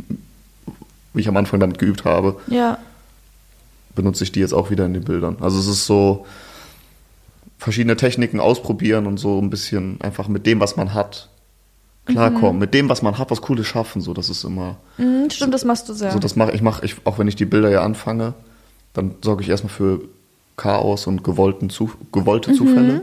wie 1.14 1.22
ich 1.22 1.28
am 1.28 1.38
Anfang 1.38 1.60
damit 1.60 1.80
geübt 1.80 2.04
habe, 2.06 2.38
Ja. 2.48 2.78
benutze 3.96 4.24
ich 4.26 4.32
die 4.32 4.40
jetzt 4.42 4.54
auch 4.54 4.70
wieder 4.70 4.86
in 4.86 4.94
den 4.94 5.04
Bildern. 5.04 5.38
Also 5.40 5.60
es 5.60 5.68
ist 5.68 5.86
so 5.86 6.26
verschiedene 7.58 7.96
Techniken 7.96 8.40
ausprobieren 8.40 9.08
und 9.08 9.18
so 9.18 9.40
ein 9.42 9.50
bisschen 9.50 10.00
einfach 10.02 10.28
mit 10.28 10.46
dem, 10.46 10.60
was 10.60 10.76
man 10.76 10.94
hat, 10.94 11.30
klarkommen. 12.06 12.60
Mit 12.60 12.74
dem, 12.74 12.90
was 12.90 13.02
man 13.02 13.18
hat, 13.18 13.32
was 13.32 13.42
Cooles 13.42 13.66
schaffen. 13.66 14.02
So, 14.02 14.14
das 14.14 14.30
ist 14.30 14.44
immer. 14.44 14.76
Mhm, 14.98 15.30
stimmt, 15.32 15.54
das 15.54 15.66
machst 15.66 15.90
du 15.90 15.94
sehr. 15.94 16.12
So, 16.12 16.20
das 16.20 16.36
mache 16.36 16.52
ich, 16.52 16.62
mache 16.62 16.86
ich, 16.86 16.96
auch 17.06 17.18
wenn 17.18 17.28
ich 17.28 17.36
die 17.36 17.46
Bilder 17.46 17.70
ja 17.72 17.82
anfange, 17.82 18.34
dann 18.94 19.16
sorge 19.24 19.42
ich 19.44 19.50
erstmal 19.50 19.74
für 19.74 20.02
Chaos 20.58 21.08
und 21.08 21.24
gewollten 21.24 21.70
Zu, 21.70 21.92
gewollte 22.12 22.54
Zufälle. 22.54 23.02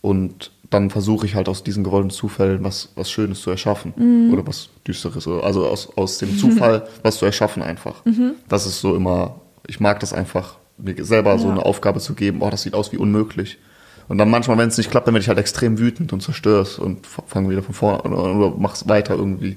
Und 0.00 0.50
dann 0.70 0.90
versuche 0.90 1.26
ich 1.26 1.34
halt 1.34 1.48
aus 1.48 1.62
diesen 1.62 1.84
gewollten 1.84 2.10
Zufällen 2.10 2.64
was, 2.64 2.90
was 2.96 3.10
Schönes 3.10 3.40
zu 3.40 3.50
erschaffen. 3.50 4.30
Oder 4.32 4.46
was 4.46 4.68
Düsteres. 4.86 5.26
Also 5.28 5.66
aus, 5.66 5.88
aus 5.96 6.18
dem 6.18 6.36
Zufall 6.38 6.86
was 7.02 7.18
zu 7.18 7.24
erschaffen 7.26 7.62
einfach. 7.62 7.96
Das 8.48 8.66
ist 8.66 8.80
so 8.80 8.94
immer, 8.96 9.36
ich 9.66 9.80
mag 9.80 10.00
das 10.00 10.12
einfach, 10.12 10.56
mir 10.78 11.04
selber 11.04 11.38
so 11.38 11.46
Ja. 11.46 11.52
eine 11.52 11.64
Aufgabe 11.64 12.00
zu 12.00 12.14
geben, 12.14 12.42
oh, 12.42 12.50
das 12.50 12.62
sieht 12.62 12.74
aus 12.74 12.92
wie 12.92 12.98
unmöglich. 12.98 13.58
Und 14.08 14.18
dann 14.18 14.30
manchmal, 14.30 14.56
wenn 14.58 14.68
es 14.68 14.76
nicht 14.78 14.90
klappt, 14.90 15.08
dann 15.08 15.14
werde 15.14 15.22
ich 15.22 15.28
halt 15.28 15.38
extrem 15.38 15.78
wütend 15.78 16.12
und 16.12 16.22
zerstör's 16.22 16.78
und 16.78 17.04
f- 17.06 17.22
fange 17.26 17.48
wieder 17.50 17.62
von 17.62 17.74
vorne 17.74 18.04
an 18.04 18.12
oder, 18.12 18.34
oder 18.36 18.54
mach's 18.56 18.88
weiter 18.88 19.14
irgendwie. 19.16 19.56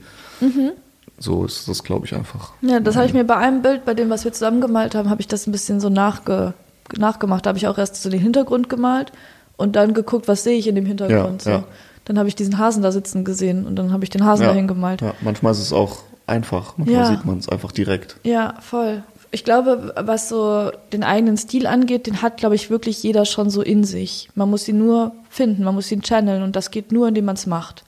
So 1.19 1.45
ist 1.45 1.67
das, 1.67 1.83
glaube 1.83 2.05
ich, 2.07 2.15
einfach. 2.15 2.53
Ja, 2.61 2.79
das 2.79 2.95
habe 2.95 3.05
ich 3.05 3.13
mir 3.13 3.25
bei 3.25 3.35
einem 3.35 3.61
Bild, 3.61 3.85
bei 3.85 3.93
dem, 3.93 4.09
was 4.09 4.23
wir 4.23 4.31
zusammen 4.33 4.61
gemalt 4.61 4.95
haben, 4.95 5.09
habe 5.09 5.21
ich 5.21 5.27
das 5.27 5.45
ein 5.45 5.51
bisschen 5.51 5.79
so 5.79 5.89
nachge 5.89 6.53
nachgemacht. 6.97 7.45
Da 7.45 7.49
habe 7.49 7.57
ich 7.57 7.67
auch 7.67 7.77
erst 7.77 8.01
so 8.01 8.09
den 8.09 8.19
Hintergrund 8.21 8.69
gemalt 8.69 9.11
und 9.57 9.75
dann 9.75 9.93
geguckt, 9.93 10.27
was 10.27 10.43
sehe 10.43 10.57
ich 10.57 10.67
in 10.67 10.75
dem 10.75 10.85
Hintergrund. 10.85 11.43
Ja, 11.45 11.51
so. 11.51 11.57
ja. 11.59 11.63
Dann 12.05 12.17
habe 12.17 12.27
ich 12.27 12.35
diesen 12.35 12.57
Hasen 12.57 12.81
da 12.81 12.91
sitzen 12.91 13.23
gesehen 13.23 13.65
und 13.67 13.75
dann 13.75 13.91
habe 13.91 14.03
ich 14.03 14.09
den 14.09 14.25
Hasen 14.25 14.45
dahin 14.47 14.67
gemalt. 14.67 15.01
Ja, 15.01 15.13
manchmal 15.21 15.51
ist 15.51 15.59
es 15.59 15.73
auch 15.73 15.99
einfach. 16.25 16.77
Manchmal 16.77 17.01
Ja. 17.01 17.05
sieht 17.05 17.25
man 17.25 17.37
es 17.37 17.47
einfach 17.49 17.71
direkt. 17.71 18.15
Ja, 18.23 18.55
voll. 18.61 19.03
Ich 19.31 19.43
glaube, 19.43 19.93
was 19.95 20.27
so 20.27 20.71
den 20.91 21.03
eigenen 21.03 21.37
Stil 21.37 21.67
angeht, 21.67 22.07
den 22.07 22.23
hat, 22.23 22.37
glaube 22.37 22.55
ich, 22.55 22.71
wirklich 22.71 23.03
jeder 23.03 23.25
schon 23.25 23.51
so 23.51 23.61
in 23.61 23.83
sich. 23.83 24.27
Man 24.33 24.49
muss 24.49 24.67
ihn 24.67 24.79
nur 24.79 25.11
finden, 25.29 25.63
man 25.63 25.75
muss 25.75 25.91
ihn 25.91 26.01
channeln 26.01 26.41
und 26.41 26.55
das 26.55 26.71
geht 26.71 26.91
nur, 26.91 27.07
indem 27.09 27.25
man 27.25 27.35
es 27.35 27.45
macht. 27.45 27.83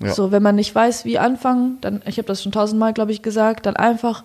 Ja. 0.00 0.12
So, 0.12 0.32
wenn 0.32 0.42
man 0.42 0.56
nicht 0.56 0.74
weiß, 0.74 1.04
wie 1.04 1.20
anfangen, 1.20 1.78
dann, 1.82 2.02
ich 2.06 2.18
habe 2.18 2.26
das 2.26 2.42
schon 2.42 2.50
tausendmal, 2.50 2.92
glaube 2.92 3.12
ich, 3.12 3.22
gesagt, 3.22 3.66
dann 3.66 3.76
einfach 3.76 4.24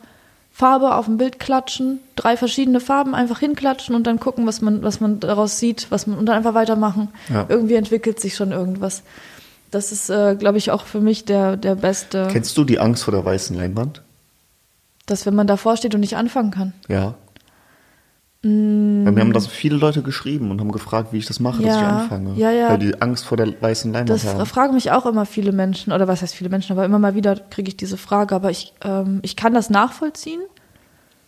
Farbe 0.58 0.96
auf 0.96 1.06
dem 1.06 1.18
Bild 1.18 1.38
klatschen, 1.38 2.00
drei 2.16 2.36
verschiedene 2.36 2.80
Farben 2.80 3.14
einfach 3.14 3.38
hinklatschen 3.38 3.94
und 3.94 4.08
dann 4.08 4.20
gucken, 4.20 4.48
was 4.48 4.60
man, 4.60 4.82
was 4.82 5.00
man 5.00 5.20
daraus 5.20 5.60
sieht, 5.60 5.86
was 5.92 6.08
man 6.08 6.18
und 6.18 6.26
dann 6.26 6.36
einfach 6.36 6.56
weitermachen. 6.56 7.10
Ja. 7.30 7.46
Irgendwie 7.48 7.76
entwickelt 7.76 8.20
sich 8.20 8.36
schon 8.36 8.52
irgendwas. 8.52 9.04
Das 9.70 9.92
ist, 9.92 10.10
äh, 10.10 10.36
glaube 10.36 10.58
ich, 10.58 10.72
auch 10.72 10.86
für 10.86 11.00
mich 11.00 11.26
der, 11.26 11.58
der 11.58 11.76
beste, 11.76 12.28
Kennst 12.32 12.58
du 12.58 12.64
die 12.64 12.80
Angst 12.80 13.04
vor 13.04 13.12
der 13.12 13.24
weißen 13.24 13.56
Leinwand? 13.56 14.02
dass 15.08 15.26
wenn 15.26 15.36
man 15.36 15.48
davor 15.48 15.78
steht 15.78 15.96
und 15.96 16.02
nicht 16.02 16.18
anfangen 16.18 16.52
kann. 16.52 16.74
Ja. 16.90 17.16
Mm. 18.48 19.06
Weil 19.06 19.12
mir 19.14 19.22
haben 19.22 19.34
das 19.34 19.48
viele 19.48 19.76
Leute 19.78 20.02
geschrieben 20.02 20.52
und 20.52 20.60
haben 20.60 20.72
gefragt, 20.72 21.10
wie 21.12 21.18
ich 21.18 21.26
das 21.26 21.40
mache, 21.40 21.62
dass 21.62 21.76
ich 21.76 21.82
Ja. 21.82 22.00
anfange. 22.00 22.34
Ja, 22.36 22.52
ja. 22.52 22.70
Weil 22.70 22.80
die 22.80 23.02
Angst 23.02 23.26
vor 23.26 23.38
der 23.38 23.50
weißen 23.62 23.92
Leinwand 23.92 24.10
Das 24.10 24.26
haben. 24.26 24.46
fragen 24.46 24.74
mich 24.76 24.92
auch 24.92 25.06
immer 25.06 25.26
viele 25.26 25.52
Menschen, 25.52 25.92
oder 25.94 26.08
was 26.08 26.22
heißt 26.22 26.34
viele 26.36 26.50
Menschen, 26.50 26.72
aber 26.74 26.86
immer 26.86 27.00
mal 27.00 27.16
wieder 27.16 27.36
kriege 27.36 27.70
ich 27.70 27.78
diese 27.78 27.98
Frage, 27.98 28.36
aber 28.36 28.50
ich, 28.52 28.74
ähm, 28.84 29.20
ich 29.22 29.36
kann 29.36 29.54
das 29.54 29.70
nachvollziehen, 29.70 30.42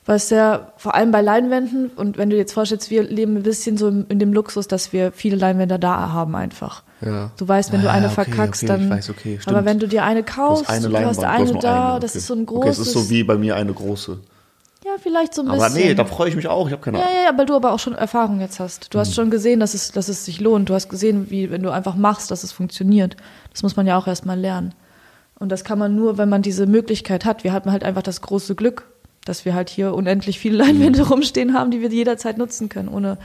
was 0.05 0.29
ja 0.31 0.71
vor 0.77 0.95
allem 0.95 1.11
bei 1.11 1.21
Leinwänden 1.21 1.91
und 1.95 2.17
wenn 2.17 2.29
du 2.29 2.35
dir 2.35 2.39
jetzt 2.41 2.53
vorstellst, 2.53 2.89
wir 2.89 3.03
leben 3.03 3.35
ein 3.37 3.43
bisschen 3.43 3.77
so 3.77 3.89
in 3.89 4.17
dem 4.19 4.33
Luxus, 4.33 4.67
dass 4.67 4.91
wir 4.91 5.11
viele 5.11 5.35
Leinwände 5.35 5.77
da 5.77 6.11
haben 6.11 6.35
einfach. 6.35 6.83
Ja. 7.01 7.31
Du 7.37 7.47
weißt, 7.47 7.71
wenn 7.71 7.81
du 7.81 7.89
Ah, 7.89 7.93
eine 7.93 8.07
okay, 8.07 8.15
verkackst, 8.15 8.63
okay, 8.63 8.73
ich 8.73 8.79
dann. 8.81 8.89
weiß, 8.89 9.09
okay, 9.11 9.39
aber 9.45 9.65
wenn 9.65 9.79
du 9.79 9.87
dir 9.87 10.03
eine 10.03 10.23
Du 10.23 10.31
kaufst, 10.33 10.69
eine 10.69 10.89
du 10.89 10.97
hast 10.97 11.19
eine 11.19 11.37
du 11.37 11.43
hast 11.45 11.51
nur 11.53 11.61
da, 11.61 11.91
eine. 11.91 11.99
das 11.99 12.11
okay. 12.11 12.17
ist 12.17 12.27
so 12.27 12.33
ein 12.33 12.41
Okay, 12.41 12.53
großes. 12.53 12.79
es 12.79 12.87
ist 12.87 12.93
so 12.93 13.09
wie 13.09 13.23
bei 13.23 13.37
mir 13.37 13.55
eine 13.55 13.71
große. 13.73 14.17
Ja, 14.89 14.97
vielleicht 15.01 15.33
so 15.33 15.41
ein 15.41 15.47
bisschen. 15.47 15.61
Aber 15.61 15.73
nee, 15.73 15.93
da 15.93 16.05
freue 16.05 16.29
ich 16.29 16.35
mich 16.35 16.47
auch. 16.47 16.67
Ich 16.67 16.73
habe 16.73 16.81
keine 16.81 16.97
Ja, 16.99 17.03
Ahnung. 17.05 17.15
ja, 17.17 17.31
ja, 17.31 17.37
weil 17.37 17.45
du 17.45 17.55
aber 17.55 17.71
auch 17.73 17.79
schon 17.79 17.93
Erfahrung 17.95 18.39
jetzt 18.39 18.59
hast. 18.59 18.93
Du 18.93 18.99
hast 18.99 19.13
schon 19.15 19.29
gesehen, 19.29 19.59
dass 19.59 19.73
es, 19.73 19.91
dass 19.91 20.07
es 20.09 20.25
sich 20.25 20.39
lohnt. 20.39 20.69
Du 20.69 20.73
hast 20.73 20.89
gesehen, 20.89 21.29
wie, 21.29 21.51
wenn 21.51 21.63
du 21.63 21.69
einfach 21.71 21.95
machst, 21.95 22.31
dass 22.31 22.43
es 22.43 22.51
funktioniert. 22.51 23.15
Das 23.51 23.63
muss 23.63 23.75
man 23.75 23.85
ja 23.87 23.97
auch 23.97 24.07
erstmal 24.07 24.39
lernen. 24.39 24.73
Und 25.39 25.49
das 25.51 25.63
kann 25.63 25.79
man 25.79 25.95
nur, 25.95 26.17
wenn 26.17 26.29
man 26.29 26.41
diese 26.41 26.65
Möglichkeit 26.65 27.23
hat. 27.25 27.43
Wir 27.43 27.53
hatten 27.53 27.71
halt 27.71 27.83
einfach 27.83 28.03
das 28.03 28.21
große 28.21 28.55
Glück, 28.55 28.85
dass 29.25 29.45
wir 29.45 29.53
halt 29.53 29.69
hier 29.69 29.93
unendlich 29.93 30.39
viele 30.39 30.57
Leinwände 30.57 31.03
Mhm. 31.03 31.07
rumstehen 31.11 31.53
haben, 31.53 31.71
die 31.71 31.81
wir 31.81 31.89
jederzeit 31.89 32.37
nutzen 32.37 32.67
können. 32.69 32.89
Ohne 32.89 33.17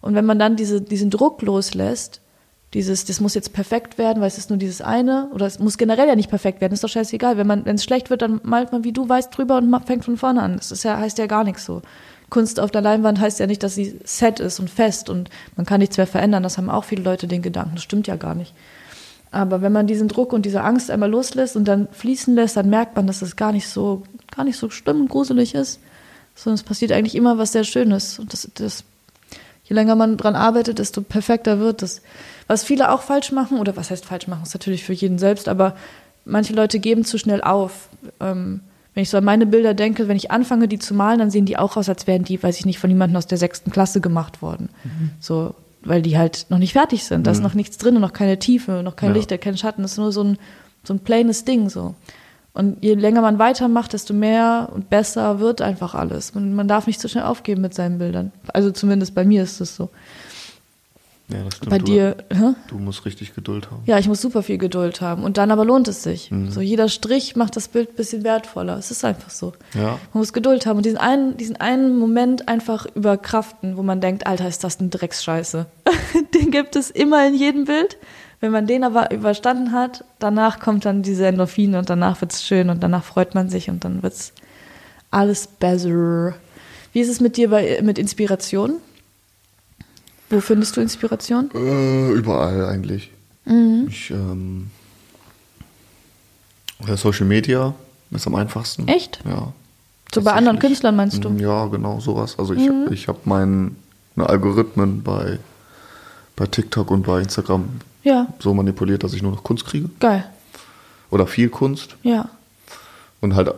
und 0.00 0.14
wenn 0.14 0.24
man 0.24 0.38
dann 0.38 0.54
diese, 0.56 0.80
diesen 0.80 1.10
Druck 1.10 1.42
loslässt, 1.42 2.20
dieses, 2.74 3.06
das 3.06 3.20
muss 3.20 3.34
jetzt 3.34 3.52
perfekt 3.52 3.96
werden, 3.96 4.20
weil 4.20 4.28
es 4.28 4.36
ist 4.36 4.50
nur 4.50 4.58
dieses 4.58 4.82
eine, 4.82 5.30
oder 5.32 5.46
es 5.46 5.58
muss 5.58 5.78
generell 5.78 6.06
ja 6.06 6.16
nicht 6.16 6.28
perfekt 6.28 6.60
werden, 6.60 6.74
ist 6.74 6.84
doch 6.84 6.88
scheißegal. 6.88 7.38
Wenn 7.38 7.46
man, 7.46 7.64
wenn 7.64 7.76
es 7.76 7.84
schlecht 7.84 8.10
wird, 8.10 8.22
dann 8.22 8.40
malt 8.42 8.72
man 8.72 8.84
wie 8.84 8.92
du 8.92 9.08
weißt 9.08 9.36
drüber 9.36 9.56
und 9.56 9.86
fängt 9.86 10.04
von 10.04 10.18
vorne 10.18 10.42
an. 10.42 10.56
Das 10.56 10.70
ist 10.70 10.82
ja, 10.82 10.98
heißt 10.98 11.18
ja 11.18 11.26
gar 11.26 11.44
nichts 11.44 11.64
so. 11.64 11.82
Kunst 12.30 12.60
auf 12.60 12.70
der 12.70 12.82
Leinwand 12.82 13.20
heißt 13.20 13.40
ja 13.40 13.46
nicht, 13.46 13.62
dass 13.62 13.74
sie 13.74 13.98
set 14.04 14.38
ist 14.38 14.60
und 14.60 14.68
fest 14.68 15.08
und 15.08 15.30
man 15.56 15.64
kann 15.64 15.80
nichts 15.80 15.96
mehr 15.96 16.06
verändern. 16.06 16.42
Das 16.42 16.58
haben 16.58 16.68
auch 16.68 16.84
viele 16.84 17.02
Leute 17.02 17.26
den 17.26 17.40
Gedanken. 17.40 17.76
Das 17.76 17.84
stimmt 17.84 18.06
ja 18.06 18.16
gar 18.16 18.34
nicht. 18.34 18.52
Aber 19.30 19.62
wenn 19.62 19.72
man 19.72 19.86
diesen 19.86 20.08
Druck 20.08 20.32
und 20.32 20.44
diese 20.44 20.62
Angst 20.62 20.90
einmal 20.90 21.10
loslässt 21.10 21.56
und 21.56 21.66
dann 21.66 21.88
fließen 21.90 22.34
lässt, 22.34 22.56
dann 22.56 22.68
merkt 22.68 22.96
man, 22.96 23.06
dass 23.06 23.22
es 23.22 23.36
gar 23.36 23.52
nicht 23.52 23.68
so, 23.68 24.02
gar 24.34 24.44
nicht 24.44 24.58
so 24.58 24.70
schlimm 24.70 25.02
und 25.02 25.08
gruselig 25.08 25.54
ist, 25.54 25.80
sondern 26.34 26.54
es 26.54 26.62
passiert 26.62 26.92
eigentlich 26.92 27.14
immer 27.14 27.38
was 27.38 27.52
sehr 27.52 27.64
Schönes. 27.64 28.18
Und 28.18 28.32
das, 28.32 28.48
das, 28.54 28.84
je 29.64 29.74
länger 29.74 29.96
man 29.96 30.16
dran 30.16 30.36
arbeitet, 30.36 30.78
desto 30.78 31.02
perfekter 31.02 31.58
wird 31.60 31.82
es. 31.82 32.02
Was 32.48 32.64
viele 32.64 32.90
auch 32.90 33.02
falsch 33.02 33.30
machen, 33.30 33.58
oder 33.58 33.76
was 33.76 33.90
heißt 33.90 34.04
falsch 34.04 34.26
machen, 34.26 34.42
ist 34.42 34.54
natürlich 34.54 34.82
für 34.82 34.94
jeden 34.94 35.18
selbst, 35.18 35.48
aber 35.48 35.76
manche 36.24 36.54
Leute 36.54 36.78
geben 36.80 37.04
zu 37.04 37.18
schnell 37.18 37.42
auf. 37.42 37.88
Ähm, 38.20 38.60
wenn 38.94 39.02
ich 39.02 39.10
so 39.10 39.18
an 39.18 39.24
meine 39.24 39.46
Bilder 39.46 39.74
denke, 39.74 40.08
wenn 40.08 40.16
ich 40.16 40.30
anfange, 40.32 40.66
die 40.66 40.78
zu 40.78 40.94
malen, 40.94 41.20
dann 41.20 41.30
sehen 41.30 41.44
die 41.44 41.56
auch 41.56 41.76
aus, 41.76 41.88
als 41.88 42.06
wären 42.06 42.24
die, 42.24 42.42
weiß 42.42 42.58
ich 42.58 42.66
nicht, 42.66 42.80
von 42.80 42.90
jemandem 42.90 43.16
aus 43.16 43.28
der 43.28 43.38
sechsten 43.38 43.70
Klasse 43.70 44.00
gemacht 44.00 44.42
worden. 44.42 44.70
So, 45.20 45.54
weil 45.82 46.02
die 46.02 46.18
halt 46.18 46.46
noch 46.48 46.58
nicht 46.58 46.72
fertig 46.72 47.04
sind. 47.04 47.26
Da 47.26 47.30
ist 47.30 47.42
noch 47.42 47.54
nichts 47.54 47.78
drin, 47.78 47.94
noch 48.00 48.12
keine 48.12 48.38
Tiefe, 48.38 48.82
noch 48.82 48.96
kein 48.96 49.10
Ja. 49.10 49.16
Licht, 49.16 49.40
kein 49.40 49.56
Schatten. 49.56 49.82
Das 49.82 49.92
ist 49.92 49.98
nur 49.98 50.10
so 50.10 50.24
ein, 50.24 50.38
so 50.82 50.94
ein 50.94 50.98
plaines 51.00 51.44
Ding 51.44 51.68
so. 51.68 51.94
Und 52.54 52.82
je 52.82 52.94
länger 52.94 53.20
man 53.20 53.38
weitermacht, 53.38 53.92
desto 53.92 54.14
mehr 54.14 54.70
und 54.74 54.90
besser 54.90 55.38
wird 55.38 55.62
einfach 55.62 55.94
alles. 55.94 56.34
Man, 56.34 56.54
man 56.54 56.66
darf 56.66 56.88
nicht 56.88 57.00
so 57.00 57.06
schnell 57.06 57.22
aufgeben 57.22 57.60
mit 57.60 57.74
seinen 57.74 57.98
Bildern. 57.98 58.32
Also 58.52 58.72
zumindest 58.72 59.14
bei 59.14 59.24
mir 59.24 59.44
ist 59.44 59.60
es 59.60 59.76
so. 59.76 59.90
Ja, 61.30 61.44
das 61.44 61.56
stimmt. 61.56 61.70
Bei 61.70 61.78
dir, 61.78 62.16
hä? 62.32 62.54
Du 62.68 62.78
musst 62.78 63.04
richtig 63.04 63.34
Geduld 63.34 63.70
haben. 63.70 63.82
Ja, 63.84 63.98
ich 63.98 64.08
muss 64.08 64.20
super 64.22 64.42
viel 64.42 64.56
Geduld 64.56 65.02
haben. 65.02 65.24
Und 65.24 65.36
dann 65.36 65.50
aber 65.50 65.64
lohnt 65.64 65.86
es 65.86 66.02
sich. 66.02 66.30
Mhm. 66.30 66.50
So 66.50 66.62
jeder 66.62 66.88
Strich 66.88 67.36
macht 67.36 67.54
das 67.56 67.68
Bild 67.68 67.90
ein 67.90 67.96
bisschen 67.96 68.24
wertvoller. 68.24 68.78
Es 68.78 68.90
ist 68.90 69.04
einfach 69.04 69.30
so. 69.30 69.52
Ja. 69.74 69.98
Man 70.12 70.20
muss 70.20 70.32
Geduld 70.32 70.64
haben 70.64 70.78
und 70.78 70.86
diesen 70.86 70.98
einen, 70.98 71.36
diesen 71.36 71.56
einen 71.56 71.98
Moment 71.98 72.48
einfach 72.48 72.86
überkraften, 72.94 73.76
wo 73.76 73.82
man 73.82 74.00
denkt, 74.00 74.26
Alter, 74.26 74.48
ist 74.48 74.64
das 74.64 74.80
eine 74.80 74.88
Drecksscheiße. 74.88 75.66
Den 76.34 76.50
gibt 76.50 76.76
es 76.76 76.90
immer 76.90 77.26
in 77.26 77.34
jedem 77.34 77.66
Bild. 77.66 77.98
Wenn 78.40 78.52
man 78.52 78.68
den 78.68 78.84
aber 78.84 79.10
überstanden 79.10 79.72
hat, 79.72 80.04
danach 80.20 80.60
kommt 80.60 80.84
dann 80.84 81.02
diese 81.02 81.26
Endorphine 81.26 81.78
und 81.78 81.90
danach 81.90 82.20
wird's 82.20 82.44
schön 82.44 82.70
und 82.70 82.82
danach 82.82 83.02
freut 83.02 83.34
man 83.34 83.48
sich 83.48 83.68
und 83.68 83.84
dann 83.84 84.02
wird's 84.04 84.32
alles 85.10 85.48
besser. 85.48 86.34
Wie 86.92 87.00
ist 87.00 87.08
es 87.08 87.20
mit 87.20 87.36
dir 87.36 87.50
bei, 87.50 87.80
mit 87.82 87.98
Inspiration? 87.98 88.74
Wo 90.30 90.40
findest 90.40 90.76
du 90.76 90.80
Inspiration? 90.80 91.50
Äh, 91.54 92.10
überall 92.12 92.66
eigentlich. 92.66 93.10
Mhm. 93.44 93.86
Ich, 93.88 94.10
ähm, 94.10 94.70
ja, 96.86 96.96
Social 96.96 97.26
Media 97.26 97.74
ist 98.10 98.26
am 98.26 98.34
einfachsten. 98.34 98.86
Echt? 98.88 99.20
Ja. 99.24 99.52
So 100.14 100.22
bei 100.22 100.32
anderen. 100.32 100.58
Künstlern 100.58 100.96
meinst 100.96 101.22
du? 101.24 101.30
Mhm. 101.30 101.38
Ja, 101.38 101.66
genau, 101.66 102.00
sowas. 102.00 102.38
Also 102.38 102.54
ich, 102.54 102.68
ich 102.90 103.08
habe 103.08 103.18
meine 103.24 103.70
Algorithmen 104.16 105.02
bei, 105.02 105.38
bei 106.36 106.46
TikTok 106.46 106.90
und 106.90 107.02
bei 107.06 107.20
Instagram 107.20 107.68
Ja, 108.04 108.26
so 108.38 108.54
manipuliert, 108.54 109.02
dass 109.04 109.12
ich 109.12 109.22
nur 109.22 109.32
noch 109.32 109.42
Kunst 109.44 109.64
kriege. 109.66 109.88
geil. 110.00 110.24
Oder 111.10 111.26
viel 111.26 111.48
Kunst. 111.48 111.96
Ja. 112.02 112.28
Und 113.22 113.34
halt 113.34 113.50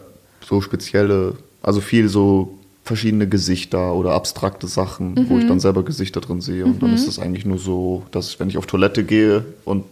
so 0.46 0.61
spezielle, 0.61 1.37
also 1.62 1.80
viel 1.80 2.09
so 2.09 2.59
verschiedene 2.90 3.29
Gesichter 3.29 3.94
oder 3.94 4.12
abstrakte 4.12 4.66
Sachen, 4.66 5.14
wo 5.29 5.38
ich 5.38 5.44
Mhm. 5.44 5.48
dann 5.48 5.61
selber 5.61 5.85
Gesichter 5.85 6.20
drin 6.20 6.40
sehe. 6.40 6.64
Und 6.64 6.83
dann 6.83 6.92
ist 6.92 7.07
es 7.07 7.18
eigentlich 7.20 7.46
nur 7.46 7.59
so, 7.59 8.03
dass 8.11 8.40
wenn 8.40 8.48
ich 8.48 8.59
auf 8.59 8.66
Toilette 8.66 9.05
gehe 9.05 9.44
und 9.64 9.85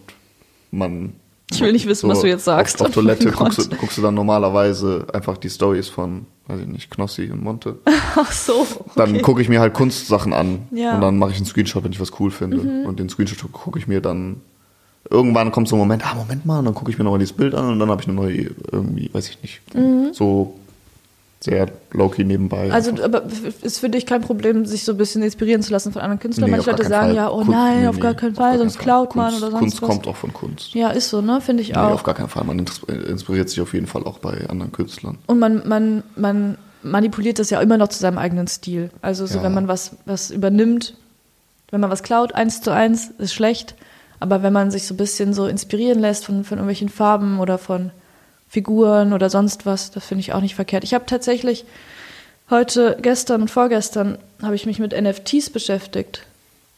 man. 0.71 1.13
Ich 1.51 1.61
will 1.61 1.71
nicht 1.71 1.87
wissen, 1.87 2.09
was 2.09 2.19
du 2.21 2.27
jetzt 2.27 2.43
sagst. 2.45 2.81
Auf, 2.81 2.89
auf 2.89 2.93
Toilette 2.93 3.29
Oh 3.35 3.37
guckst 3.43 3.57
du, 3.71 3.75
guckst 3.77 3.97
du 3.97 4.01
dann 4.01 4.13
normalerweise 4.13 5.07
einfach 5.13 5.37
die 5.37 5.49
Stories 5.49 5.87
von, 5.87 6.25
weiß 6.47 6.59
ich 6.59 6.67
nicht, 6.67 6.91
Knossi 6.91 7.29
und 7.31 7.41
Monte. 7.41 7.77
Ach 8.15 8.31
so. 8.31 8.67
Dann 8.95 9.11
okay. 9.11 9.21
gucke 9.21 9.41
ich 9.41 9.49
mir 9.49 9.59
halt 9.61 9.73
Kunstsachen 9.73 10.33
an 10.33 10.67
Ja. 10.71 10.89
Mhm. 10.91 10.95
und 10.95 11.01
dann 11.01 11.17
mache 11.17 11.31
ich 11.31 11.37
einen 11.37 11.45
Screenshot, 11.47 11.83
wenn 11.83 11.91
ich 11.93 11.99
was 12.01 12.11
cool 12.19 12.29
finde. 12.31 12.57
Und 12.85 12.99
den 12.99 13.09
Screenshot 13.09 13.51
gucke 13.51 13.79
ich 13.79 13.87
mir 13.87 14.01
dann. 14.01 14.41
Irgendwann 15.09 15.51
kommt 15.51 15.67
so 15.69 15.75
ein 15.75 15.79
Moment, 15.79 16.05
ah, 16.05 16.13
Moment 16.13 16.45
mal, 16.45 16.59
und 16.59 16.65
dann 16.65 16.75
gucke 16.75 16.91
ich 16.91 16.97
mir 16.99 17.03
nochmal 17.05 17.19
dieses 17.19 17.33
Bild 17.35 17.55
an 17.55 17.71
und 17.71 17.79
dann 17.79 17.89
habe 17.89 18.01
ich 18.01 18.07
eine 18.07 18.15
neue, 18.17 18.51
irgendwie, 18.71 19.09
weiß 19.11 19.29
ich 19.29 19.41
nicht, 19.41 19.61
so 20.11 20.53
sehr 21.41 21.67
low-key 21.91 22.23
nebenbei. 22.25 22.69
Also, 22.71 22.91
einfach. 22.91 23.03
aber 23.05 23.23
ist 23.61 23.79
für 23.79 23.89
dich 23.89 24.05
kein 24.05 24.21
Problem, 24.21 24.65
sich 24.65 24.83
so 24.83 24.91
ein 24.91 24.97
bisschen 24.97 25.23
inspirieren 25.23 25.61
zu 25.61 25.71
lassen 25.71 25.93
von 25.93 26.01
anderen 26.01 26.19
Künstlern? 26.19 26.49
Nee, 26.49 26.57
Manche 26.57 26.71
Leute 26.71 26.83
sagen 26.85 27.07
Fall. 27.07 27.15
ja, 27.15 27.29
oh 27.29 27.37
Kunst- 27.37 27.51
nein, 27.51 27.81
nee, 27.81 27.87
auf 27.87 27.99
gar 27.99 28.11
nee, 28.11 28.17
keinen 28.17 28.35
Fall, 28.35 28.49
gar 28.51 28.57
sonst 28.57 28.77
klaut 28.79 29.15
man 29.15 29.29
oder 29.33 29.51
sonst 29.51 29.59
Kunst 29.59 29.81
was. 29.81 29.89
kommt 29.89 30.07
auch 30.07 30.15
von 30.17 30.33
Kunst. 30.33 30.73
Ja, 30.73 30.89
ist 30.89 31.09
so, 31.09 31.21
ne? 31.21 31.39
Finde 31.39 31.63
ich 31.63 31.69
Nee, 31.69 31.75
auch. 31.77 31.91
auf 31.91 32.03
gar 32.03 32.13
keinen 32.15 32.27
Fall. 32.29 32.43
Man 32.43 32.59
ins- 32.59 32.83
inspiriert 32.83 33.49
sich 33.49 33.61
auf 33.61 33.73
jeden 33.73 33.87
Fall 33.87 34.03
auch 34.03 34.19
bei 34.19 34.47
anderen 34.49 34.71
Künstlern. 34.73 35.17
Und 35.27 35.39
man, 35.39 35.65
man, 35.67 36.03
man 36.17 36.57
manipuliert 36.83 37.39
das 37.39 37.49
ja 37.49 37.61
immer 37.61 37.77
noch 37.77 37.87
zu 37.87 37.99
seinem 37.99 38.17
eigenen 38.17 38.47
Stil. 38.47 38.89
Also 39.01 39.25
so, 39.25 39.37
Ja. 39.37 39.43
wenn 39.43 39.53
man 39.53 39.67
was, 39.69 39.91
was 40.05 40.31
übernimmt, 40.31 40.95
wenn 41.71 41.79
man 41.79 41.89
was 41.89 42.03
klaut, 42.03 42.35
eins 42.35 42.61
zu 42.61 42.71
eins, 42.73 43.11
ist 43.17 43.33
schlecht. 43.33 43.75
Aber 44.19 44.43
wenn 44.43 44.51
man 44.51 44.71
sich 44.71 44.85
so 44.87 44.93
ein 44.93 44.97
bisschen 44.97 45.33
so 45.33 45.47
inspirieren 45.47 45.99
lässt 45.99 46.25
von, 46.25 46.43
von 46.43 46.57
irgendwelchen 46.57 46.89
Farben 46.89 47.39
oder 47.39 47.57
von 47.57 47.91
Figuren 48.49 49.13
oder 49.13 49.29
sonst 49.29 49.65
was, 49.65 49.91
das 49.91 50.05
finde 50.05 50.21
ich 50.21 50.33
auch 50.33 50.41
nicht 50.41 50.55
verkehrt. 50.55 50.83
Ich 50.83 50.93
habe 50.93 51.05
tatsächlich 51.05 51.65
heute, 52.49 52.97
gestern 53.01 53.43
und 53.43 53.51
vorgestern, 53.51 54.17
habe 54.41 54.55
ich 54.55 54.65
mich 54.65 54.79
mit 54.79 54.99
NFTs 54.99 55.51
beschäftigt. 55.51 56.25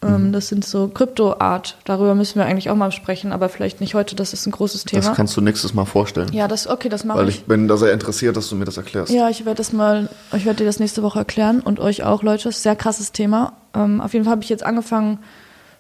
Ähm, 0.04 0.34
das 0.34 0.48
sind 0.48 0.66
so 0.66 0.88
Krypto-Art. 0.88 1.78
Darüber 1.86 2.16
müssen 2.16 2.40
wir 2.40 2.46
eigentlich 2.46 2.70
auch 2.70 2.76
mal 2.76 2.92
sprechen, 2.92 3.32
aber 3.32 3.50
vielleicht 3.50 3.82
nicht 3.82 3.94
heute, 3.94 4.16
das 4.16 4.34
ist 4.34 4.46
ein 4.48 4.52
großes 4.52 4.86
Thema. 4.86 5.04
Das 5.04 5.16
kannst 5.16 5.38
du 5.38 5.42
nächstes 5.42 5.74
Mal 5.74 5.86
vorstellen. 5.86 6.34
ja, 6.34 6.48
das, 6.48 6.68
okay, 6.68 6.90
das 6.90 7.06
mache 7.06 7.20
Weil 7.20 7.30
ich. 7.30 7.36
ich 7.36 7.46
bin 7.46 7.68
da 7.68 7.78
sehr 7.78 7.94
interessiert, 7.94 8.36
dass 8.36 8.50
du 8.50 8.56
mir 8.56 8.66
das 8.66 8.78
erklärst. 8.78 9.14
Ja, 9.14 9.30
ich 9.30 9.46
werde 9.46 9.58
das 9.58 9.72
mal, 9.72 10.10
ich 10.36 10.46
werde 10.46 10.58
dir 10.58 10.66
das 10.66 10.80
nächste 10.80 11.04
Woche 11.04 11.20
erklären 11.20 11.62
und 11.62 11.80
euch 11.80 12.04
auch, 12.04 12.24
Leute. 12.24 12.46
Das 12.46 12.56
ist 12.56 12.62
ein 12.62 12.64
sehr 12.64 12.76
krasses 12.76 13.12
Thema. 13.12 13.54
Ähm, 13.76 14.02
auf 14.02 14.14
jeden 14.14 14.26
Fall 14.26 14.32
habe 14.32 14.44
ich 14.44 14.50
jetzt 14.50 14.64
angefangen 14.64 15.20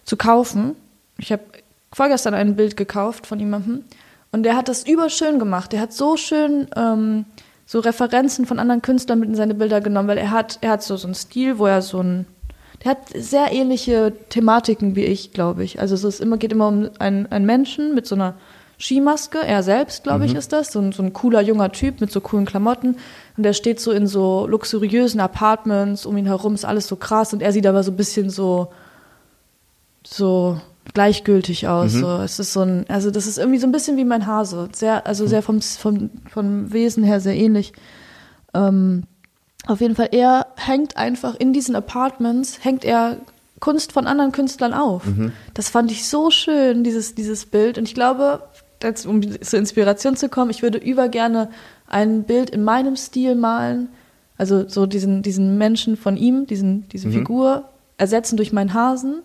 zu 0.06 0.17
kaufen. 0.17 0.75
Ich 1.17 1.32
habe 1.32 1.43
vorgestern 1.91 2.34
ein 2.34 2.56
Bild 2.56 2.77
gekauft 2.77 3.27
von 3.27 3.39
jemandem 3.39 3.84
und 4.32 4.44
der 4.44 4.56
hat 4.56 4.70
das 4.70 4.88
überschön 4.88 5.39
gemacht. 5.39 5.72
Der 5.74 5.82
hat 5.82 5.94
so 5.94 6.17
schön 6.17 6.67
ähm, 6.76 7.26
so 7.65 7.80
Referenzen 7.80 8.46
von 8.46 8.60
anderen 8.60 8.82
Künstlern 8.82 9.20
mit 9.20 9.30
in 9.30 9.36
seine 9.36 9.56
Bilder 9.56 9.80
genommen, 9.80 10.10
weil 10.10 10.17
er 10.17 10.32
hat, 10.32 10.58
er 10.60 10.72
hat 10.72 10.84
so, 10.84 10.98
so 10.98 11.08
einen 11.08 11.15
Stil, 11.15 11.58
wo 11.58 11.67
er 11.67 11.82
so 11.82 12.02
ein, 12.02 12.26
der 12.84 12.91
hat 12.91 13.10
sehr 13.15 13.52
ähnliche 13.54 14.12
Thematiken 14.30 14.96
wie 14.98 15.06
ich, 15.06 15.32
glaube 15.32 15.63
ich. 15.63 15.80
Also 15.80 15.96
es 15.96 16.04
ist 16.04 16.20
immer, 16.20 16.36
geht 16.38 16.52
immer 16.52 16.67
um 16.67 16.89
einen, 17.00 17.28
einen 17.28 17.46
Menschen 17.46 17.96
mit 17.96 18.08
so 18.08 18.15
einer 18.15 18.36
Skimaske, 18.78 19.38
er 19.38 19.63
selbst, 19.63 20.04
glaube 20.04 20.26
ich, 20.26 20.34
ist 20.34 20.52
das, 20.52 20.72
so 20.72 20.80
ein, 20.80 20.91
so 20.91 21.04
ein 21.04 21.13
cooler 21.13 21.39
junger 21.41 21.72
Typ 21.72 22.02
mit 22.02 22.12
so 22.12 22.20
coolen 22.20 22.46
Klamotten. 22.46 22.98
Und 23.38 23.44
der 23.44 23.54
steht 23.54 23.80
so 23.80 23.91
in 23.91 24.08
so 24.08 24.48
luxuriösen 24.48 25.22
Apartments, 25.22 26.06
um 26.06 26.17
ihn 26.17 26.26
herum 26.26 26.56
ist 26.56 26.65
alles 26.65 26.88
so 26.88 26.96
krass. 26.96 27.32
Und 27.32 27.41
er 27.41 27.52
sieht 27.54 27.67
aber 27.67 27.84
so 27.84 27.91
ein 27.91 27.98
bisschen 27.98 28.30
so, 28.30 28.74
so 30.04 30.60
gleichgültig 30.93 31.67
aus. 31.67 31.93
So. 31.93 32.08
Es 32.17 32.39
ist 32.39 32.54
so 32.54 32.62
ein, 32.62 32.86
also 32.89 33.12
das 33.12 33.27
ist 33.27 33.38
irgendwie 33.38 33.60
so 33.60 33.67
ein 33.67 33.71
bisschen 33.71 33.97
wie 33.97 34.06
mein 34.06 34.25
Hase, 34.27 34.69
sehr, 34.73 35.08
also 35.08 35.25
sehr 35.27 35.41
vom, 35.41 35.62
vom, 35.62 36.10
vom 36.30 36.71
Wesen 36.73 37.04
her 37.04 37.19
sehr 37.19 37.36
ähnlich. 37.36 37.73
Ähm, 38.54 39.04
auf 39.67 39.80
jeden 39.80 39.95
Fall, 39.95 40.10
er 40.12 40.47
hängt 40.58 40.97
einfach 40.97 41.36
in 41.36 41.54
diesen 41.54 41.75
Apartments, 41.75 42.63
hängt 42.63 42.84
er 42.84 43.17
Kunst 43.60 43.91
von 43.91 44.08
anderen 44.08 44.32
Künstlern 44.32 44.73
auf. 44.73 45.04
Das 45.54 45.69
fand 45.69 45.91
ich 45.91 46.08
so 46.08 46.32
schön, 46.32 46.84
dieses, 46.84 47.13
dieses 47.13 47.45
Bild. 47.45 47.77
Und 47.77 47.88
ich 47.88 47.93
glaube, 47.93 48.41
jetzt, 48.82 49.06
um 49.06 49.21
zur 49.41 49.60
Inspiration 49.60 50.15
zu 50.15 50.30
kommen, 50.30 50.49
ich 50.49 50.63
würde 50.63 50.80
übergerne 50.80 51.49
ein 51.88 52.23
Bild 52.23 52.49
in 52.49 52.63
meinem 52.63 52.95
Stil 52.95 53.36
malen, 53.36 53.89
also 54.38 54.67
so 54.67 54.88
diesen, 54.88 55.21
diesen 55.21 55.60
Menschen 55.60 55.95
von 55.95 56.17
ihm, 56.17 56.47
diesen, 56.47 56.89
diese 56.89 57.08
Mhm. 57.10 57.13
Figur, 57.13 57.65
ersetzen 58.01 58.35
durch 58.35 58.51
meinen 58.51 58.73
Hasen 58.73 59.21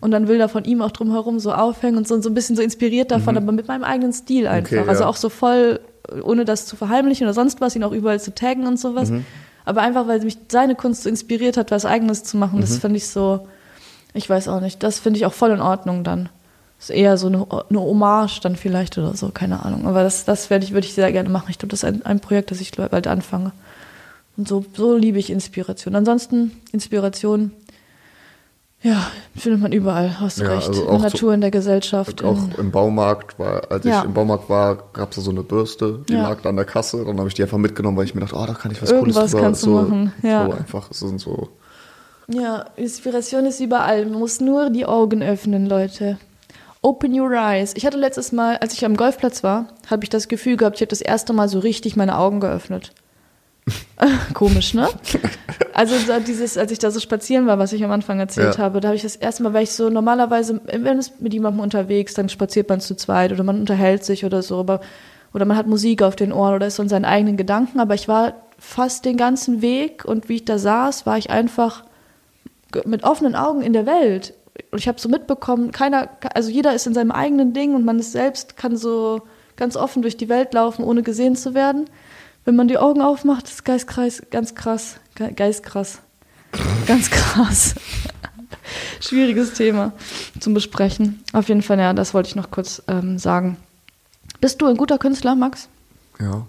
und 0.00 0.10
dann 0.10 0.26
Bilder 0.26 0.48
von 0.48 0.64
ihm 0.64 0.80
auch 0.82 0.90
drumherum 0.92 1.38
so 1.40 1.52
aufhängen 1.52 1.96
und 1.98 2.06
so, 2.08 2.20
so 2.22 2.30
ein 2.30 2.34
bisschen 2.34 2.56
so 2.56 2.62
inspiriert 2.62 3.10
davon, 3.10 3.36
aber 3.36 3.52
mit 3.52 3.68
meinem 3.68 3.84
eigenen 3.84 4.12
Stil 4.12 4.46
einfach. 4.46 4.72
Mhm. 4.72 4.78
Okay, 4.78 4.88
Also 4.88 5.02
ja. 5.02 5.08
auch 5.08 5.16
so 5.16 5.28
voll, 5.28 5.80
ohne 6.22 6.44
das 6.44 6.66
zu 6.66 6.76
verheimlichen 6.76 7.26
oder 7.26 7.34
sonst 7.34 7.60
was, 7.60 7.74
ihn 7.76 7.84
auch 7.84 7.92
überall 7.92 8.20
zu 8.20 8.34
taggen 8.34 8.66
und 8.66 8.78
sowas. 8.78 9.10
Mhm. 9.10 9.24
Aber 9.64 9.82
einfach, 9.82 10.06
weil 10.08 10.20
mich 10.20 10.38
seine 10.48 10.74
Kunst 10.74 11.02
so 11.02 11.08
inspiriert 11.08 11.56
hat, 11.56 11.70
was 11.70 11.84
Eigenes 11.84 12.24
zu 12.24 12.36
machen, 12.36 12.56
Mhm. 12.58 12.60
das 12.62 12.78
finde 12.78 12.96
ich 12.96 13.08
so, 13.08 13.46
ich 14.14 14.28
weiß 14.30 14.48
auch 14.48 14.60
nicht, 14.60 14.82
das 14.82 14.98
finde 14.98 15.18
ich 15.18 15.26
auch 15.26 15.32
voll 15.34 15.50
in 15.50 15.60
Ordnung 15.60 16.02
dann. 16.04 16.28
ist 16.80 16.90
eher 16.90 17.16
so 17.18 17.26
eine, 17.26 17.46
eine 17.68 17.80
Hommage 17.80 18.40
dann 18.40 18.56
vielleicht 18.56 18.96
oder 18.96 19.14
so, 19.16 19.28
keine 19.28 19.64
Ahnung. 19.64 19.86
Aber 19.86 20.02
das, 20.02 20.24
das 20.24 20.48
werde 20.50 20.64
ich, 20.64 20.72
würde 20.72 20.86
ich 20.86 20.94
sehr 20.94 21.12
gerne 21.12 21.28
machen. 21.28 21.46
Ich 21.50 21.58
glaube, 21.58 21.70
das 21.70 21.80
ist 21.82 21.84
ein, 21.84 22.04
ein 22.06 22.20
Projekt, 22.20 22.50
das 22.50 22.60
ich 22.60 22.72
bald 22.72 23.06
anfange. 23.06 23.52
Und 24.36 24.48
so, 24.48 24.64
so 24.74 24.96
liebe 24.96 25.18
ich 25.18 25.28
Inspiration. 25.28 25.94
Ansonsten, 25.94 26.52
Inspiration, 26.72 27.50
ja, 28.82 29.06
findet 29.36 29.60
man 29.60 29.72
überall, 29.72 30.20
hast 30.20 30.38
du 30.40 30.44
Ja, 30.44 30.54
recht. 30.54 30.68
also 30.68 30.82
in 30.82 30.88
der 30.88 30.98
so- 30.98 31.04
Natur, 31.04 31.34
in 31.34 31.40
der 31.42 31.50
Gesellschaft. 31.50 32.24
Auch 32.24 32.38
im 32.58 32.70
Baumarkt 32.70 33.38
war, 33.38 33.70
als 33.70 33.84
Ja. 33.84 33.98
ich 34.00 34.04
im 34.06 34.14
Baumarkt 34.14 34.48
war, 34.48 34.76
gab 34.92 35.10
es 35.10 35.16
da 35.16 35.22
so 35.22 35.30
eine 35.30 35.42
Bürste, 35.42 36.00
die 36.08 36.14
Ja. 36.14 36.22
lag 36.28 36.40
da 36.42 36.48
an 36.48 36.56
der 36.56 36.64
Kasse. 36.64 37.04
Dann 37.04 37.18
habe 37.18 37.28
ich 37.28 37.34
die 37.34 37.42
einfach 37.42 37.58
mitgenommen, 37.58 37.96
weil 37.96 38.04
ich 38.06 38.14
mir 38.14 38.22
dachte, 38.22 38.36
oh, 38.36 38.46
da 38.46 38.54
kann 38.54 38.72
ich 38.72 38.80
was 38.80 38.90
Irgendwas 38.90 39.14
Cooles 39.16 39.30
drüber. 39.32 39.42
kannst 39.44 39.62
du 39.64 39.66
so, 39.66 39.82
machen, 39.82 40.12
ja. 40.22 40.46
So 40.46 40.52
einfach, 40.52 40.90
es 40.90 41.00
sind 41.00 41.20
so. 41.20 41.48
Ja, 42.28 42.64
Inspiration 42.76 43.44
ist 43.46 43.60
überall. 43.60 44.06
Man 44.06 44.18
muss 44.20 44.40
nur 44.40 44.70
die 44.70 44.86
Augen 44.86 45.22
öffnen, 45.22 45.66
Leute. 45.66 46.16
Open 46.82 47.12
your 47.18 47.32
eyes. 47.32 47.74
Ich 47.76 47.84
hatte 47.84 47.98
letztes 47.98 48.32
Mal, 48.32 48.56
als 48.56 48.72
ich 48.72 48.84
am 48.86 48.96
Golfplatz 48.96 49.42
war, 49.42 49.66
habe 49.90 50.04
ich 50.04 50.08
das 50.10 50.28
Gefühl 50.28 50.56
gehabt, 50.56 50.76
ich 50.76 50.80
habe 50.80 50.88
das 50.88 51.02
erste 51.02 51.32
Mal 51.34 51.48
so 51.48 51.58
richtig 51.58 51.96
meine 51.96 52.16
Augen 52.16 52.40
geöffnet. 52.40 52.92
Komisch, 54.34 54.74
ne? 54.74 54.88
Also 55.72 55.96
so 55.96 56.18
dieses, 56.20 56.56
als 56.56 56.72
ich 56.72 56.78
da 56.78 56.90
so 56.90 57.00
spazieren 57.00 57.46
war, 57.46 57.58
was 57.58 57.72
ich 57.72 57.84
am 57.84 57.90
Anfang 57.90 58.18
erzählt 58.18 58.56
Ja. 58.56 58.64
habe, 58.64 58.80
da 58.80 58.88
habe 58.88 58.96
ich 58.96 59.02
das 59.02 59.16
erste 59.16 59.42
Mal, 59.42 59.52
weil 59.54 59.64
ich 59.64 59.72
so 59.72 59.90
normalerweise, 59.90 60.60
wenn 60.66 60.98
es 60.98 61.20
mit 61.20 61.32
jemandem 61.32 61.60
unterwegs, 61.60 62.14
dann 62.14 62.28
spaziert 62.28 62.68
man 62.68 62.80
zu 62.80 62.94
zweit 62.96 63.32
oder 63.32 63.44
man 63.44 63.60
unterhält 63.60 64.04
sich 64.04 64.24
oder 64.24 64.42
so, 64.42 64.58
aber 64.60 64.80
oder 65.32 65.44
man 65.44 65.56
hat 65.56 65.66
Musik 65.68 66.02
auf 66.02 66.16
den 66.16 66.32
Ohren 66.32 66.54
oder 66.54 66.66
ist 66.66 66.76
so 66.76 66.82
in 66.82 66.88
seinen 66.88 67.04
eigenen 67.04 67.36
Gedanken, 67.36 67.78
aber 67.78 67.94
ich 67.94 68.08
war 68.08 68.34
fast 68.58 69.04
den 69.04 69.16
ganzen 69.16 69.62
Weg 69.62 70.04
und 70.04 70.28
wie 70.28 70.36
ich 70.36 70.44
da 70.44 70.58
saß, 70.58 71.06
war 71.06 71.18
ich 71.18 71.30
einfach 71.30 71.84
mit 72.84 73.04
offenen 73.04 73.34
Augen 73.34 73.62
in 73.62 73.72
der 73.72 73.86
Welt. 73.86 74.34
Und 74.72 74.78
ich 74.78 74.88
habe 74.88 75.00
so 75.00 75.08
mitbekommen, 75.08 75.70
keiner, 75.70 76.08
also 76.34 76.50
jeder 76.50 76.74
ist 76.74 76.86
in 76.86 76.94
seinem 76.94 77.10
eigenen 77.12 77.52
Ding 77.52 77.74
und 77.74 77.84
man 77.84 77.98
ist 77.98 78.12
selbst, 78.12 78.56
kann 78.56 78.76
so 78.76 79.22
ganz 79.56 79.76
offen 79.76 80.02
durch 80.02 80.16
die 80.16 80.28
Welt 80.28 80.52
laufen, 80.52 80.84
ohne 80.84 81.02
gesehen 81.02 81.36
zu 81.36 81.54
werden. 81.54 81.86
Wenn 82.44 82.56
man 82.56 82.68
die 82.68 82.78
Augen 82.78 83.00
aufmacht, 83.02 83.48
ist 83.48 83.64
geistkreis, 83.64 84.22
ganz 84.30 84.54
krass. 84.54 84.96
Ge- 85.14 85.32
Geistkrass. 85.32 85.98
Ganz 86.86 87.10
krass. 87.10 87.74
Schwieriges 89.00 89.54
Thema 89.54 89.92
zum 90.40 90.54
Besprechen. 90.54 91.22
Auf 91.32 91.48
jeden 91.48 91.62
Fall, 91.62 91.78
ja, 91.78 91.92
das 91.92 92.14
wollte 92.14 92.28
ich 92.28 92.36
noch 92.36 92.50
kurz 92.50 92.82
ähm, 92.88 93.18
sagen. 93.18 93.56
Bist 94.40 94.60
du 94.62 94.66
ein 94.66 94.76
guter 94.76 94.98
Künstler, 94.98 95.34
Max? 95.34 95.68
Ja. 96.18 96.46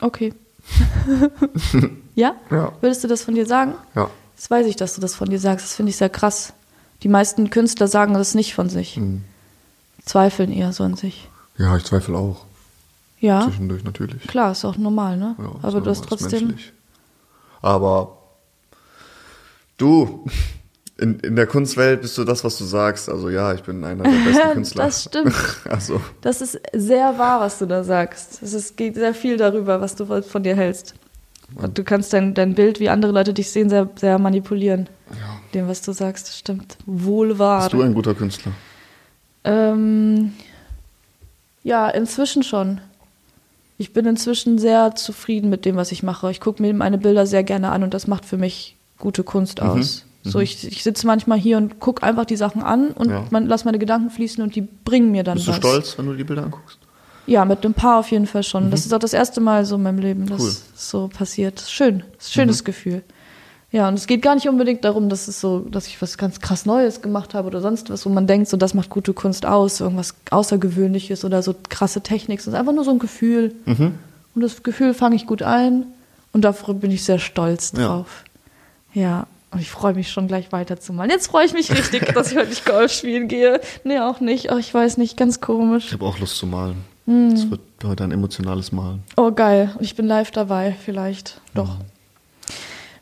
Okay. 0.00 0.32
ja? 2.14 2.34
Ja. 2.50 2.72
Würdest 2.80 3.02
du 3.04 3.08
das 3.08 3.22
von 3.22 3.34
dir 3.34 3.46
sagen? 3.46 3.74
Ja. 3.94 4.10
Das 4.36 4.50
weiß 4.50 4.66
ich, 4.66 4.76
dass 4.76 4.94
du 4.94 5.00
das 5.00 5.14
von 5.14 5.28
dir 5.30 5.38
sagst. 5.40 5.64
Das 5.66 5.74
finde 5.74 5.90
ich 5.90 5.96
sehr 5.96 6.10
krass. 6.10 6.52
Die 7.02 7.08
meisten 7.08 7.50
Künstler 7.50 7.88
sagen 7.88 8.14
das 8.14 8.34
nicht 8.34 8.54
von 8.54 8.68
sich. 8.68 8.96
Hm. 8.96 9.24
Zweifeln 10.04 10.52
eher 10.52 10.72
so 10.72 10.84
an 10.84 10.96
sich. 10.96 11.28
Ja, 11.56 11.76
ich 11.76 11.84
zweifle 11.84 12.16
auch. 12.16 12.44
Ja, 13.20 13.42
Zwischendurch 13.42 13.82
natürlich. 13.84 14.22
klar, 14.26 14.52
ist 14.52 14.64
auch 14.64 14.76
normal, 14.76 15.16
ne? 15.16 15.34
Ja, 15.38 15.44
Aber 15.62 15.80
du 15.80 15.90
hast 15.90 16.02
normal, 16.02 16.18
trotzdem. 16.18 16.54
Aber 17.60 18.16
du, 19.76 20.24
in, 20.98 21.18
in 21.20 21.36
der 21.36 21.46
Kunstwelt 21.46 22.00
bist 22.02 22.16
du 22.18 22.24
das, 22.24 22.44
was 22.44 22.58
du 22.58 22.64
sagst. 22.64 23.08
Also 23.08 23.28
ja, 23.30 23.52
ich 23.54 23.62
bin 23.62 23.82
einer 23.84 24.04
der 24.04 24.10
besten 24.10 24.50
Künstler. 24.52 24.84
Das 24.84 25.02
stimmt. 25.04 25.34
Also, 25.68 26.00
Das 26.20 26.40
ist 26.40 26.60
sehr 26.72 27.18
wahr, 27.18 27.40
was 27.40 27.58
du 27.58 27.66
da 27.66 27.82
sagst. 27.84 28.42
Es 28.42 28.52
ist, 28.52 28.76
geht 28.76 28.94
sehr 28.94 29.14
viel 29.14 29.36
darüber, 29.36 29.80
was 29.80 29.96
du 29.96 30.06
von- 30.22 30.42
dir 30.42 30.56
hältst. 30.56 30.94
Und 31.54 31.78
du 31.78 31.82
kannst 31.82 32.12
dein, 32.12 32.34
dein 32.34 32.54
Bild, 32.54 32.78
wie 32.78 32.90
andere 32.90 33.10
Leute 33.10 33.32
dich 33.32 33.50
sehen, 33.50 33.70
sehr, 33.70 33.88
sehr 33.96 34.18
manipulieren. 34.18 34.88
ja. 35.10 35.16
Dem, 35.54 35.66
was 35.66 35.80
du 35.80 35.92
sagst, 35.92 36.36
stimmt. 36.36 36.76
Wohl 36.84 37.38
wahr. 37.38 37.60
Bist 37.62 37.72
du 37.72 37.80
ein 37.80 37.94
guter 37.94 38.14
Künstler? 38.14 38.52
Ähm, 39.44 40.34
ja, 41.62 41.88
inzwischen 41.88 42.42
schon. 42.42 42.82
Ich 43.78 43.92
bin 43.92 44.04
inzwischen 44.06 44.58
sehr 44.58 44.94
zufrieden 44.96 45.48
mit 45.50 45.64
dem, 45.64 45.76
was 45.76 45.92
ich 45.92 46.02
mache. 46.02 46.30
Ich 46.30 46.40
gucke 46.40 46.60
mir 46.60 46.74
meine 46.74 46.98
Bilder 46.98 47.26
sehr 47.26 47.44
gerne 47.44 47.70
an 47.70 47.82
und 47.84 47.94
das 47.94 48.06
macht 48.08 48.24
für 48.24 48.36
mich 48.36 48.76
gute 48.98 49.22
Kunst 49.22 49.62
Mhm. 49.62 49.68
aus. 49.68 50.04
So, 50.24 50.40
ich, 50.40 50.66
ich 50.66 50.82
sitze 50.82 51.06
manchmal 51.06 51.38
hier 51.38 51.56
und 51.56 51.78
gucke 51.80 52.02
einfach 52.02 52.24
die 52.26 52.36
Sachen 52.36 52.60
an 52.62 52.88
und 52.90 53.08
Ja. 53.08 53.24
man, 53.30 53.46
lass 53.46 53.64
meine 53.64 53.78
Gedanken 53.78 54.10
fließen 54.10 54.42
und 54.42 54.56
die 54.56 54.62
bringen 54.62 55.10
mir 55.12 55.22
dann 55.22 55.34
Bist 55.36 55.46
du 55.46 55.52
was. 55.52 55.58
stolz, 55.58 55.96
wenn 55.96 56.06
du 56.06 56.14
die 56.14 56.24
Bilder 56.24 56.42
anguckst? 56.42 56.78
Ja, 57.26 57.44
mit 57.44 57.64
einem 57.64 57.74
Paar 57.74 58.00
auf 58.00 58.10
jeden 58.10 58.26
Fall 58.26 58.42
schon. 58.42 58.70
Das 58.70 58.84
ist 58.84 58.92
auch 58.92 58.98
das 58.98 59.12
erste 59.12 59.40
Mal 59.40 59.64
so 59.64 59.76
in 59.76 59.82
meinem 59.84 59.98
Leben, 59.98 60.26
dass 60.26 60.40
Mhm. 60.40 60.44
Cool. 60.46 60.56
so 60.74 61.08
passiert. 61.08 61.62
Schön, 61.66 62.02
schönes 62.18 62.64
Gefühl. 62.64 63.02
Ja, 63.70 63.86
und 63.88 63.94
es 63.94 64.06
geht 64.06 64.22
gar 64.22 64.34
nicht 64.34 64.48
unbedingt 64.48 64.82
darum, 64.84 65.10
dass 65.10 65.28
es 65.28 65.40
so, 65.40 65.60
dass 65.60 65.86
ich 65.86 66.00
was 66.00 66.16
ganz 66.16 66.40
krass 66.40 66.64
Neues 66.64 67.02
gemacht 67.02 67.34
habe 67.34 67.48
oder 67.48 67.60
sonst 67.60 67.90
was, 67.90 68.06
wo 68.06 68.08
man 68.10 68.26
denkt, 68.26 68.48
so 68.48 68.56
das 68.56 68.72
macht 68.72 68.88
gute 68.88 69.12
Kunst 69.12 69.44
aus, 69.44 69.80
irgendwas 69.80 70.14
Außergewöhnliches 70.30 71.24
oder 71.24 71.42
so 71.42 71.54
krasse 71.68 72.00
Technik. 72.00 72.40
Es 72.40 72.46
ist 72.46 72.54
einfach 72.54 72.72
nur 72.72 72.84
so 72.84 72.90
ein 72.92 72.98
Gefühl. 72.98 73.54
Mhm. 73.66 73.94
Und 74.34 74.42
das 74.42 74.62
Gefühl 74.62 74.94
fange 74.94 75.16
ich 75.16 75.26
gut 75.26 75.42
ein 75.42 75.84
und 76.32 76.42
dafür 76.46 76.72
bin 76.74 76.90
ich 76.90 77.04
sehr 77.04 77.18
stolz 77.18 77.72
Ja. 77.76 77.88
drauf. 77.88 78.24
Ja. 78.94 79.26
Und 79.50 79.60
ich 79.60 79.70
freue 79.70 79.94
mich 79.94 80.10
schon 80.10 80.28
gleich 80.28 80.52
weiterzumalen. 80.52 81.10
Jetzt 81.10 81.28
freue 81.28 81.44
ich 81.46 81.52
mich 81.54 81.70
richtig, 81.70 82.06
dass 82.14 82.30
ich 82.32 82.36
heute 82.38 82.48
nicht 82.50 82.64
Golf 82.66 82.92
spielen 82.92 83.28
gehe. 83.28 83.60
Nee, 83.84 83.98
auch 83.98 84.20
nicht. 84.20 84.50
Oh, 84.52 84.56
ich 84.56 84.72
weiß 84.72 84.96
nicht, 84.98 85.16
ganz 85.16 85.40
komisch. 85.40 85.86
Ich 85.86 85.92
habe 85.94 86.04
auch 86.06 86.18
Lust 86.18 86.36
zu 86.36 86.46
malen. 86.46 86.76
Hm. 87.06 87.28
Es 87.32 87.50
wird 87.50 87.60
heute 87.84 88.04
ein 88.04 88.12
emotionales 88.12 88.72
Malen. 88.72 89.02
Oh, 89.16 89.30
geil. 89.30 89.72
Und 89.78 89.84
ich 89.84 89.94
bin 89.94 90.06
live 90.06 90.30
dabei, 90.30 90.74
vielleicht. 90.84 91.40
Doch. 91.54 91.76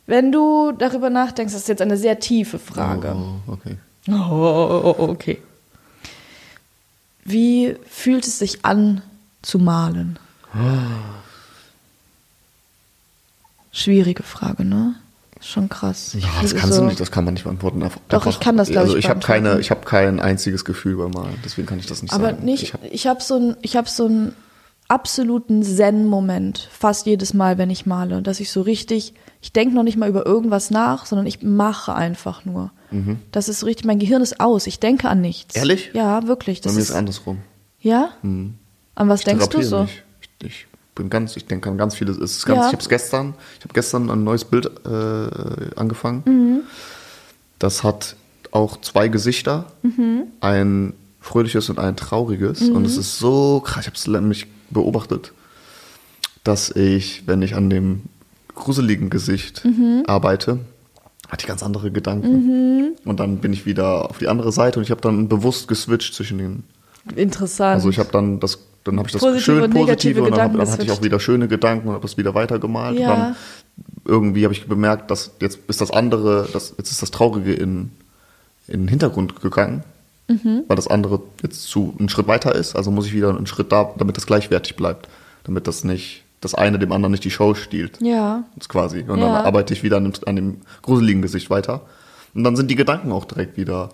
Wenn 0.07 0.31
du 0.33 0.73
darüber 0.73 1.11
nachdenkst, 1.11 1.53
das 1.53 1.63
ist 1.63 1.69
jetzt 1.69 1.83
eine 1.83 1.97
sehr 1.97 2.21
tiefe 2.21 2.59
Frage. 2.59 3.15
Oh, 3.17 3.53
okay. 3.53 3.77
Oh, 4.09 4.95
okay. 4.99 5.43
Wie 7.25 7.75
fühlt 7.89 8.25
es 8.27 8.39
sich 8.39 8.65
an, 8.65 9.03
zu 9.43 9.59
malen? 9.59 10.19
Schwierige 13.73 14.23
Frage, 14.23 14.65
ne? 14.65 14.95
Schon 15.41 15.69
krass. 15.69 16.15
Ja, 16.15 16.21
das 16.41 16.51
fühle 16.51 16.61
kannst 16.61 16.75
so- 16.77 16.81
du 16.83 16.87
nicht, 16.89 17.01
das 17.01 17.11
kann 17.11 17.25
man 17.25 17.35
nicht 17.35 17.45
beantworten. 17.45 17.83
Einfach, 17.83 18.01
Doch, 18.09 18.27
ich 18.27 18.41
kann 18.41 18.57
das, 18.57 18.69
glaub 18.69 18.85
Also 18.85 18.97
ich, 18.97 19.05
ich 19.05 19.11
habe 19.11 19.21
keine, 19.21 19.59
ich 19.61 19.71
habe 19.71 19.85
kein 19.85 20.19
einziges 20.19 20.65
Gefühl 20.65 20.97
beim 20.97 21.11
Malen, 21.11 21.37
deswegen 21.45 21.67
kann 21.67 21.79
ich 21.79 21.87
das 21.87 22.03
nicht 22.03 22.15
Aber 22.15 22.31
sagen. 22.31 22.45
nicht, 22.45 22.63
Ich 22.63 22.73
hab, 22.73 22.85
ich 22.85 23.07
habe 23.07 23.21
so 23.23 23.35
einen 23.37 23.57
ich 23.61 23.77
hab 23.77 23.89
so 23.89 24.07
einen 24.07 24.33
absoluten 24.89 25.63
Zen-Moment, 25.63 26.69
fast 26.73 27.07
jedes 27.07 27.35
Mal, 27.35 27.59
wenn 27.59 27.71
ich 27.71 27.87
male. 27.87 28.23
Dass 28.23 28.41
ich 28.41 28.51
so 28.53 28.63
richtig, 28.63 29.15
ich 29.41 29.53
denke 29.53 29.75
noch 29.75 29.83
nicht 29.83 29.97
mal 29.99 30.09
über 30.09 30.25
irgendwas 30.27 30.71
nach, 30.71 31.07
sondern 31.07 31.27
ich 31.27 31.43
mache 31.43 31.95
einfach 31.95 32.45
nur. 32.45 32.71
Das 33.33 33.49
ist 33.49 33.65
richtig, 33.65 33.85
mein 33.85 33.99
Gehirn 33.99 34.23
ist 34.23 34.41
aus, 34.41 34.67
ich 34.67 34.79
denke 34.79 35.09
an 35.09 35.21
nichts. 35.21 35.55
Mhm. 35.55 35.59
Ehrlich? 35.59 35.91
Ja, 35.93 36.27
wirklich. 36.29 36.61
bei 36.61 36.65
Das 36.69 36.75
mir 36.75 36.81
ist, 36.83 36.91
ist 36.91 36.95
andersrum. 36.95 37.39
ja? 37.81 38.11
Mhm. 38.23 38.55
An 38.95 39.09
was 39.09 39.21
Ich 39.21 39.25
denkst 39.27 39.49
du 39.51 39.61
so? 39.63 39.83
mich. 39.83 40.03
Ich, 40.41 40.47
ich 40.47 40.67
bin 40.95 41.11
ganz, 41.11 41.37
ich 41.37 41.47
denke 41.47 41.69
an 41.69 41.77
ganz 41.77 41.95
vieles. 41.97 42.17
Es 42.17 42.39
ist 42.39 42.47
ganz, 42.47 42.59
Ja. 42.59 42.67
Ich 42.69 42.73
habe 42.73 42.83
es 42.83 42.89
gestern, 42.89 43.35
ich 43.59 43.65
habe 43.65 43.75
gestern 43.75 44.09
ein 44.09 44.25
neues 44.25 44.45
Bild 44.45 44.67
äh, 44.87 45.75
angefangen. 45.79 46.23
Mhm. 46.25 46.61
Das 47.59 47.83
hat 47.85 48.17
auch 48.53 48.81
zwei 48.81 49.09
Gesichter, 49.09 49.67
Mhm. 49.83 50.29
ein 50.41 50.95
fröhliches 51.21 51.69
und 51.69 51.79
ein 51.79 51.97
trauriges. 51.97 52.63
Und 52.63 52.87
es 52.87 52.97
ist 52.97 53.19
so 53.19 53.61
krass. 53.61 53.81
Ich 53.83 53.87
habe 53.89 53.97
es 53.97 54.07
nämlich 54.07 54.47
beobachtet, 54.71 55.33
dass 56.45 56.71
ich, 56.71 57.25
wenn 57.27 57.43
ich 57.43 57.55
an 57.55 57.71
dem 57.71 58.03
gruseligen 58.55 59.11
Gesicht 59.11 59.65
Mhm. 59.65 60.05
arbeite, 60.07 60.59
hatte 61.29 61.43
ich 61.43 61.47
ganz 61.49 61.63
andere 61.63 61.91
Gedanken. 61.91 62.97
Und 63.05 63.21
dann 63.21 63.39
bin 63.39 63.53
ich 63.53 63.67
wieder 63.67 64.09
auf 64.11 64.19
die 64.19 64.29
andere 64.29 64.53
Seite 64.53 64.79
und 64.79 64.85
ich 64.85 64.91
habe 64.91 65.01
dann 65.01 65.29
bewusst 65.29 65.69
geswitcht 65.69 66.15
zwischen 66.15 66.39
den 66.39 66.63
Interessant. 67.15 67.75
also 67.77 67.91
ich 67.91 67.99
habe 67.99 68.11
dann 68.13 68.41
das, 68.41 68.59
dann 68.85 68.99
habe 68.99 69.09
ich 69.09 69.13
das 69.13 69.21
Positive 69.23 69.43
schön 69.45 69.63
und 69.63 69.71
positive 69.75 70.23
und 70.23 70.31
dann, 70.33 70.41
hab, 70.53 70.57
dann 70.57 70.69
hatte 70.71 70.83
ich 70.83 70.91
auch 70.91 71.03
wieder 71.03 71.21
schöne 71.21 71.47
Gedanken 71.49 71.89
und 71.89 71.95
habe 71.95 72.03
das 72.03 72.17
wieder 72.17 72.35
weitergemalt. 72.35 72.99
Ja. 72.99 73.13
Und 73.13 73.19
dann 73.21 73.37
irgendwie 74.05 74.45
habe 74.45 74.55
ich 74.55 74.67
bemerkt, 74.67 75.11
dass 75.11 75.33
jetzt 75.41 75.59
ist 75.69 75.81
das 75.81 75.91
andere, 75.91 76.49
das, 76.53 76.75
jetzt 76.79 76.91
ist 76.91 77.03
das 77.03 77.11
Traurige 77.11 77.53
in, 77.53 77.91
in 78.69 78.81
den 78.83 78.89
Hintergrund 78.89 79.41
gegangen, 79.41 79.85
Mhm. 80.29 80.65
weil 80.67 80.77
das 80.77 80.89
andere 80.89 81.21
jetzt 81.43 81.63
zu 81.69 81.95
einen 81.99 82.09
Schritt 82.09 82.27
weiter 82.27 82.55
ist. 82.55 82.75
Also 82.75 82.91
muss 82.91 83.07
ich 83.07 83.13
wieder 83.15 83.31
einen 83.31 83.47
Schritt 83.47 83.71
da, 83.71 83.93
damit 83.97 84.17
das 84.17 84.27
gleichwertig 84.27 84.75
bleibt, 84.77 85.09
damit 85.45 85.67
das 85.69 85.85
nicht 85.85 86.23
das 86.41 86.55
eine 86.55 86.79
dem 86.79 86.93
anderen 86.93 87.13
nicht 87.13 87.25
die 87.25 87.31
Show 87.31 87.55
stiehlt. 87.55 87.99
ja. 88.01 88.45
Das 88.57 88.65
ist 88.65 88.69
quasi. 88.69 89.01
Und 89.01 89.19
Ja. 89.21 89.27
dann 89.27 89.47
arbeite 89.47 89.73
ich 89.73 89.83
wieder 89.83 89.97
an 89.99 90.05
dem, 90.05 90.13
an 90.27 90.37
dem 90.37 90.61
gruseligen 90.83 91.23
Gesicht 91.23 91.49
weiter. 91.51 91.83
Und 92.35 92.45
dann 92.45 92.57
sind 92.57 92.71
die 92.71 92.77
Gedanken 92.77 93.11
auch 93.13 93.25
direkt 93.25 93.57
wieder 93.57 93.89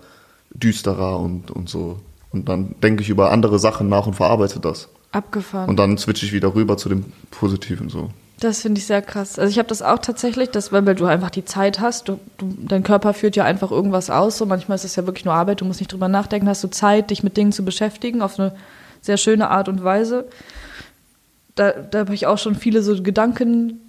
düsterer 0.51 1.19
und, 1.19 1.51
und 1.51 1.69
so. 1.69 1.99
Und 2.31 2.49
dann 2.49 2.75
denke 2.81 3.01
ich 3.03 3.09
über 3.09 3.31
andere 3.31 3.59
Sachen 3.59 3.87
nach 3.89 4.07
und 4.07 4.15
verarbeite 4.15 4.59
das. 4.59 4.89
Abgefahren. 5.11 5.69
Und 5.69 5.77
dann 5.77 5.97
switche 5.97 6.25
ich 6.25 6.33
wieder 6.33 6.53
rüber 6.55 6.77
zu 6.77 6.89
dem 6.89 7.05
Positiven 7.31 7.89
so. 7.89 8.09
Das 8.43 8.61
finde 8.61 8.79
ich 8.79 8.87
sehr 8.87 9.01
krass. 9.01 9.39
Also 9.39 9.49
ich 9.49 9.57
habe 9.57 9.69
das 9.69 9.81
auch 9.81 9.99
tatsächlich, 9.99 10.49
dass, 10.49 10.73
weil 10.73 10.83
du 10.95 11.05
einfach 11.05 11.29
die 11.29 11.45
Zeit 11.45 11.79
hast, 11.79 12.09
du, 12.09 12.19
du, 12.37 12.53
dein 12.59 12.83
Körper 12.83 13.13
führt 13.13 13.37
ja 13.37 13.45
einfach 13.45 13.71
irgendwas 13.71 14.09
aus. 14.09 14.37
So 14.37 14.45
manchmal 14.45 14.75
ist 14.75 14.83
es 14.83 14.97
ja 14.97 15.05
wirklich 15.05 15.23
nur 15.23 15.33
Arbeit, 15.33 15.61
du 15.61 15.65
musst 15.65 15.79
nicht 15.79 15.93
drüber 15.93 16.09
nachdenken, 16.09 16.49
hast 16.49 16.61
du 16.61 16.67
Zeit, 16.67 17.09
dich 17.09 17.23
mit 17.23 17.37
Dingen 17.37 17.53
zu 17.53 17.63
beschäftigen 17.63 18.21
auf 18.21 18.37
eine 18.37 18.53
sehr 18.99 19.15
schöne 19.15 19.49
Art 19.49 19.69
und 19.69 19.85
Weise. 19.85 20.27
Da, 21.55 21.71
da 21.71 21.99
habe 21.99 22.13
ich 22.13 22.27
auch 22.27 22.37
schon 22.37 22.55
viele 22.55 22.83
so 22.83 23.01
Gedanken 23.01 23.82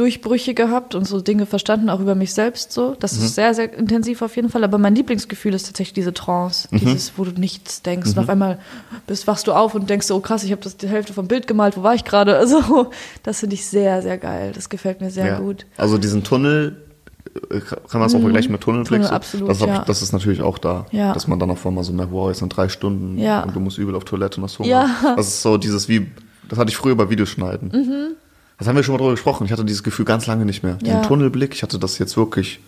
Durchbrüche 0.00 0.54
gehabt 0.54 0.94
und 0.94 1.06
so 1.06 1.20
Dinge 1.20 1.44
verstanden, 1.44 1.90
auch 1.90 2.00
über 2.00 2.14
mich 2.14 2.32
selbst 2.32 2.72
so. 2.72 2.96
Das 2.98 3.12
ist 3.12 3.34
sehr, 3.34 3.52
sehr 3.52 3.70
intensiv 3.74 4.22
auf 4.22 4.34
jeden 4.34 4.48
Fall. 4.48 4.64
Aber 4.64 4.78
mein 4.78 4.94
Lieblingsgefühl 4.94 5.52
ist 5.52 5.66
tatsächlich 5.66 5.92
diese 5.92 6.14
Trance, 6.14 6.68
dieses, 6.72 7.12
wo 7.18 7.24
du 7.24 7.38
nichts 7.38 7.82
denkst. 7.82 8.12
Und 8.12 8.18
auf 8.18 8.30
einmal 8.30 8.58
bist, 9.06 9.26
wachst 9.26 9.46
du 9.46 9.52
auf 9.52 9.74
und 9.74 9.90
denkst 9.90 10.06
so, 10.06 10.16
oh 10.16 10.20
krass, 10.20 10.42
ich 10.42 10.52
habe 10.52 10.62
das 10.62 10.78
die 10.78 10.88
Hälfte 10.88 11.12
vom 11.12 11.28
Bild 11.28 11.46
gemalt, 11.46 11.76
wo 11.76 11.82
war 11.82 11.94
ich 11.94 12.04
gerade? 12.04 12.30
Also, 12.40 12.90
das 13.22 13.40
finde 13.40 13.54
ich 13.54 13.66
sehr, 13.66 14.00
sehr 14.00 14.16
geil. 14.16 14.52
Das 14.54 14.70
gefällt 14.70 15.02
mir 15.02 15.10
sehr 15.10 15.26
ja. 15.26 15.38
gut. 15.38 15.66
Also 15.76 15.98
diesen 15.98 16.24
Tunnel, 16.24 16.76
äh, 17.50 17.60
kann 17.60 18.00
man 18.00 18.04
es 18.04 18.14
auch 18.14 18.20
vergleichen 18.20 18.52
mit 18.52 18.62
Tunnelblick? 18.62 19.02
Tunnel, 19.02 19.08
so? 19.08 19.14
absolut, 19.14 19.50
das, 19.50 19.60
ja. 19.60 19.80
ich, 19.80 19.80
das 19.80 20.00
ist 20.00 20.12
natürlich 20.12 20.40
auch 20.40 20.56
da. 20.56 20.86
Ja. 20.90 21.12
Dass 21.12 21.28
man 21.28 21.38
dann 21.38 21.50
auf 21.50 21.66
einmal 21.66 21.84
so 21.84 21.92
merkt, 21.92 22.12
wow, 22.12 22.28
jetzt 22.28 22.38
sind 22.38 22.56
drei 22.56 22.70
Stunden 22.70 23.18
Ja. 23.18 23.42
und 23.42 23.54
du 23.54 23.60
musst 23.60 23.76
übel 23.76 23.94
auf 23.94 24.04
Toilette 24.04 24.38
und 24.38 24.44
hast 24.44 24.58
Hunger. 24.58 24.68
Ja. 24.70 25.14
Das 25.16 25.28
ist 25.28 25.42
so 25.42 25.58
dieses 25.58 25.88
wie, 25.88 26.06
das 26.48 26.58
hatte 26.58 26.70
ich 26.70 26.76
früher 26.78 26.96
bei 26.96 27.10
Videoschneiden. 27.10 27.68
Mhm. 27.68 28.16
Das 28.60 28.68
haben 28.68 28.76
wir 28.76 28.82
schon 28.84 28.92
mal 28.92 28.98
drüber 28.98 29.10
gesprochen. 29.12 29.44
Ich 29.46 29.52
hatte 29.52 29.64
dieses 29.64 29.82
Gefühl 29.82 30.04
ganz 30.04 30.26
lange 30.26 30.44
nicht 30.44 30.62
mehr. 30.62 30.78
Ja. 30.82 31.00
Den 31.00 31.02
Tunnelblick, 31.02 31.54
ich 31.54 31.62
hatte 31.64 31.78
das 31.78 31.98
jetzt 31.98 32.16
wirklich 32.16 32.60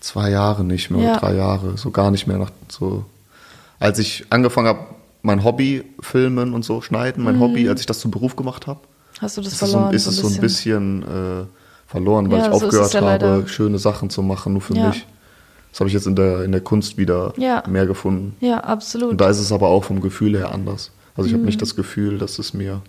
zwei 0.00 0.30
Jahre 0.30 0.64
nicht 0.64 0.90
mehr 0.90 1.02
Ja. 1.02 1.10
oder 1.12 1.20
drei 1.20 1.34
Jahre, 1.34 1.76
so 1.76 1.90
gar 1.90 2.10
nicht 2.10 2.26
mehr 2.26 2.38
nach 2.38 2.50
so. 2.68 3.04
Als 3.78 3.98
ich 3.98 4.24
angefangen 4.30 4.68
habe, 4.68 4.78
mein 5.22 5.44
Hobby 5.44 5.84
filmen 6.00 6.54
und 6.54 6.64
so 6.64 6.80
schneiden, 6.80 7.22
mein 7.24 7.38
Hobby, 7.38 7.68
als 7.68 7.80
ich 7.80 7.86
das 7.86 7.98
zum 8.00 8.10
Beruf 8.10 8.34
gemacht 8.36 8.66
habe, 8.66 8.80
Hast 9.20 9.36
du 9.36 9.40
das 9.42 9.52
ist 9.52 9.54
es 9.54 9.58
so, 9.60 9.66
Mhm. 9.66 9.70
verloren? 9.80 9.94
ist 9.94 10.06
es 10.06 10.16
so 10.16 10.26
ein 10.28 10.40
bisschen 10.40 11.02
äh, 11.02 11.44
verloren, 11.86 12.30
weil 12.30 12.38
Ja, 12.38 12.44
ich 12.52 12.58
so 12.58 12.64
aufgehört 12.66 12.94
ja 12.94 13.00
habe, 13.00 13.06
leider. 13.26 13.46
schöne 13.48 13.78
Sachen 13.78 14.10
zu 14.10 14.22
machen, 14.22 14.52
nur 14.54 14.62
für 14.62 14.74
Ja. 14.74 14.88
mich. 14.88 15.06
Das 15.70 15.80
habe 15.80 15.88
ich 15.88 15.94
jetzt 15.94 16.06
in 16.06 16.16
der, 16.16 16.42
in 16.44 16.52
der 16.52 16.60
Kunst 16.60 16.98
wieder 16.98 17.32
mehr 17.68 17.86
gefunden. 17.86 18.36
Ja, 18.40 18.58
absolut. 18.58 19.10
Und 19.12 19.20
da 19.20 19.28
ist 19.30 19.38
es 19.38 19.50
aber 19.52 19.68
auch 19.68 19.84
vom 19.84 20.00
Gefühl 20.00 20.36
her 20.36 20.52
anders. 20.52 20.90
Also 21.16 21.26
ich 21.26 21.32
habe 21.32 21.40
Mhm. 21.42 21.46
nicht 21.46 21.62
das 21.62 21.74
Gefühl, 21.76 22.18
dass 22.18 22.38
es 22.38 22.52
mir. 22.54 22.80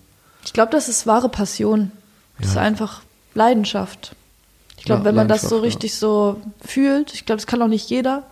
Ich 0.45 0.54
glaube, 0.54 0.72
das 0.72 0.89
ist 0.89 1.08
wahre 1.08 1.30
Passion. 1.30 1.91
Das 2.39 2.49
ist 2.51 2.57
einfach 2.57 3.01
Leidenschaft. 3.36 4.15
Ich 4.77 4.86
glaube, 4.86 5.01
Ja, 5.01 5.05
wenn 5.05 5.15
man 5.15 5.27
das 5.27 5.41
so 5.43 5.59
richtig 5.59 5.95
so 5.95 6.41
fühlt, 6.65 7.13
ich 7.13 7.25
glaube, 7.25 7.38
das 7.38 7.47
kann 7.47 7.61
auch 7.61 7.67
nicht 7.67 7.89
jeder, 7.89 8.23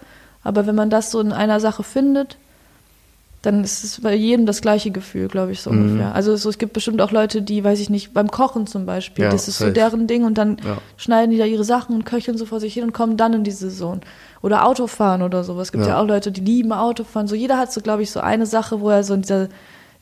aber 0.43 0.65
wenn 0.67 0.75
man 0.75 0.89
das 0.89 1.11
so 1.11 1.19
in 1.19 1.31
einer 1.31 1.59
Sache 1.59 1.83
findet, 1.83 2.37
dann 3.43 3.63
ist 3.63 3.83
es 3.83 4.01
bei 4.01 4.13
jedem 4.13 4.45
das 4.45 4.61
gleiche 4.61 4.91
Gefühl, 4.91 5.27
glaube 5.27 5.51
ich, 5.51 5.61
so 5.61 5.71
Mhm. 5.71 5.81
ungefähr. 5.81 6.13
Also 6.13 6.35
so, 6.35 6.47
es 6.49 6.59
gibt 6.59 6.73
bestimmt 6.73 7.01
auch 7.01 7.11
Leute, 7.11 7.41
die, 7.41 7.63
weiß 7.63 7.79
ich 7.79 7.89
nicht, 7.89 8.13
beim 8.13 8.29
Kochen 8.29 8.67
zum 8.67 8.85
Beispiel, 8.85 9.25
Ja, 9.25 9.31
das 9.31 9.47
ist 9.47 9.57
so 9.57 9.63
safe. 9.65 9.73
deren 9.73 10.05
Ding 10.05 10.25
und 10.25 10.37
dann 10.37 10.57
Ja. 10.63 10.77
schneiden 10.97 11.31
die 11.31 11.37
da 11.39 11.45
ihre 11.45 11.63
Sachen 11.63 11.95
und 11.95 12.05
köcheln 12.05 12.37
so 12.37 12.45
vor 12.45 12.59
sich 12.59 12.73
hin 12.75 12.83
und 12.83 12.93
kommen 12.93 13.17
dann 13.17 13.33
in 13.33 13.43
die 13.43 13.49
Saison. 13.51 14.01
Oder 14.43 14.67
Autofahren 14.67 15.23
oder 15.23 15.43
sowas. 15.43 15.69
Es 15.69 15.71
gibt 15.71 15.85
ja. 15.85 15.91
Ja. 15.93 16.01
auch 16.01 16.05
Leute, 16.07 16.31
die 16.31 16.41
lieben 16.41 16.71
Autofahren. 16.71 17.27
So 17.27 17.33
jeder 17.35 17.57
hat 17.57 17.73
so, 17.73 17.81
glaube 17.81 18.03
ich, 18.03 18.11
so 18.11 18.19
eine 18.19 18.45
Sache, 18.45 18.79
wo 18.79 18.89
er 18.91 19.03
so 19.03 19.15
in 19.15 19.21
dieser, 19.23 19.47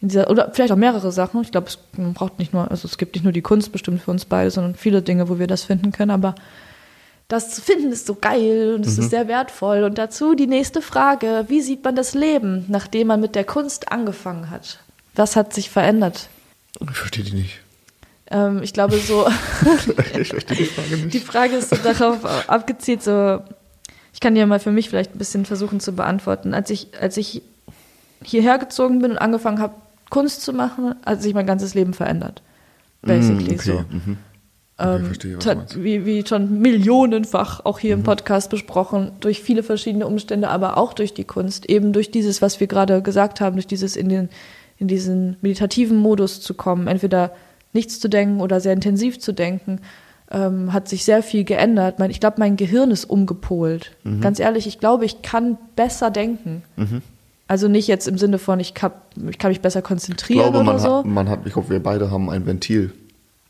dieser 0.02 0.30
oder 0.30 0.50
vielleicht 0.54 0.72
auch 0.72 0.78
mehrere 0.78 1.12
Sachen. 1.12 1.42
Ich 1.42 1.52
glaube, 1.52 1.68
es 1.68 1.78
braucht 2.14 2.40
nicht 2.40 2.54
nur, 2.54 2.70
also 2.72 2.88
es 2.88 2.98
gibt 2.98 3.16
nicht 3.16 3.24
nur 3.24 3.34
die 3.34 3.42
Kunst 3.42 3.72
bestimmt 3.72 4.02
für 4.02 4.12
uns 4.12 4.26
beide, 4.26 4.50
sondern 4.52 4.76
viele 4.76 5.02
Dinge, 5.02 5.28
wo 5.30 5.40
wir 5.40 5.48
das 5.48 5.64
finden 5.64 5.92
können. 5.92 6.12
Aber 6.12 6.36
das 7.28 7.54
zu 7.54 7.62
finden 7.62 7.92
ist 7.92 8.08
so 8.08 8.16
geil 8.16 8.74
und 8.76 8.86
es 8.86 8.98
Mhm. 8.98 9.04
ist 9.04 9.10
sehr 9.12 9.28
wertvoll. 9.28 9.84
Und 9.84 9.98
dazu 9.98 10.36
die 10.36 10.48
nächste 10.48 10.82
Frage: 10.82 11.46
Wie 11.48 11.62
sieht 11.62 11.84
man 11.84 11.96
das 11.96 12.14
Leben, 12.14 12.66
nachdem 12.70 13.08
man 13.08 13.20
mit 13.20 13.36
der 13.36 13.44
Kunst 13.44 13.92
angefangen 13.92 14.50
hat? 14.50 14.80
Was 15.16 15.36
hat 15.36 15.54
sich 15.54 15.70
verändert? 15.70 16.30
Ich 16.80 16.96
verstehe 16.98 17.24
die 17.26 17.34
nicht. 17.36 17.60
Ähm, 18.32 18.62
ich 18.64 18.74
glaube, 18.74 18.98
so. 19.00 19.28
ich 20.20 20.30
verstehe 20.30 20.58
die 20.58 20.66
Frage 20.66 20.98
nicht. 20.98 21.14
Die 21.14 21.20
Frage 21.20 21.56
ist 21.58 21.70
so 21.72 21.76
darauf 21.76 22.24
abgezielt, 22.48 23.04
so, 23.04 23.42
ich 24.14 24.20
kann 24.22 24.34
dir 24.36 24.46
mal 24.48 24.60
für 24.60 24.72
mich 24.72 24.88
vielleicht 24.90 25.14
ein 25.14 25.18
bisschen 25.18 25.46
versuchen 25.46 25.80
zu 25.80 25.92
beantworten. 25.94 26.54
Als 26.54 26.70
ich, 26.70 26.88
als 27.02 27.18
ich 27.18 27.42
hierher 28.24 28.58
gezogen 28.58 29.00
bin 29.00 29.12
und 29.12 29.18
angefangen 29.18 29.60
habe, 29.60 29.74
Kunst 30.10 30.42
zu 30.42 30.54
machen, 30.54 30.96
hat 31.06 31.22
sich 31.22 31.34
mein 31.34 31.46
ganzes 31.48 31.74
Leben 31.74 31.94
verändert. 31.94 32.42
Basically 33.02 33.52
Mm, 33.52 33.60
okay. 33.60 33.72
so. 33.72 33.74
Mhm. 33.90 34.18
Okay, 34.82 34.96
Ähm, 34.96 35.06
verstehe, 35.06 35.38
wie, 35.84 36.06
wie 36.06 36.26
schon 36.26 36.60
millionenfach 36.62 37.66
auch 37.66 37.80
hier 37.80 37.96
Mhm. 37.96 38.02
im 38.02 38.06
Podcast 38.06 38.50
besprochen, 38.50 39.12
durch 39.20 39.42
viele 39.42 39.62
verschiedene 39.64 40.08
Umstände, 40.08 40.50
aber 40.50 40.78
auch 40.78 40.94
durch 40.94 41.14
die 41.14 41.26
Kunst, 41.26 41.70
eben 41.70 41.92
durch 41.92 42.12
dieses, 42.12 42.42
was 42.42 42.60
wir 42.62 42.68
gerade 42.68 43.02
gesagt 43.02 43.42
haben, 43.42 43.56
durch 43.58 43.68
dieses 43.68 43.96
in 43.96 44.10
den 44.10 44.30
in 44.78 44.88
diesen 44.88 45.36
meditativen 45.42 45.98
Modus 45.98 46.40
zu 46.40 46.54
kommen, 46.54 46.88
entweder 46.88 47.32
nichts 47.74 48.00
zu 48.00 48.08
denken 48.08 48.40
oder 48.40 48.62
sehr 48.62 48.72
intensiv 48.72 49.20
zu 49.20 49.34
denken, 49.34 49.82
ähm, 50.32 50.72
hat 50.72 50.88
sich 50.88 51.04
sehr 51.04 51.22
viel 51.22 51.44
geändert. 51.44 52.00
Mein, 52.00 52.12
ich 52.12 52.22
glaube, 52.22 52.38
mein 52.40 52.56
Gehirn 52.56 52.90
ist 52.90 53.04
umgepolt. 53.04 53.92
Mhm. 54.06 54.22
Ganz 54.22 54.40
ehrlich, 54.40 54.68
ich 54.68 54.80
glaube, 54.80 55.04
ich 55.04 55.22
kann 55.22 55.58
besser 55.76 56.12
denken. 56.12 56.64
Also 57.50 57.68
nicht 57.68 57.88
jetzt 57.88 58.08
im 58.08 58.18
Sinne 58.20 58.38
von, 58.38 58.60
ich, 58.60 58.74
kann, 58.76 58.92
ich 59.30 59.38
kann 59.40 59.50
mich 59.50 59.60
besser 59.60 59.80
Ich 59.80 59.86
konzentrieren 59.86 60.52
glaube, 60.52 60.64
man 60.64 60.76
oder 60.76 60.80
so. 60.80 60.98
hat, 61.00 61.06
man 61.06 61.28
hat, 61.28 61.40
ich 61.46 61.56
hoffe, 61.56 61.72
wir 61.72 61.82
beide 61.84 62.12
haben 62.12 62.30
ein 62.30 62.46
Ventil. 62.46 62.94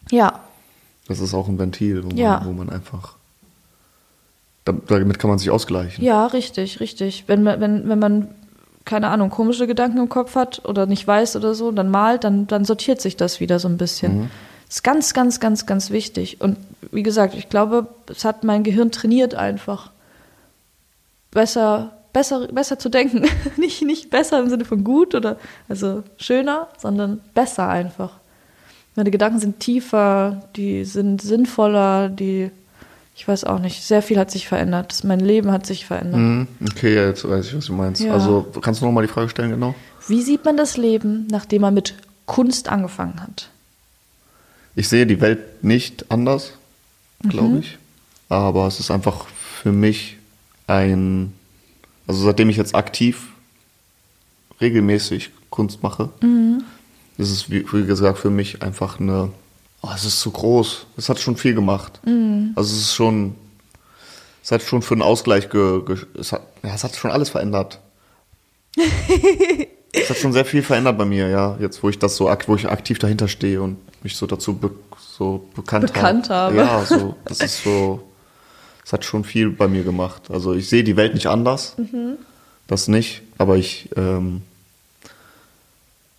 ja, 0.10 0.40
Das 1.08 1.20
ist 1.20 1.34
auch 1.34 1.48
ein 1.50 1.60
Ventil, 1.60 2.04
wo 2.04 2.08
man, 2.08 2.18
Ja. 2.18 2.42
wo 2.46 2.52
man 2.54 2.70
einfach. 2.70 3.16
da- 4.66 4.72
Damit 4.88 5.20
kann 5.20 5.30
man 5.30 5.38
sich 5.38 5.50
ausgleichen. 5.52 6.04
Ja, 6.04 6.26
richtig, 6.28 6.80
richtig. 6.80 7.26
Wenn 7.28 7.44
man, 7.44 7.60
wenn, 7.60 7.90
wenn 7.90 8.00
man, 8.00 8.28
keine 8.86 9.10
Ahnung, 9.10 9.30
komische 9.32 9.68
Gedanken 9.68 9.98
im 9.98 10.08
Kopf 10.10 10.36
hat 10.36 10.62
oder 10.66 10.86
nicht 10.86 11.06
weiß 11.06 11.36
oder 11.36 11.54
so, 11.54 11.72
dann 11.72 11.90
malt, 11.92 12.24
dann, 12.24 12.48
dann 12.48 12.64
sortiert 12.66 13.02
sich 13.02 13.18
das 13.18 13.40
wieder 13.42 13.60
so 13.60 13.68
ein 13.68 13.78
bisschen. 13.78 14.30
Das 14.68 14.78
ist 14.78 14.84
ganz, 14.84 15.14
ganz, 15.14 15.40
ganz, 15.42 15.66
ganz 15.66 15.90
wichtig. 15.90 16.40
Und 16.40 16.56
wie 16.92 17.04
gesagt, 17.04 17.34
ich 17.36 17.50
glaube, 17.50 17.88
es 18.08 18.24
hat 18.24 18.44
mein 18.46 18.64
Gehirn 18.64 18.92
trainiert 18.92 19.36
einfach. 19.36 19.92
Besser, 21.32 21.92
besser, 22.14 22.48
besser 22.48 22.80
zu 22.80 22.90
denken. 22.90 23.26
nicht, 23.58 23.82
nicht 23.84 24.10
besser 24.10 24.40
im 24.40 24.50
Sinne 24.50 24.66
von 24.66 24.84
gut 24.84 25.16
oder 25.16 25.38
also 25.68 26.04
schöner, 26.18 26.68
sondern 26.78 27.22
besser 27.34 27.68
einfach. 27.68 28.12
Meine 28.96 29.12
Gedanken 29.12 29.40
sind 29.40 29.60
tiefer, 29.60 30.44
die 30.56 30.84
sind 30.84 31.22
sinnvoller, 31.22 32.10
die, 32.10 32.52
ich 33.16 33.28
weiß 33.28 33.44
auch 33.46 33.60
nicht, 33.60 33.84
sehr 33.84 34.02
viel 34.02 34.18
hat 34.18 34.30
sich 34.32 34.48
verändert. 34.48 35.04
Mein 35.04 35.20
Leben 35.22 35.52
hat 35.52 35.66
sich 35.66 35.86
verändert. 35.86 36.20
Mhm. 36.20 36.48
Okay, 36.72 36.96
ja, 36.96 37.06
jetzt 37.08 37.28
weiß 37.28 37.48
ich, 37.48 37.56
was 37.56 37.66
du 37.66 37.74
meinst. 37.74 38.02
Ja. 38.02 38.14
Also, 38.14 38.46
kannst 38.62 38.82
du 38.82 38.86
nochmal 38.86 39.06
die 39.06 39.12
Frage 39.14 39.30
stellen, 39.30 39.52
genau? 39.52 39.76
Wie 40.08 40.22
sieht 40.22 40.44
man 40.44 40.58
das 40.58 40.76
Leben, 40.76 41.28
nachdem 41.32 41.62
man 41.62 41.74
mit 41.74 41.94
Kunst 42.26 42.68
angefangen 42.70 43.22
hat? 43.22 43.50
Ich 44.76 44.88
sehe 44.90 45.06
die 45.06 45.22
Welt 45.22 45.64
nicht 45.64 46.12
anders, 46.12 46.54
glaube 47.28 47.48
Mhm. 47.50 47.60
ich. 47.60 47.78
Aber 48.30 48.68
es 48.68 48.80
ist 48.80 48.92
einfach 48.92 49.26
für 49.28 49.72
mich 49.72 50.18
ein. 50.68 51.34
Also, 52.10 52.24
seitdem 52.26 52.50
ich 52.50 52.58
jetzt 52.58 52.74
aktiv 52.74 53.28
regelmäßig 54.60 55.30
Kunst 55.52 55.84
mache, 55.84 56.10
Mhm. 56.22 56.64
ist 57.20 57.30
es, 57.30 57.52
wie, 57.52 57.64
wie 57.72 57.86
gesagt, 57.86 58.18
für 58.18 58.32
mich 58.32 58.64
einfach 58.64 59.00
eine. 59.00 59.30
Oh, 59.84 59.90
es 59.94 60.06
ist 60.06 60.20
zu 60.20 60.32
groß. 60.32 60.88
Es 60.98 61.08
hat 61.08 61.20
schon 61.20 61.38
viel 61.38 61.54
gemacht. 61.54 62.00
Mhm. 62.08 62.54
Also, 62.56 62.74
es 62.76 62.82
ist 62.82 62.96
schon. 62.96 63.36
Es 64.44 64.52
hat 64.52 64.64
schon 64.64 64.82
für 64.82 64.96
einen 64.96 65.04
Ausgleich 65.04 65.52
ge, 65.52 65.84
ge, 65.86 65.98
es, 66.20 66.32
hat, 66.32 66.42
ja, 66.64 66.74
es 66.74 66.84
hat 66.84 66.96
schon 66.96 67.12
alles 67.12 67.30
verändert. 67.30 67.80
es 69.94 70.10
hat 70.10 70.18
schon 70.18 70.34
sehr 70.34 70.46
viel 70.46 70.64
verändert 70.64 70.98
bei 70.98 71.06
mir, 71.06 71.30
ja. 71.30 71.58
Jetzt, 71.60 71.84
wo 71.84 71.90
ich 71.90 72.00
das 72.00 72.16
so, 72.16 72.26
wo 72.48 72.56
ich 72.56 72.68
aktiv 72.68 72.98
dahinter 72.98 73.28
stehe 73.28 73.62
und 73.62 73.78
mich 74.04 74.16
so 74.16 74.26
dazu 74.26 74.56
be, 74.56 74.72
so 74.98 75.48
bekannt, 75.56 75.94
Bekannt 75.94 76.30
habe. 76.32 76.56
Ja, 76.56 76.84
so, 76.86 77.16
das 77.26 77.42
ist 77.42 77.64
so, 77.64 78.02
es 78.86 78.94
hat 78.94 79.06
schon 79.06 79.24
viel 79.24 79.50
bei 79.52 79.68
mir 79.68 79.84
gemacht. 79.84 80.24
Also 80.32 80.54
ich 80.54 80.70
sehe 80.70 80.84
die 80.84 80.96
Welt 80.98 81.14
nicht 81.14 81.28
anders, 81.28 81.76
Mhm. 81.78 82.18
das 82.68 82.88
nicht, 82.88 83.22
aber 83.38 83.58
ich, 83.58 83.90
ähm, 83.96 84.42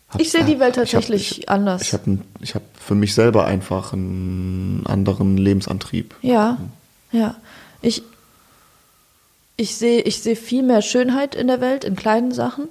hab- 0.08 0.20
Ich 0.20 0.30
sehe 0.30 0.44
die 0.44 0.58
Welt 0.58 0.76
ich 0.76 0.80
hab- 0.80 0.84
tatsächlich 0.90 1.38
ich, 1.40 1.48
anders. 1.48 1.82
Ich 1.82 1.92
habe 1.92 2.18
ich 2.40 2.54
hab 2.54 2.62
für 2.78 2.94
mich 2.94 3.14
selber 3.14 3.44
einfach 3.46 3.92
einen 3.92 4.82
anderen 4.86 5.36
Lebensantrieb. 5.36 6.14
Ja, 6.22 6.58
ja. 7.12 7.36
Ich, 7.82 8.02
ich 9.56 9.76
sehe 9.76 10.00
ich 10.02 10.22
sehe 10.22 10.36
viel 10.36 10.62
mehr 10.62 10.82
Schönheit 10.82 11.34
in 11.34 11.46
der 11.46 11.60
Welt, 11.60 11.84
in 11.84 11.96
kleinen 11.96 12.32
Sachen. 12.32 12.68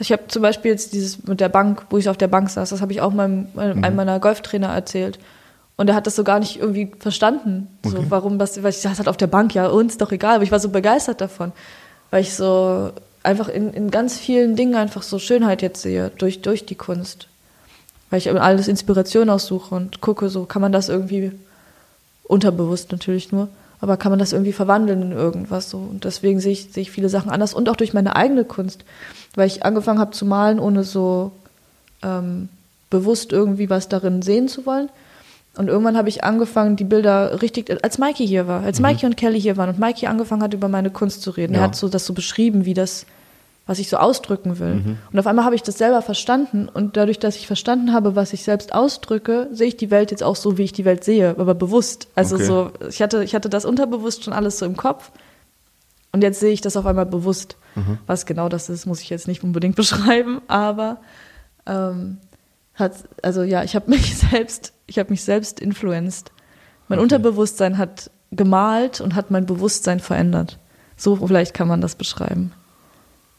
Ich 0.00 0.10
habe 0.10 0.26
zum 0.28 0.42
Beispiel 0.42 0.70
jetzt 0.72 0.92
dieses 0.92 1.22
mit 1.24 1.40
der 1.40 1.48
Bank, 1.48 1.86
wo 1.90 1.98
ich 1.98 2.08
auf 2.08 2.16
der 2.16 2.26
Bank 2.28 2.50
saß, 2.50 2.70
das 2.70 2.80
habe 2.80 2.92
ich 2.92 3.00
auch 3.00 3.12
meinem, 3.12 3.46
einem 3.56 3.94
meiner 3.94 4.18
Golftrainer 4.18 4.68
erzählt. 4.68 5.18
Und 5.76 5.88
er 5.88 5.94
hat 5.96 6.06
das 6.06 6.14
so 6.14 6.22
gar 6.24 6.38
nicht 6.38 6.58
irgendwie 6.60 6.92
verstanden. 6.98 7.68
So, 7.84 7.96
Okay. 7.98 8.06
warum 8.08 8.38
das, 8.38 8.62
weil 8.62 8.70
ich 8.70 8.78
saß 8.78 8.98
halt 8.98 9.08
auf 9.08 9.16
der 9.16 9.26
Bank, 9.26 9.54
ja, 9.54 9.66
uns 9.66 9.98
doch 9.98 10.12
egal, 10.12 10.36
aber 10.36 10.44
ich 10.44 10.52
war 10.52 10.60
so 10.60 10.68
begeistert 10.68 11.20
davon. 11.20 11.52
Weil 12.10 12.22
ich 12.22 12.34
so 12.34 12.90
einfach 13.24 13.48
in, 13.48 13.72
in 13.72 13.90
ganz 13.90 14.16
vielen 14.18 14.54
Dingen 14.54 14.76
einfach 14.76 15.02
so 15.02 15.18
Schönheit 15.18 15.62
jetzt 15.62 15.82
sehe, 15.82 16.12
durch, 16.18 16.42
durch 16.42 16.64
die 16.66 16.76
Kunst. 16.76 17.26
Weil 18.10 18.18
ich 18.18 18.30
alles 18.30 18.68
Inspiration 18.68 19.30
aussuche 19.30 19.74
und 19.74 20.00
gucke, 20.00 20.28
so 20.28 20.44
kann 20.44 20.62
man 20.62 20.70
das 20.70 20.88
irgendwie 20.88 21.32
unterbewusst 22.24 22.92
natürlich 22.92 23.32
nur, 23.32 23.48
aber 23.80 23.96
kann 23.96 24.12
man 24.12 24.18
das 24.18 24.32
irgendwie 24.32 24.52
verwandeln 24.52 25.02
in 25.02 25.12
irgendwas 25.12 25.70
so. 25.70 25.78
Und 25.78 26.04
deswegen 26.04 26.38
sehe 26.40 26.52
ich, 26.52 26.72
sehe 26.72 26.82
ich 26.82 26.90
viele 26.90 27.08
Sachen 27.08 27.30
anders 27.30 27.52
und 27.54 27.68
auch 27.68 27.76
durch 27.76 27.92
meine 27.92 28.14
eigene 28.14 28.44
Kunst, 28.44 28.84
weil 29.34 29.46
ich 29.48 29.64
angefangen 29.64 29.98
habe 29.98 30.12
zu 30.12 30.24
malen, 30.24 30.60
ohne 30.60 30.84
so 30.84 31.32
ähm, 32.02 32.48
bewusst 32.90 33.32
irgendwie 33.32 33.68
was 33.70 33.88
darin 33.88 34.22
sehen 34.22 34.48
zu 34.48 34.64
wollen. 34.66 34.88
Und 35.56 35.68
irgendwann 35.68 35.96
habe 35.96 36.08
ich 36.08 36.24
angefangen, 36.24 36.74
die 36.76 36.84
Bilder 36.84 37.40
richtig, 37.40 37.70
als 37.84 37.98
Mikey 37.98 38.26
hier 38.26 38.48
war, 38.48 38.62
als 38.64 38.80
Mikey 38.80 39.06
und 39.06 39.16
Kelly 39.16 39.40
hier 39.40 39.56
waren 39.56 39.68
und 39.70 39.78
Mikey 39.78 40.06
angefangen 40.06 40.42
hat, 40.42 40.52
über 40.52 40.68
meine 40.68 40.90
Kunst 40.90 41.22
zu 41.22 41.30
reden. 41.30 41.54
Er 41.54 41.60
Ja. 41.60 41.66
hat 41.66 41.76
so 41.76 41.88
das 41.88 42.04
so 42.06 42.12
beschrieben, 42.12 42.64
wie 42.64 42.74
das, 42.74 43.06
was 43.66 43.78
ich 43.78 43.88
so 43.88 43.96
ausdrücken 43.96 44.58
will. 44.58 44.96
Und 45.12 45.18
auf 45.18 45.26
einmal 45.28 45.44
habe 45.44 45.54
ich 45.54 45.62
das 45.62 45.78
selber 45.78 46.02
verstanden 46.02 46.68
und 46.68 46.96
dadurch, 46.96 47.18
dass 47.20 47.36
ich 47.36 47.46
verstanden 47.46 47.92
habe, 47.92 48.14
was 48.16 48.32
ich 48.32 48.42
selbst 48.42 48.74
ausdrücke, 48.74 49.48
sehe 49.52 49.68
ich 49.68 49.76
die 49.76 49.90
Welt 49.92 50.10
jetzt 50.10 50.22
auch 50.22 50.36
so, 50.36 50.58
wie 50.58 50.64
ich 50.64 50.72
die 50.72 50.84
Welt 50.84 51.02
sehe, 51.04 51.36
aber 51.38 51.54
bewusst. 51.54 52.08
Also 52.16 52.34
Okay. 52.34 52.44
so, 52.46 52.70
ich 52.88 53.00
hatte, 53.00 53.22
ich 53.24 53.34
hatte 53.34 53.48
das 53.48 53.64
unterbewusst 53.64 54.24
schon 54.24 54.32
alles 54.34 54.58
so 54.58 54.66
im 54.66 54.76
Kopf 54.76 55.12
und 56.12 56.22
jetzt 56.22 56.40
sehe 56.40 56.52
ich 56.52 56.60
das 56.60 56.76
auf 56.76 56.84
einmal 56.84 57.06
bewusst. 57.06 57.56
Was 58.06 58.26
genau 58.26 58.48
das 58.48 58.68
ist, 58.68 58.86
muss 58.86 59.00
ich 59.00 59.08
jetzt 59.10 59.26
nicht 59.28 59.42
unbedingt 59.42 59.76
beschreiben, 59.82 60.42
aber 60.48 60.98
ähm, 61.66 62.18
hat, 62.74 62.92
also 63.22 63.42
ja, 63.44 63.62
ich 63.64 63.74
habe 63.76 63.88
mich 63.88 64.14
selbst, 64.30 64.72
ich 64.86 64.98
habe 64.98 65.10
mich 65.10 65.22
selbst 65.24 65.60
influenced. 65.60 66.30
Mein 66.88 66.98
Unterbewusstsein 66.98 67.78
hat 67.78 68.10
gemalt 68.30 69.00
und 69.00 69.14
hat 69.14 69.30
mein 69.30 69.46
Bewusstsein 69.46 70.00
verändert. 70.00 70.58
So 70.96 71.16
vielleicht 71.16 71.54
kann 71.54 71.68
man 71.68 71.80
das 71.80 71.94
beschreiben. 71.94 72.52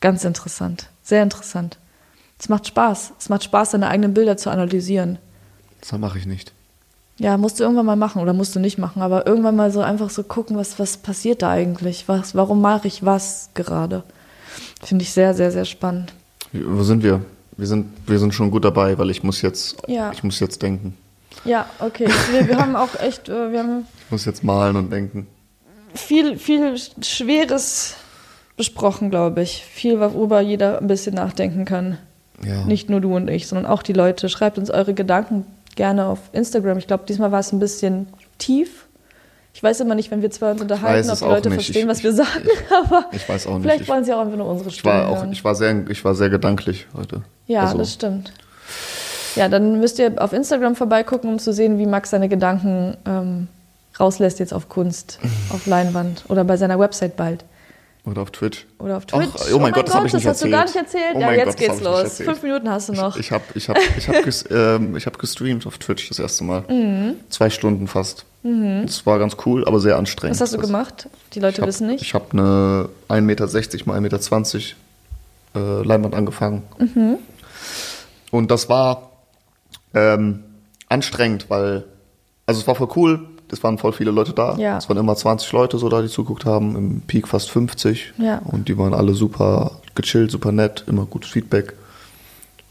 Ganz 0.01 0.23
interessant, 0.25 0.89
sehr 1.03 1.23
interessant. 1.23 1.77
Es 2.39 2.49
macht 2.49 2.67
Spaß. 2.67 3.13
Es 3.17 3.29
macht 3.29 3.43
Spaß, 3.43 3.71
seine 3.71 3.87
eigenen 3.87 4.13
Bilder 4.13 4.35
zu 4.37 4.49
analysieren. 4.49 5.19
Das 5.79 5.91
mache 5.97 6.17
ich 6.17 6.25
nicht. 6.25 6.51
Ja, 7.17 7.37
musst 7.37 7.59
du 7.59 7.63
irgendwann 7.63 7.85
mal 7.85 7.95
machen 7.95 8.21
oder 8.21 8.33
musst 8.33 8.55
du 8.55 8.59
nicht 8.59 8.77
machen, 8.77 9.01
aber 9.01 9.25
irgendwann 9.25 9.55
mal 9.55 9.71
so 9.71 9.79
einfach 9.81 10.09
so 10.09 10.23
gucken, 10.23 10.57
was, 10.57 10.77
was 10.79 10.97
passiert 10.97 11.41
da 11.43 11.49
eigentlich? 11.49 12.09
Was, 12.09 12.35
warum 12.35 12.59
mache 12.61 12.87
ich 12.87 13.05
was 13.05 13.51
gerade? 13.53 14.03
Finde 14.83 15.03
ich 15.03 15.13
sehr, 15.13 15.33
sehr, 15.33 15.51
sehr 15.51 15.63
spannend. 15.63 16.13
Wo 16.51 16.83
sind 16.83 17.03
wir? 17.03 17.21
Wir 17.55 17.67
sind, 17.67 17.87
wir 18.05 18.19
sind 18.19 18.33
schon 18.33 18.51
gut 18.51 18.65
dabei, 18.65 18.97
weil 18.97 19.09
ich 19.09 19.23
muss 19.23 19.41
jetzt, 19.41 19.77
Ja. 19.87 20.11
ich 20.11 20.23
muss 20.23 20.41
jetzt 20.41 20.61
denken. 20.61 20.97
Ja, 21.45 21.67
okay. 21.79 22.07
Wir, 22.31 22.47
wir 22.47 22.57
haben 22.57 22.75
auch 22.75 22.99
echt, 22.99 23.29
äh, 23.29 23.51
wir 23.51 23.59
haben 23.59 23.85
Ich 24.05 24.11
muss 24.11 24.25
jetzt 24.25 24.43
malen 24.43 24.75
und 24.75 24.91
denken. 24.91 25.27
viel, 25.93 26.37
viel 26.37 26.75
Schweres 27.01 27.95
besprochen, 28.57 29.09
glaube 29.09 29.41
ich. 29.41 29.63
Viel, 29.63 29.99
worüber 29.99 30.41
jeder 30.41 30.79
ein 30.79 30.87
bisschen 30.87 31.15
nachdenken 31.15 31.65
kann. 31.65 31.97
Ja. 32.43 32.65
Nicht 32.65 32.89
nur 32.89 32.99
du 33.01 33.15
und 33.15 33.29
ich, 33.29 33.47
sondern 33.47 33.65
auch 33.65 33.83
die 33.83 33.93
Leute. 33.93 34.27
Schreibt 34.29 34.57
uns 34.57 34.69
eure 34.69 34.93
Gedanken 34.93 35.45
gerne 35.75 36.05
auf 36.07 36.19
Instagram. 36.33 36.77
Ich 36.77 36.87
glaube, 36.87 37.03
diesmal 37.07 37.31
war 37.31 37.39
es 37.39 37.51
ein 37.51 37.59
bisschen 37.59 38.07
tief. 38.37 38.85
Ich 39.53 39.63
weiß 39.63 39.79
immer 39.79 39.95
nicht, 39.95 40.11
wenn 40.11 40.21
wir 40.21 40.31
zwei 40.31 40.51
uns 40.51 40.61
unterhalten, 40.61 41.07
ob 41.09 41.13
es 41.13 41.19
die 41.19 41.25
auch 41.25 41.29
Leute 41.29 41.49
nicht. 41.49 41.55
verstehen, 41.63 41.83
Ich- 41.83 41.87
was 41.87 42.03
wir 42.03 42.11
sagen. 42.13 42.47
Aber 42.85 43.05
Ich 43.13 43.27
weiß 43.29 43.47
auch 43.47 43.53
nicht. 43.53 43.61
vielleicht 43.63 43.81
Ich- 43.83 43.87
wollen 43.87 44.03
sie 44.03 44.13
auch 44.13 44.19
einfach 44.19 44.35
nur 44.37 44.47
unsere 44.47 44.69
Ich 44.69 44.83
war 44.83 45.07
auch, 45.07 45.17
hören. 45.19 45.31
ich 45.31 45.43
war 45.45 45.55
sehr, 45.55 45.89
ich 45.89 46.03
war 46.03 46.13
sehr 46.15 46.29
gedanklich 46.29 46.87
heute. 46.93 47.21
Ja, 47.47 47.61
Also, 47.61 47.77
das 47.77 47.93
stimmt. 47.93 48.33
Ja, 49.36 49.49
dann 49.49 49.79
müsst 49.79 49.99
ihr 49.99 50.13
auf 50.21 50.33
Instagram 50.33 50.75
vorbeigucken, 50.75 51.29
um 51.29 51.39
zu 51.39 51.51
sehen, 51.53 51.77
wie 51.77 51.86
Max 51.86 52.09
seine 52.11 52.29
Gedanken 52.29 52.95
ähm, 53.05 53.47
rauslässt 53.99 54.39
jetzt 54.39 54.53
auf 54.53 54.69
Kunst, 54.69 55.19
auf 55.49 55.65
Leinwand 55.65 56.23
oder 56.29 56.43
bei 56.43 56.57
seiner 56.57 56.79
Website 56.79 57.15
bald. 57.15 57.43
Oder 58.05 58.21
auf 58.21 58.29
Twitch. 58.29 58.67
Oder 58.77 58.97
auf 58.97 59.03
Ach, 59.11 59.17
Twitch. 59.19 59.51
oh 59.53 59.57
mein 59.57 59.73
Gott, 59.73 59.89
das 59.89 60.05
ich 60.05 60.13
nicht 60.13 60.27
hast 60.27 60.43
du 60.43 60.49
gar 60.49 60.63
nicht 60.65 60.75
erzählt. 60.75 61.03
erzählt. 61.05 61.15
Oh 61.15 61.19
ja, 61.21 61.25
mein 61.27 61.36
jetzt 61.39 61.45
Gott, 61.45 61.55
das 61.55 61.59
geht's 61.67 61.77
ich 61.79 61.83
los. 61.83 61.99
erzählt. 62.03 62.29
Fünf 62.29 62.43
Minuten 62.43 62.69
hast 62.69 62.89
du 62.89 62.93
noch. 62.93 63.17
Ich 63.17 63.31
habe 63.31 63.43
ich 63.55 63.67
hab, 63.67 63.77
ich 63.97 64.07
hab 64.07 64.23
ges, 64.23 64.45
ähm, 64.51 64.95
ich 64.95 65.07
hab 65.07 65.17
gestreamt 65.17 65.65
auf 65.65 65.79
Twitch 65.79 66.09
das 66.09 66.19
erste 66.19 66.43
Mal. 66.43 67.15
Zwei 67.29 67.49
Stunden 67.49 67.88
fast. 67.88 68.25
Das 68.43 69.07
war 69.07 69.17
ganz 69.17 69.38
cool, 69.47 69.65
aber 69.67 69.79
sehr 69.79 69.97
anstrengend. 69.97 70.36
Mhm. 70.36 70.39
Was 70.39 70.41
hast 70.41 70.53
du 70.53 70.57
Das- 70.57 70.67
gemacht? 70.67 71.09
Die 71.33 71.39
Leute 71.39 71.53
Ich 71.55 71.61
hab, 71.61 71.67
wissen 71.67 71.88
nicht. 71.88 72.03
Ich 72.03 72.13
habe 72.13 72.25
eine 72.33 72.89
1,60 73.09 73.21
Meter 73.21 73.45
mal 73.86 73.97
1,20 73.99 74.75
Meter 75.55 75.81
äh, 75.81 75.83
Leinwand 75.83 76.13
angefangen. 76.13 76.61
Mhm. 76.77 77.17
Und 78.29 78.51
das 78.51 78.69
war 78.69 79.09
ähm, 79.95 80.43
anstrengend, 80.89 81.49
weil, 81.49 81.85
also 82.45 82.61
es 82.61 82.67
war 82.67 82.75
voll 82.75 82.89
cool, 82.95 83.27
es 83.51 83.63
waren 83.63 83.77
voll 83.77 83.93
viele 83.93 84.11
Leute 84.11 84.33
da. 84.33 84.55
Ja. 84.57 84.77
Es 84.77 84.89
waren 84.89 84.97
immer 84.97 85.15
20 85.15 85.51
Leute 85.51 85.77
so 85.77 85.89
da, 85.89 86.01
die 86.01 86.07
zuguckt 86.07 86.45
haben, 86.45 86.75
im 86.75 87.01
Peak 87.01 87.27
fast 87.27 87.49
50. 87.51 88.13
Ja. 88.17 88.41
Und 88.45 88.67
die 88.67 88.77
waren 88.77 88.93
alle 88.93 89.13
super 89.13 89.79
gechillt, 89.95 90.31
super 90.31 90.51
nett, 90.51 90.83
immer 90.87 91.05
gutes 91.05 91.31
Feedback. 91.31 91.73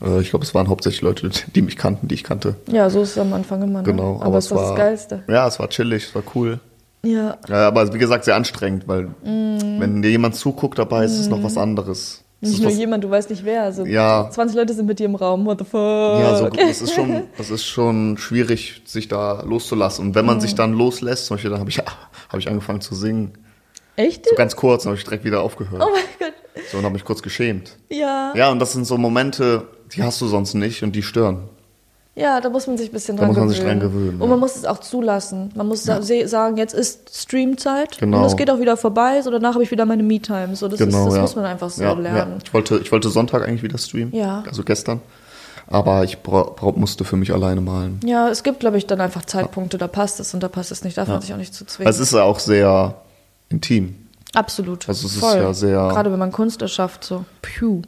Äh, 0.03 0.21
ich 0.21 0.31
glaube, 0.31 0.45
es 0.45 0.55
waren 0.55 0.69
hauptsächlich 0.69 1.03
Leute, 1.03 1.31
die 1.55 1.63
mich 1.63 1.77
kannten, 1.77 2.09
die 2.09 2.15
ich 2.15 2.25
kannte. 2.25 2.57
Ja, 2.67 2.91
so 2.91 3.03
ist 3.03 3.13
es 3.13 3.19
am 3.19 3.33
Anfang 3.33 3.63
immer. 3.63 3.81
Ne? 3.81 3.85
Genau. 3.85 4.21
Aber, 4.21 4.39
es 4.39 4.51
war 4.51 4.69
das 4.69 4.77
Geilste. 4.77 5.23
Ja, 5.29 5.47
es 5.47 5.59
war 5.59 5.69
chillig, 5.69 6.09
es 6.09 6.15
war 6.15 6.23
cool. 6.35 6.61
Ja. 7.03 7.37
Ja, 7.49 7.69
aber 7.69 7.93
wie 7.93 7.99
gesagt, 7.99 8.25
sehr 8.25 8.35
anstrengend, 8.35 8.89
weil 8.89 9.09
wenn 9.23 10.01
dir 10.01 10.11
jemand 10.11 10.37
zuguckt 10.37 10.79
dabei, 10.79 11.05
ist 11.05 11.19
es 11.19 11.29
noch 11.29 11.43
was 11.43 11.59
anderes. 11.59 12.24
Nicht 12.51 12.63
nur 12.63 12.71
jemand, 12.71 13.05
du 13.05 13.11
weißt 13.11 13.31
nicht 13.31 13.45
wer. 13.45 13.63
Also 13.65 13.85
Ja. 13.85 14.29
20 14.31 14.57
Leute 14.57 14.75
sind 14.75 14.87
mit 14.87 14.99
dir 14.99 15.07
im 15.07 15.15
Raum. 15.15 15.45
What 15.47 15.59
the 15.61 15.65
fuck? 15.65 15.81
ja, 16.21 16.37
so, 16.37 16.49
das, 16.49 16.83
ist 16.83 16.95
schon, 16.95 17.23
das 17.39 17.51
ist 17.51 17.65
schon 17.65 18.17
schwierig, 18.19 18.83
sich 18.85 19.09
da 19.09 19.43
loszulassen. 19.43 20.07
Und 20.07 20.15
wenn 20.15 20.25
man 20.27 20.37
Mhm. 20.37 20.41
sich 20.43 20.55
dann 20.55 20.73
loslässt, 20.73 21.27
zum 21.27 21.37
Beispiel, 21.37 21.51
dann 21.51 21.61
habe 21.61 21.71
ich, 21.71 21.79
hab 22.29 22.39
ich 22.39 22.49
angefangen 22.49 22.81
zu 22.81 22.95
singen. 22.95 23.33
Echt? 23.97 24.27
So 24.29 24.35
ganz 24.35 24.57
kurz, 24.57 24.83
dann 24.85 24.91
habe 24.91 24.99
ich 24.99 25.05
direkt 25.05 25.25
wieder 25.25 25.41
aufgehört. 25.43 25.83
Oh 25.85 25.89
mein 25.93 26.03
Gott. 26.19 26.33
So, 26.71 26.79
und 26.79 26.85
habe 26.85 26.95
mich 26.95 27.05
kurz 27.05 27.23
geschämt. 27.23 27.77
Ja. 27.91 28.33
Ja, 28.37 28.51
und 28.51 28.59
das 28.59 28.73
sind 28.73 28.85
so 28.87 28.97
Momente, 28.99 29.69
die 29.95 30.03
hast 30.03 30.21
du 30.21 30.27
sonst 30.27 30.55
nicht 30.55 30.83
und 30.83 30.93
die 30.97 31.03
stören. 31.03 31.49
Ja, 32.17 32.41
da 32.41 32.49
muss 32.49 32.67
man 32.69 32.79
sich 32.79 32.91
ein 32.91 32.93
bisschen 32.93 33.17
Da 33.17 33.23
dran 33.25 33.31
muss 33.31 33.37
man 33.39 33.49
gewöhnen. 33.49 33.61
sich 33.61 33.65
dran 33.65 33.81
gewöhnen, 33.81 34.15
Und 34.17 34.21
ja. 34.23 34.27
man 34.29 34.39
muss 34.39 34.55
es 34.55 34.65
auch 34.65 34.79
zulassen. 34.79 35.51
Man 35.57 35.67
muss 35.67 35.83
se- 35.83 36.29
sagen, 36.29 36.57
jetzt 36.57 36.73
ist 36.73 37.11
Streamzeit 37.13 37.99
Genau. 37.99 38.19
und 38.21 38.25
es 38.27 38.37
geht 38.37 38.51
auch 38.51 38.61
wieder 38.61 38.77
vorbei, 38.77 39.21
so 39.23 39.31
danach 39.33 39.55
habe 39.55 39.65
ich 39.65 39.71
wieder 39.73 39.85
meine 39.85 40.05
Me-Time. 40.05 40.55
So, 40.55 40.69
das, 40.69 40.81
ist, 40.81 40.93
das 40.93 41.15
ja. 41.15 41.21
muss 41.21 41.35
man 41.35 41.45
einfach 41.45 41.71
so 41.71 41.83
ja, 41.83 41.93
lernen. 41.95 42.33
Ja. 42.35 42.39
Ich, 42.45 42.55
wollte, 42.55 42.79
ich 42.79 42.93
wollte 42.93 43.09
Sonntag 43.09 43.43
eigentlich 43.47 43.65
wieder 43.65 43.79
streamen. 43.79 44.15
Ja. 44.15 44.45
Also 44.47 44.63
gestern. 44.63 45.01
Aber 45.67 46.05
ich 46.05 46.19
musste 46.77 47.05
für 47.05 47.17
mich 47.17 47.33
alleine 47.33 47.61
malen. 47.63 47.99
Ja, 48.05 48.29
es 48.29 48.43
gibt, 48.43 48.61
glaube 48.61 48.77
ich, 48.79 48.87
dann 48.87 49.01
einfach 49.01 49.25
Zeitpunkte, 49.25 49.79
da 49.79 49.89
passt 49.89 50.21
es 50.21 50.35
und 50.35 50.43
da 50.43 50.49
passt 50.49 50.71
es 50.71 50.85
nicht. 50.85 50.97
Darf 50.99 51.09
man 51.09 51.21
sich 51.23 51.33
auch 51.33 51.39
nicht 51.39 51.55
zu 51.55 51.65
zwingen. 51.65 51.89
Es 51.91 51.99
ist 51.99 52.13
ja 52.13 52.23
auch 52.23 52.39
sehr 52.39 52.95
intim. 53.49 53.95
Absolut. 54.35 54.89
Also 54.89 55.07
es 55.07 55.15
ist 55.15 55.21
Voll. 55.21 55.39
ja 55.39 55.55
sehr- 55.55 55.89
Gerade 55.89 56.13
wenn 56.13 56.19
man 56.19 56.33
Kunst 56.33 56.61
erschafft, 56.61 57.03
so. 57.05 57.25
Piu. 57.41 57.81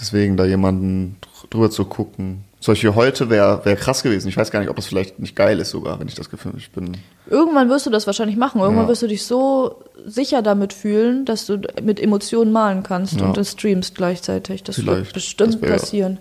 Deswegen 0.00 0.36
da 0.36 0.44
jemanden 0.44 1.16
dr- 1.20 1.48
drüber 1.50 1.70
zu 1.70 1.84
gucken. 1.84 2.44
Beispiel 2.74 2.94
heute 2.94 3.28
wäre 3.28 3.64
wär 3.64 3.74
krass 3.74 4.02
gewesen. 4.04 4.28
Ich 4.28 4.36
weiß 4.36 4.50
gar 4.52 4.60
nicht, 4.60 4.68
ob 4.68 4.76
das 4.76 4.86
vielleicht 4.86 5.18
nicht 5.18 5.34
geil 5.34 5.58
ist 5.58 5.70
sogar, 5.70 5.98
wenn 5.98 6.06
ich 6.06 6.14
das 6.14 6.30
Gefühl 6.30 6.52
ich 6.56 6.70
bin. 6.70 6.96
Irgendwann 7.28 7.68
wirst 7.68 7.86
du 7.86 7.90
das 7.90 8.06
wahrscheinlich 8.06 8.36
machen. 8.36 8.60
Irgendwann 8.60 8.84
Ja. 8.84 8.88
wirst 8.90 9.02
du 9.02 9.08
dich 9.08 9.24
so 9.26 9.82
sicher 10.06 10.42
damit 10.42 10.72
fühlen, 10.72 11.24
dass 11.24 11.46
du 11.46 11.60
mit 11.82 11.98
Emotionen 11.98 12.52
malen 12.52 12.82
kannst 12.84 13.14
Ja. 13.20 13.26
und 13.26 13.36
es 13.38 13.52
streamst 13.52 13.94
gleichzeitig. 13.96 14.62
Das 14.62 14.78
wird 14.78 14.86
Vielleicht. 14.88 15.12
bestimmt 15.12 15.54
Das 15.62 15.70
passieren. 15.70 16.18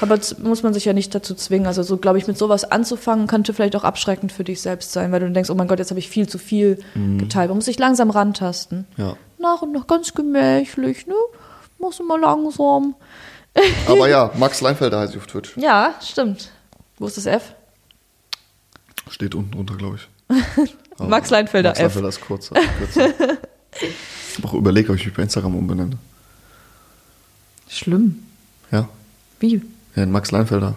Aber 0.00 0.18
muss 0.42 0.62
man 0.62 0.74
sich 0.74 0.84
ja 0.86 0.92
nicht 0.92 1.14
dazu 1.14 1.34
zwingen. 1.34 1.66
Also 1.66 1.82
so, 1.82 1.96
glaube 1.98 2.18
ich, 2.18 2.26
mit 2.26 2.36
sowas 2.36 2.64
anzufangen, 2.64 3.26
könnte 3.28 3.52
vielleicht 3.54 3.76
auch 3.76 3.84
abschreckend 3.84 4.32
für 4.32 4.44
dich 4.44 4.60
selbst 4.60 4.92
sein, 4.92 5.12
weil 5.12 5.20
du 5.20 5.30
denkst, 5.30 5.50
oh 5.50 5.54
mein 5.54 5.68
Gott, 5.68 5.78
jetzt 5.78 5.90
habe 5.90 6.00
ich 6.00 6.08
viel 6.08 6.28
zu 6.28 6.38
viel 6.38 6.78
Mhm. 6.94 7.18
geteilt. 7.18 7.48
Man 7.48 7.58
muss 7.58 7.64
sich 7.66 7.78
langsam 7.78 8.10
rantasten. 8.10 8.86
Ja. 8.96 9.16
Nach 9.38 9.62
und 9.62 9.72
nach 9.72 9.86
ganz 9.86 10.14
gemächlich, 10.14 11.06
ne? 11.06 11.14
Du 11.78 12.04
mal 12.04 12.18
langsam. 12.20 12.94
Aber 13.86 14.08
ja, 14.08 14.30
Max 14.36 14.60
Leinfelder 14.60 15.00
heiße 15.00 15.12
ich 15.12 15.18
auf 15.18 15.26
Twitch. 15.26 15.56
Ja, 15.56 15.94
stimmt. 16.02 16.50
Wo 16.98 17.06
ist 17.06 17.16
das 17.16 17.26
F? 17.26 17.54
Steht 19.08 19.34
unten 19.34 19.52
drunter, 19.52 19.76
glaube 19.76 19.96
ich. 19.96 20.08
Max 20.98 21.30
Leinfelder 21.30 21.70
Max 21.70 21.78
F. 21.78 21.84
Leinfelder 21.84 22.08
ist 22.08 22.20
kurz. 22.20 22.50
ich 22.50 22.98
habe 22.98 23.38
auch 24.48 24.54
überlegt, 24.54 24.90
ob 24.90 24.96
ich 24.96 25.06
mich 25.06 25.14
bei 25.14 25.22
Instagram 25.22 25.54
umbenenne. 25.54 25.98
Schlimm. 27.68 28.24
Ja. 28.70 28.88
Wie? 29.40 29.62
Ja, 29.94 30.02
in 30.02 30.10
Max 30.10 30.30
Leinfelder. 30.30 30.76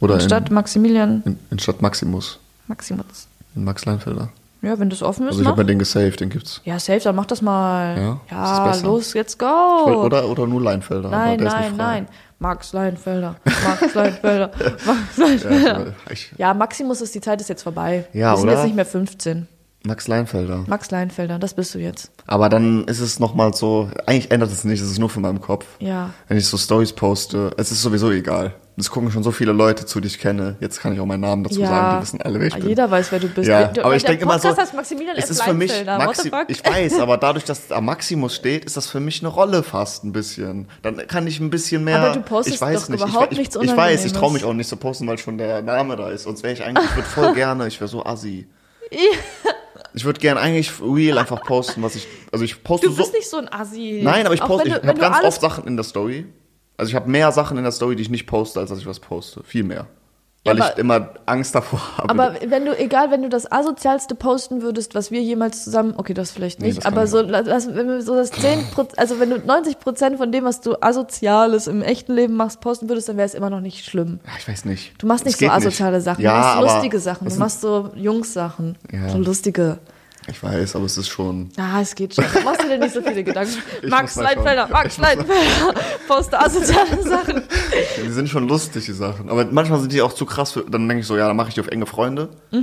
Oder 0.00 0.14
Anstatt 0.14 0.48
in, 0.48 0.54
Maximilian 0.54 1.22
in, 1.24 1.38
in 1.50 1.58
Stadt 1.58 1.82
Maximus. 1.82 2.38
Maximus. 2.66 3.26
In 3.54 3.64
Max 3.64 3.84
Leinfelder. 3.84 4.30
Ja, 4.60 4.78
wenn 4.78 4.90
das 4.90 5.02
offen 5.02 5.22
ist, 5.24 5.28
Also 5.34 5.42
ich 5.42 5.46
habe 5.46 5.62
mir 5.62 5.66
den 5.66 5.78
gesaved, 5.78 6.18
den 6.20 6.30
gibt's. 6.30 6.60
Ja, 6.64 6.78
safe, 6.80 7.00
dann 7.00 7.14
mach 7.14 7.26
das 7.26 7.42
mal. 7.42 7.96
Ja? 7.96 8.20
Ja, 8.30 8.66
das 8.66 8.82
los, 8.82 9.14
jetzt 9.14 9.38
go. 9.38 9.46
Wollt- 9.46 9.96
Oder, 9.98 10.28
oder 10.28 10.46
nur 10.46 10.60
Leinfelder. 10.60 11.08
nein, 11.10 11.38
nein, 11.40 11.74
nein. 11.76 12.06
Max 12.40 12.72
Leinfelder. 12.72 13.36
Max 13.44 13.94
Leinfelder. 13.94 14.50
Max 14.86 15.16
Ja, 15.16 15.24
Leinfelder. 15.24 15.94
ich, 16.10 16.32
Ja, 16.38 16.54
Maximus 16.54 17.00
ist, 17.00 17.14
die 17.14 17.20
Zeit 17.20 17.40
ist 17.40 17.48
jetzt 17.48 17.62
vorbei. 17.62 18.06
Ja, 18.12 18.32
Wir 18.32 18.36
sind 18.38 18.48
oder? 18.48 18.52
jetzt 18.58 18.64
nicht 18.64 18.76
mehr 18.76 18.86
15. 18.86 19.46
Max 19.84 20.08
Leinfelder. 20.08 20.64
Max 20.66 20.90
Leinfelder, 20.90 21.38
das 21.38 21.54
bist 21.54 21.74
du 21.74 21.78
jetzt. 21.78 22.10
Aber 22.26 22.48
dann 22.48 22.84
ist 22.84 22.98
es 23.00 23.20
nochmal 23.20 23.54
so, 23.54 23.88
eigentlich 24.06 24.30
ändert 24.32 24.50
es 24.50 24.64
nicht, 24.64 24.80
es 24.82 24.90
ist 24.90 24.98
nur 24.98 25.08
für 25.08 25.20
meinen 25.20 25.40
Kopf. 25.40 25.66
Ja. 25.78 26.10
Wenn 26.26 26.36
ich 26.36 26.46
so 26.46 26.56
Stories 26.56 26.92
poste, 26.92 27.52
es 27.56 27.70
ist 27.70 27.80
sowieso 27.82 28.10
egal. 28.10 28.54
Es 28.78 28.90
gucken 28.90 29.10
schon 29.10 29.24
so 29.24 29.32
viele 29.32 29.50
Leute 29.52 29.86
zu, 29.86 30.00
die 30.00 30.06
ich 30.06 30.18
kenne. 30.20 30.56
Jetzt 30.60 30.80
kann 30.80 30.92
ich 30.92 31.00
auch 31.00 31.04
meinen 31.06 31.22
Namen 31.22 31.42
dazu 31.42 31.58
sagen, 31.58 31.96
die 31.96 32.02
wissen 32.02 32.22
alle, 32.22 32.38
wer 32.38 32.46
ich 32.46 32.54
bin. 32.54 32.68
Jeder 32.68 32.88
weiß, 32.90 33.10
wer 33.10 33.18
du 33.18 33.26
bist. 33.28 33.48
Ja, 33.48 33.64
Der- 33.64 33.84
aber 33.84 33.96
ich 33.96 34.04
denke 34.04 34.22
immer 34.22 34.38
so, 34.38 34.48
es 34.50 35.30
ist 35.30 35.42
für 35.42 35.52
mich 35.54 35.72
Maxi 35.84 36.30
ich 36.46 36.64
weiß, 36.64 37.00
aber 37.00 37.16
dadurch, 37.16 37.44
dass 37.44 37.66
da 37.66 37.80
Maximus 37.80 38.36
steht, 38.36 38.64
ist 38.64 38.76
das 38.76 38.86
für 38.86 39.00
mich 39.00 39.20
eine 39.20 39.28
Rolle 39.30 39.62
fast 39.64 40.04
ein 40.04 40.12
bisschen. 40.12 40.68
Dann 40.82 40.96
kann 41.08 41.26
ich 41.26 41.40
ein 41.40 41.50
bisschen 41.50 41.82
mehr. 41.82 41.98
Aber 42.00 42.14
du 42.14 42.20
postest 42.22 42.56
ich 42.56 42.60
weiß 42.60 42.82
doch 42.82 42.88
nicht. 42.90 43.00
überhaupt 43.02 43.32
ich, 43.32 43.38
nichts 43.38 43.56
ich, 43.56 43.62
ich 43.62 43.76
weiß, 43.76 44.04
ich 44.04 44.12
traue 44.12 44.32
mich 44.32 44.44
auch 44.44 44.52
nicht 44.54 44.68
zu 44.68 44.76
posten, 44.76 45.06
weil 45.08 45.18
schon 45.18 45.38
der 45.38 45.60
Name 45.62 45.96
da 45.96 46.10
ist. 46.10 46.22
Sonst 46.22 46.42
wäre 46.44 46.52
ich 46.52 46.62
eigentlich, 46.62 46.84
ich 46.88 46.96
würde 46.96 47.08
voll 47.08 47.34
gerne, 47.34 47.66
ich 47.66 47.80
wäre 47.80 47.88
so 47.88 48.04
assi. 48.06 48.46
Ich 49.94 50.04
würde 50.04 50.20
gerne 50.20 50.40
eigentlich 50.40 50.70
real 50.80 51.18
einfach 51.18 51.42
posten, 51.42 51.82
was 51.82 51.94
ich, 51.96 52.06
also 52.30 52.44
ich 52.44 52.62
poste 52.62 52.86
Du 52.86 52.92
so. 52.92 52.98
bist 53.02 53.12
nicht 53.14 53.28
so 53.28 53.38
ein 53.38 53.52
Assi. 53.52 54.00
Nein, 54.04 54.24
aber 54.26 54.34
ich 54.34 54.40
poste, 54.40 54.68
ich 54.68 54.74
du- 54.74 54.80
wenn 54.82 54.88
habe 54.90 54.98
du 55.00 55.04
ganz 55.04 55.24
oft 55.24 55.40
Sachen 55.40 55.66
in 55.66 55.76
der 55.76 55.84
Story. 55.84 56.26
Also 56.78 56.88
ich 56.90 56.94
habe 56.94 57.10
mehr 57.10 57.30
Sachen 57.32 57.58
in 57.58 57.64
der 57.64 57.72
Story, 57.72 57.96
die 57.96 58.02
ich 58.02 58.10
nicht 58.10 58.26
poste, 58.26 58.60
als 58.60 58.70
dass 58.70 58.78
ich 58.78 58.86
was 58.86 59.00
poste. 59.00 59.42
Viel 59.44 59.64
mehr. 59.64 59.86
weil 60.44 60.62
aber- 60.62 60.72
ich 60.72 60.78
immer 60.78 61.08
Angst 61.26 61.54
davor 61.54 61.80
habe. 61.98 62.08
Aber 62.08 62.36
wenn 62.46 62.64
du, 62.64 62.78
egal, 62.78 63.10
wenn 63.10 63.22
du 63.22 63.28
das 63.28 63.50
asozialste 63.50 64.14
posten 64.14 64.62
würdest, 64.62 64.94
was 64.94 65.10
wir 65.10 65.20
jemals 65.20 65.64
zusammen, 65.64 65.92
okay, 65.98 66.14
das 66.14 66.30
vielleicht 66.30 66.60
Nee, 66.60 66.68
nicht, 66.68 66.78
das 66.78 66.84
kann 66.84 66.94
aber 66.94 67.06
so, 67.08 67.20
lass, 67.20 67.74
wenn 67.74 67.86
wir 67.88 68.00
so 68.00 68.14
das 68.14 68.30
10 68.30 68.64
also 68.96 69.20
wenn 69.20 69.28
du 69.30 69.36
90% 69.36 70.16
von 70.16 70.30
dem, 70.32 70.44
was 70.44 70.60
du 70.62 70.80
asoziales 70.80 71.66
im 71.66 71.82
echten 71.82 72.14
Leben 72.14 72.34
machst, 72.36 72.60
posten 72.60 72.88
würdest, 72.88 73.08
dann 73.10 73.16
wäre 73.18 73.26
es 73.26 73.34
immer 73.34 73.50
noch 73.50 73.60
nicht 73.60 73.84
schlimm. 73.84 74.20
ja, 74.24 74.32
ich 74.38 74.48
weiß 74.48 74.64
nicht. 74.64 74.94
Du 75.02 75.06
machst 75.08 75.26
nicht 75.26 75.34
Es 75.34 75.40
so 75.40 75.52
asoziale 75.52 76.00
Sachen, 76.00 76.22
Ja, 76.22 76.54
du 76.54 76.60
machst 76.62 76.74
lustige 76.76 77.00
Sachen, 77.00 77.28
du 77.28 77.34
machst 77.34 77.60
so 77.60 77.90
Jungs-Sachen, 77.96 78.78
Ja. 78.92 79.08
so 79.10 79.18
lustige. 79.18 79.78
Ich 80.30 80.42
weiß, 80.42 80.76
aber 80.76 80.84
es 80.84 80.98
ist 80.98 81.08
schon. 81.08 81.48
Ah, 81.56 81.80
es 81.80 81.94
geht 81.94 82.14
schon. 82.14 82.24
Machst 82.44 82.62
du 82.62 82.68
dir 82.68 82.78
nicht 82.78 82.92
so 82.94 83.00
viele 83.02 83.24
Gedanken? 83.24 83.54
Max. 83.88 84.16
Leitfelder, 84.16 84.68
Max 84.68 84.98
Leitfelder, 84.98 85.74
poste 86.06 86.38
asoziale 86.38 87.02
Sachen. 87.02 87.42
Die 88.04 88.10
sind 88.10 88.28
schon 88.28 88.46
lustig, 88.46 88.84
die 88.84 88.92
Sachen. 88.92 89.30
Aber 89.30 89.46
manchmal 89.46 89.80
sind 89.80 89.92
die 89.92 90.02
auch 90.02 90.12
zu 90.12 90.26
krass 90.26 90.52
für. 90.52 90.64
Dann 90.68 90.86
denke 90.86 91.00
ich 91.00 91.06
so, 91.06 91.16
ja, 91.16 91.26
dann 91.28 91.36
mache 91.36 91.48
ich 91.48 91.54
die 91.54 91.60
auf 91.60 91.68
enge 91.68 91.86
Freunde. 91.86 92.28
Und 92.50 92.62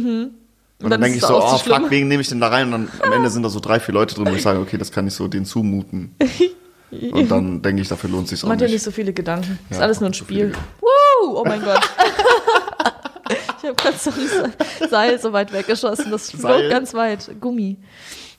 dann, 0.79 0.89
dann 0.91 1.01
denke 1.01 1.17
ist 1.17 1.23
ich 1.23 1.23
es 1.23 1.27
so, 1.27 1.41
oh 1.41 1.57
schlimm. 1.57 1.81
fuck, 1.83 1.91
wen 1.91 2.07
nehme 2.07 2.21
ich 2.21 2.27
denn 2.29 2.39
da 2.39 2.49
rein? 2.49 2.65
Und 2.65 2.71
dann 2.71 2.89
am 3.01 3.11
Ende 3.13 3.29
sind 3.31 3.41
da 3.43 3.49
so 3.49 3.59
drei, 3.59 3.79
vier 3.79 3.93
Leute 3.95 4.13
drin, 4.15 4.27
wo 4.29 4.35
ich 4.35 4.43
sage, 4.43 4.59
okay, 4.59 4.77
das 4.77 4.91
kann 4.91 5.07
ich 5.07 5.13
so 5.15 5.27
denen 5.27 5.45
zumuten. 5.45 6.15
Und 6.91 7.31
dann 7.31 7.61
denke 7.63 7.81
ich, 7.81 7.87
dafür 7.87 8.09
lohnt 8.11 8.27
sich 8.27 8.43
auch 8.43 8.47
Mach 8.47 8.55
dir 8.57 8.65
nicht. 8.65 8.73
nicht 8.73 8.83
so 8.83 8.91
viele 8.91 9.11
Gedanken. 9.11 9.57
ist 9.69 9.77
Ja, 9.77 9.83
alles 9.83 9.99
nur 10.01 10.09
ein 10.09 10.13
so 10.13 10.23
Spiel. 10.23 10.53
viele. 10.53 10.57
Woo! 10.81 11.39
Oh 11.39 11.43
mein 11.45 11.61
Gott. 11.63 11.79
ich 13.65 13.69
habe 13.69 13.75
gerade 13.75 13.97
so 13.97 14.11
ein 14.11 14.89
Seil 14.89 15.19
so 15.19 15.33
weit 15.33 15.51
weggeschossen. 15.51 16.11
Das 16.11 16.31
flog 16.31 16.69
ganz 16.69 16.93
weit. 16.93 17.31
Gummi. 17.41 17.77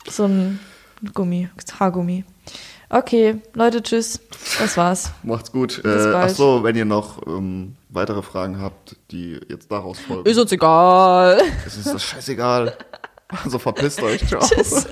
So 0.08 0.24
ein 0.24 0.60
Gummi. 1.14 1.48
Haargummi. 1.78 2.24
Okay, 2.88 3.40
Leute, 3.54 3.82
tschüss. 3.82 4.20
Das 4.60 4.76
war's. 4.76 5.10
Macht's 5.24 5.50
gut. 5.50 5.82
Bis 5.82 6.04
Äh, 6.04 6.12
bald. 6.12 6.30
ach 6.30 6.36
so, 6.36 6.62
wenn 6.62 6.76
ihr 6.76 6.84
noch 6.84 7.26
ähm, 7.26 7.74
weitere 7.88 8.22
Fragen 8.22 8.60
habt, 8.60 8.94
die 9.10 9.40
jetzt 9.48 9.72
daraus 9.72 9.98
folgen, 9.98 10.24
Ist 10.30 10.38
uns 10.38 10.52
egal. 10.52 11.40
ist 11.66 11.76
uns 11.78 11.92
das 11.92 12.02
scheißegal. 12.04 12.76
Also 13.42 13.58
verpisst 13.58 14.00
euch. 14.02 14.24
Ciao. 14.28 14.40
Tschüss. 14.40 14.86